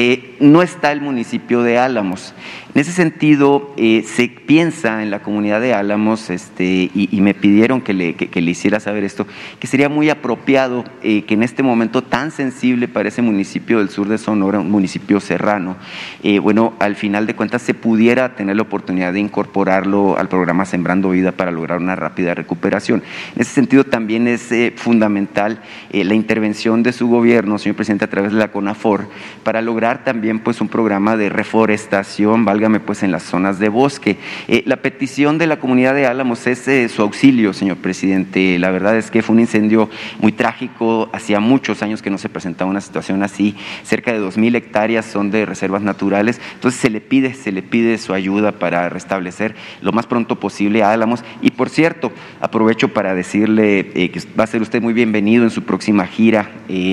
[0.40, 2.34] no está el municipio de Álamos.
[2.78, 7.80] En ese sentido, eh, se piensa en la comunidad de Álamos, este, y, me pidieron
[7.80, 9.26] que le, le, hiciera saber esto,
[9.58, 13.88] que sería muy apropiado eh, que en este momento tan sensible para ese municipio del
[13.88, 15.76] sur de Sonora, un municipio serrano,
[16.22, 20.64] eh, bueno, al final de cuentas se pudiera tener la oportunidad de incorporarlo al programa
[20.64, 23.02] Sembrando Vida para lograr una rápida recuperación.
[23.34, 28.30] En ese sentido también es fundamental la intervención de su gobierno, señor presidente, a través
[28.30, 29.08] de la CONAFOR,
[29.42, 34.18] para lograr también pues un programa de reforestación, valga pues en las zonas de bosque.
[34.46, 38.58] Eh, la petición de la comunidad de Álamos es eh, su auxilio, señor presidente.
[38.58, 39.88] La verdad es que fue un incendio
[40.20, 44.36] muy trágico, hacía muchos años que no se presentaba una situación así, cerca de dos
[44.36, 48.52] mil hectáreas son de reservas naturales, entonces se le pide, se le pide su ayuda
[48.52, 51.24] para restablecer lo más pronto posible a Álamos.
[51.40, 55.50] Y por cierto, aprovecho para decirle eh, que va a ser usted muy bienvenido en
[55.50, 56.50] su próxima gira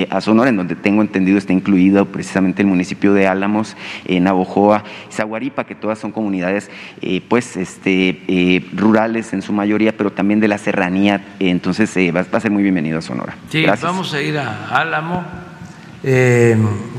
[0.08, 3.76] a Sonora, en donde tengo entendido está incluido precisamente el municipio de Álamos,
[4.06, 6.70] en Navojoa, Zaguaripa, que todas son comunidades
[7.00, 11.24] eh, pues este, eh, rurales en su mayoría, pero también de la serranía.
[11.38, 13.36] Entonces eh, va, a ser muy bienvenido a Sonora.
[13.48, 15.24] Sí, vamos a ir a Álamo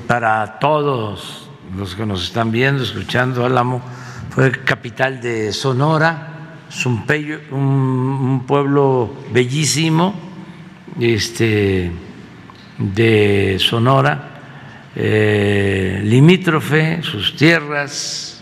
[0.07, 3.45] para todos los que nos están viendo, escuchando.
[3.45, 3.81] Álamo
[4.29, 6.33] fue capital de Sonora,
[6.69, 7.03] es un,
[7.51, 10.13] un, pueblo bellísimo
[10.99, 11.91] este,
[12.77, 14.33] de Sonora.
[14.95, 18.36] limítrofe, sus tierras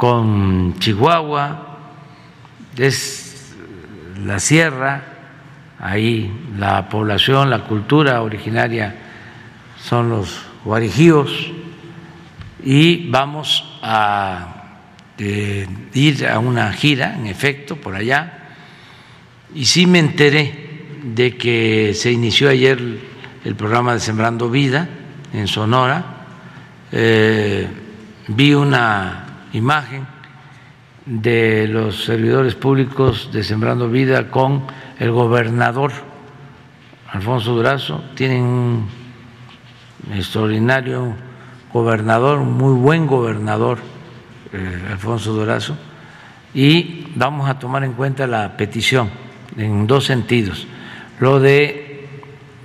[0.00, 1.76] con Chihuahua,
[2.78, 3.54] es
[4.24, 5.02] la sierra,
[5.78, 8.96] ahí la población, la cultura originaria
[9.84, 11.52] son los guarijíos
[12.64, 14.78] y vamos a
[15.18, 18.54] eh, ir a una gira, en efecto, por allá,
[19.54, 22.80] y sí me enteré de que se inició ayer
[23.44, 24.88] el programa de Sembrando Vida
[25.34, 26.24] en Sonora,
[26.90, 27.68] eh,
[28.28, 30.06] vi una imagen
[31.06, 34.64] de los servidores públicos de Sembrando Vida con
[34.98, 35.92] el gobernador
[37.12, 38.04] Alfonso Durazo.
[38.14, 38.88] Tienen un
[40.14, 41.14] extraordinario
[41.72, 43.78] gobernador, muy buen gobernador,
[44.52, 45.76] eh, Alfonso Durazo,
[46.54, 49.10] y vamos a tomar en cuenta la petición
[49.56, 50.66] en dos sentidos.
[51.18, 52.08] Lo de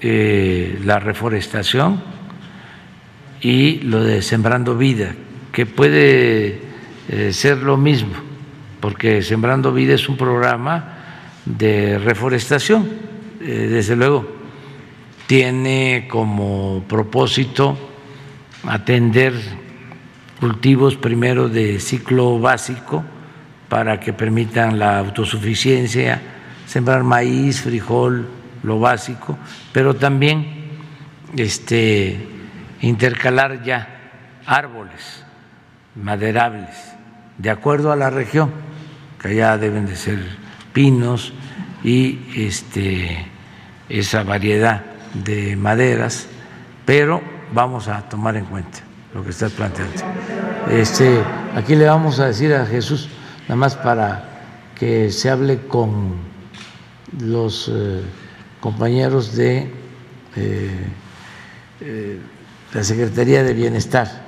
[0.01, 2.01] eh, la reforestación
[3.41, 5.15] y lo de Sembrando Vida,
[5.51, 6.64] que puede
[7.10, 8.14] eh, ser lo mismo,
[8.80, 10.94] porque Sembrando Vida es un programa
[11.45, 12.90] de reforestación,
[13.40, 14.27] desde luego.
[15.27, 17.77] Tiene como propósito
[18.68, 19.34] atender
[20.40, 23.03] cultivos primero de ciclo básico
[23.69, 26.22] para que permitan la autosuficiencia,
[26.65, 28.27] sembrar maíz, frijol,
[28.64, 29.38] lo básico,
[29.72, 30.48] pero también
[31.36, 32.27] este,
[32.82, 33.88] intercalar ya
[34.45, 35.23] árboles
[35.95, 36.94] maderables
[37.37, 38.51] de acuerdo a la región,
[39.21, 40.19] que allá deben de ser
[40.73, 41.33] pinos
[41.83, 43.25] y este,
[43.89, 44.83] esa variedad
[45.13, 46.27] de maderas,
[46.85, 47.21] pero
[47.53, 48.79] vamos a tomar en cuenta
[49.13, 49.93] lo que estás planteando.
[50.69, 51.21] Este,
[51.55, 53.09] aquí le vamos a decir a Jesús,
[53.43, 54.31] nada más para
[54.75, 56.15] que se hable con
[57.19, 58.01] los eh,
[58.59, 59.71] compañeros de
[60.35, 60.87] eh,
[61.81, 62.19] eh,
[62.73, 64.25] la Secretaría de Bienestar,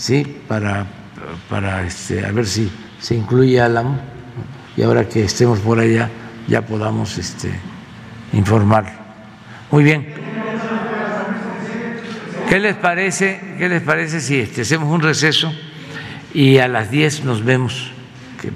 [0.00, 0.86] sí, para,
[1.48, 3.98] para este, a ver si se incluye Álamo
[4.76, 6.08] y ahora que estemos por allá
[6.48, 7.52] ya podamos este,
[8.32, 8.86] informar.
[9.70, 10.14] Muy bien.
[12.48, 15.52] ¿Qué les parece, qué les parece si este, hacemos un receso
[16.32, 17.92] y a las 10 nos vemos?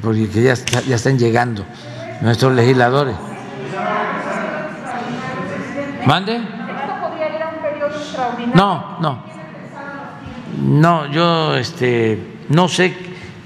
[0.01, 1.67] porque ya, ya están llegando
[2.23, 3.15] nuestros legisladores.
[6.07, 6.41] ¿Mande?
[8.55, 9.34] No, no.
[10.59, 12.19] No, yo este,
[12.49, 12.95] no sé,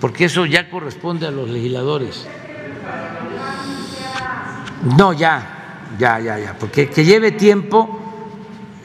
[0.00, 2.26] porque eso ya corresponde a los legisladores.
[4.96, 8.00] No, ya, ya, ya, ya, porque que lleve tiempo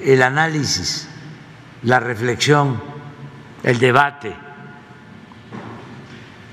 [0.02, 1.10] el análisis
[1.84, 2.82] la reflexión,
[3.62, 4.34] el debate,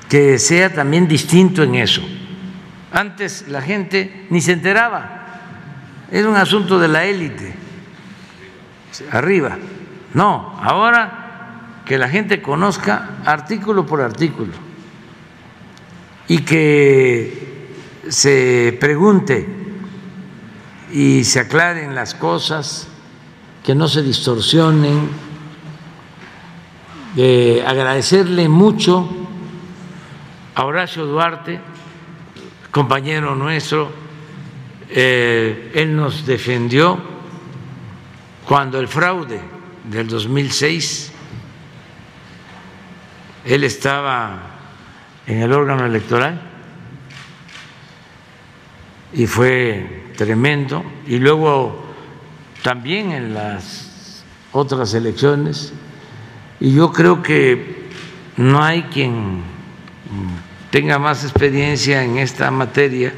[0.08, 2.02] que sea también distinto en eso.
[2.92, 5.26] Antes la gente ni se enteraba,
[6.10, 7.54] era un asunto de la élite,
[9.12, 9.56] arriba.
[10.14, 11.19] No, ahora
[11.90, 14.52] que la gente conozca artículo por artículo
[16.28, 17.66] y que
[18.08, 19.44] se pregunte
[20.92, 22.86] y se aclaren las cosas,
[23.64, 25.08] que no se distorsionen,
[27.16, 29.10] de agradecerle mucho
[30.54, 31.58] a Horacio Duarte,
[32.70, 33.90] compañero nuestro,
[34.90, 37.00] eh, él nos defendió
[38.46, 39.40] cuando el fraude
[39.90, 41.09] del 2006,
[43.44, 44.38] él estaba
[45.26, 46.40] en el órgano electoral
[49.12, 51.84] y fue tremendo, y luego
[52.62, 54.22] también en las
[54.52, 55.72] otras elecciones,
[56.60, 57.88] y yo creo que
[58.36, 59.42] no hay quien
[60.70, 63.12] tenga más experiencia en esta materia,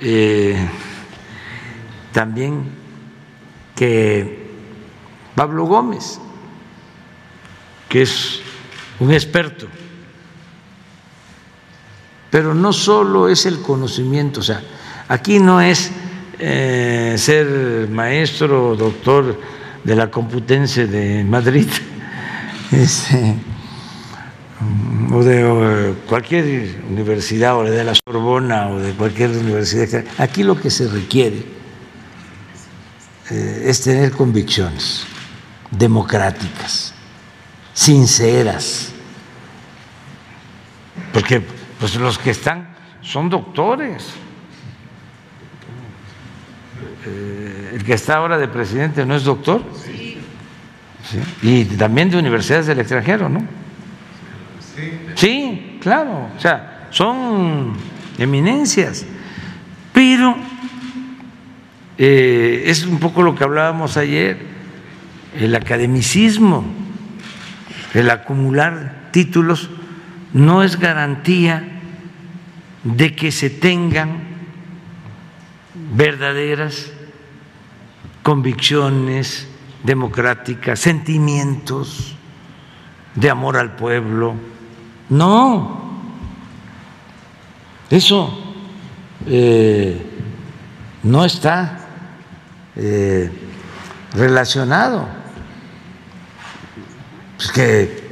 [0.00, 0.56] eh,
[2.12, 2.64] también
[3.74, 4.48] que
[5.34, 6.20] Pablo Gómez,
[7.88, 8.42] que es
[9.00, 9.66] un experto,
[12.30, 14.62] pero no solo es el conocimiento, o sea,
[15.08, 15.90] aquí no es
[16.38, 19.40] eh, ser maestro o doctor
[19.82, 21.68] de la Complutense de Madrid
[22.72, 23.34] este,
[25.12, 30.04] o de cualquier universidad o de la Sorbona o de cualquier universidad.
[30.18, 31.44] Aquí lo que se requiere
[33.30, 35.04] eh, es tener convicciones
[35.70, 36.94] democráticas,
[37.78, 38.92] sinceras,
[41.12, 41.40] porque
[41.78, 44.14] pues los que están son doctores.
[47.06, 49.62] Eh, el que está ahora de presidente no es doctor.
[49.80, 50.18] Sí.
[51.42, 53.44] Y también de universidades del extranjero, ¿no?
[55.14, 56.30] Sí, claro.
[56.36, 57.74] O sea, son
[58.18, 59.06] eminencias.
[59.92, 60.36] Pero
[61.96, 64.36] eh, es un poco lo que hablábamos ayer,
[65.38, 66.87] el academicismo,
[67.94, 69.70] el acumular títulos
[70.32, 71.80] no es garantía
[72.84, 74.20] de que se tengan
[75.94, 76.92] verdaderas
[78.22, 79.48] convicciones
[79.84, 82.14] democráticas, sentimientos
[83.14, 84.34] de amor al pueblo.
[85.08, 86.02] No,
[87.90, 88.54] eso
[89.26, 90.00] eh,
[91.02, 91.78] no está
[92.76, 93.30] eh,
[94.14, 95.17] relacionado.
[97.38, 98.08] Pues que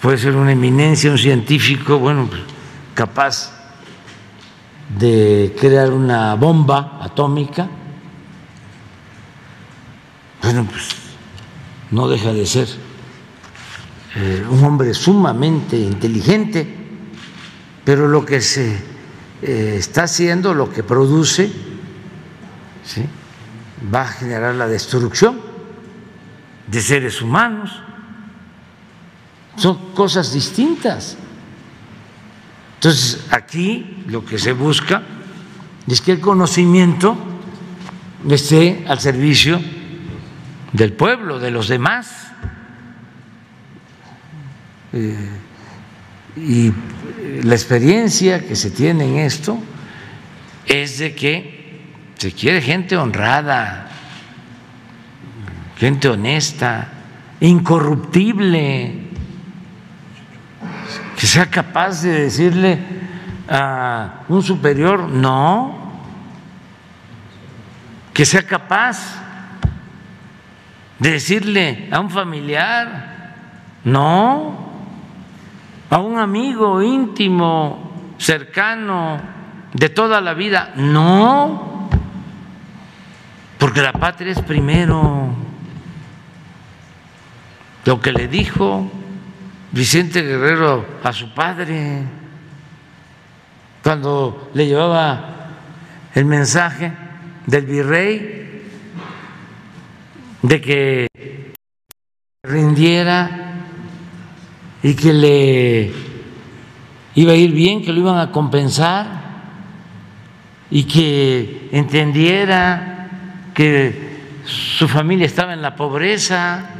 [0.00, 2.42] puede ser una eminencia, un científico, bueno, pues,
[2.94, 3.52] capaz
[4.98, 7.68] de crear una bomba atómica
[10.42, 10.88] bueno, pues
[11.92, 12.68] no deja de ser
[14.16, 16.66] eh, un hombre sumamente inteligente,
[17.84, 18.76] pero lo que se
[19.40, 21.50] eh, está haciendo, lo que produce,
[23.94, 25.40] va a generar la destrucción
[26.66, 27.80] de seres humanos.
[29.56, 31.16] Son cosas distintas.
[32.74, 35.02] Entonces, aquí lo que se busca
[35.86, 37.16] es que el conocimiento
[38.28, 39.60] esté al servicio
[40.72, 42.32] del pueblo, de los demás.
[44.92, 45.28] Eh,
[46.36, 46.72] y
[47.42, 49.58] la experiencia que se tiene en esto
[50.66, 51.80] es de que
[52.16, 53.90] se quiere gente honrada,
[55.76, 56.88] gente honesta,
[57.40, 59.01] incorruptible,
[61.22, 62.80] que sea capaz de decirle
[63.48, 66.02] a un superior no,
[68.12, 69.22] que sea capaz
[70.98, 73.36] de decirle a un familiar
[73.84, 74.68] no,
[75.90, 79.20] a un amigo íntimo, cercano,
[79.74, 81.88] de toda la vida, no,
[83.58, 85.36] porque la patria es primero.
[87.84, 88.90] Lo que le dijo
[89.72, 92.02] Vicente Guerrero a su padre
[93.82, 95.48] cuando le llevaba
[96.14, 96.92] el mensaje
[97.46, 98.62] del virrey
[100.42, 101.08] de que
[102.44, 103.54] rindiera
[104.82, 105.92] y que le
[107.14, 109.06] iba a ir bien, que lo iban a compensar
[110.70, 113.08] y que entendiera
[113.54, 114.12] que
[114.44, 116.71] su familia estaba en la pobreza.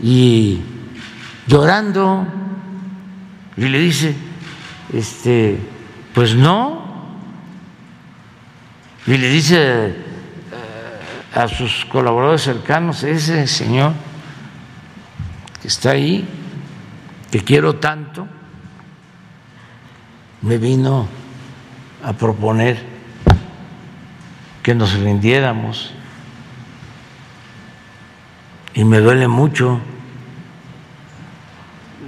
[0.00, 0.60] Y
[1.46, 2.26] llorando,
[3.56, 4.14] y le dice,
[4.92, 5.58] este,
[6.14, 6.84] pues no,
[9.06, 9.94] y le dice eh,
[11.34, 13.92] a sus colaboradores cercanos, ese señor
[15.62, 16.28] que está ahí,
[17.30, 18.26] que quiero tanto,
[20.42, 21.08] me vino
[22.04, 22.84] a proponer
[24.62, 25.92] que nos rindiéramos
[28.76, 29.80] y me duele mucho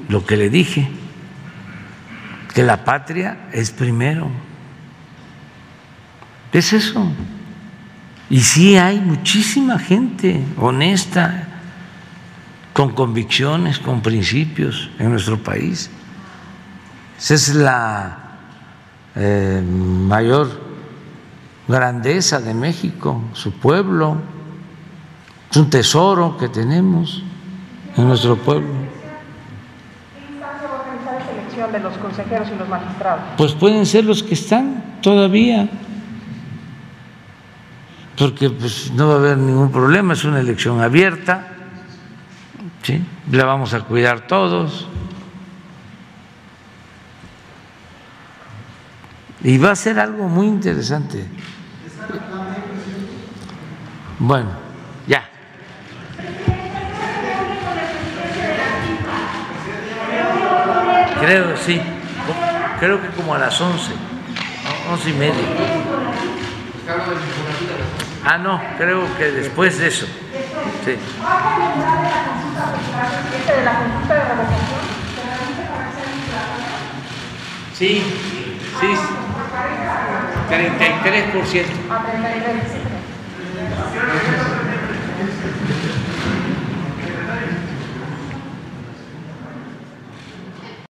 [0.08, 0.88] lo que le dije,
[2.54, 4.30] que la patria es primero.
[6.52, 7.10] Es eso.
[8.28, 11.48] Y sí hay muchísima gente honesta,
[12.74, 15.90] con convicciones, con principios en nuestro país.
[17.18, 18.18] Esa es la
[19.16, 20.60] eh, mayor
[21.66, 24.37] grandeza de México, su pueblo.
[25.50, 27.22] Es un tesoro que tenemos
[27.96, 28.88] en nuestro pueblo.
[31.72, 33.24] de los consejeros y los magistrados?
[33.36, 35.68] Pues pueden ser los que están todavía,
[38.16, 41.48] porque pues no va a haber ningún problema, es una elección abierta,
[42.82, 43.02] ¿sí?
[43.30, 44.86] la vamos a cuidar todos.
[49.42, 51.24] Y va a ser algo muy interesante.
[54.18, 54.50] Bueno,
[61.20, 61.80] Creo, sí.
[62.78, 63.92] Creo que como a las once,
[64.90, 65.34] once y media.
[68.24, 70.06] Ah, no, creo que después de eso.
[70.84, 70.96] Sí.
[77.74, 78.02] Sí,
[78.80, 78.86] sí.
[80.48, 81.66] 33%.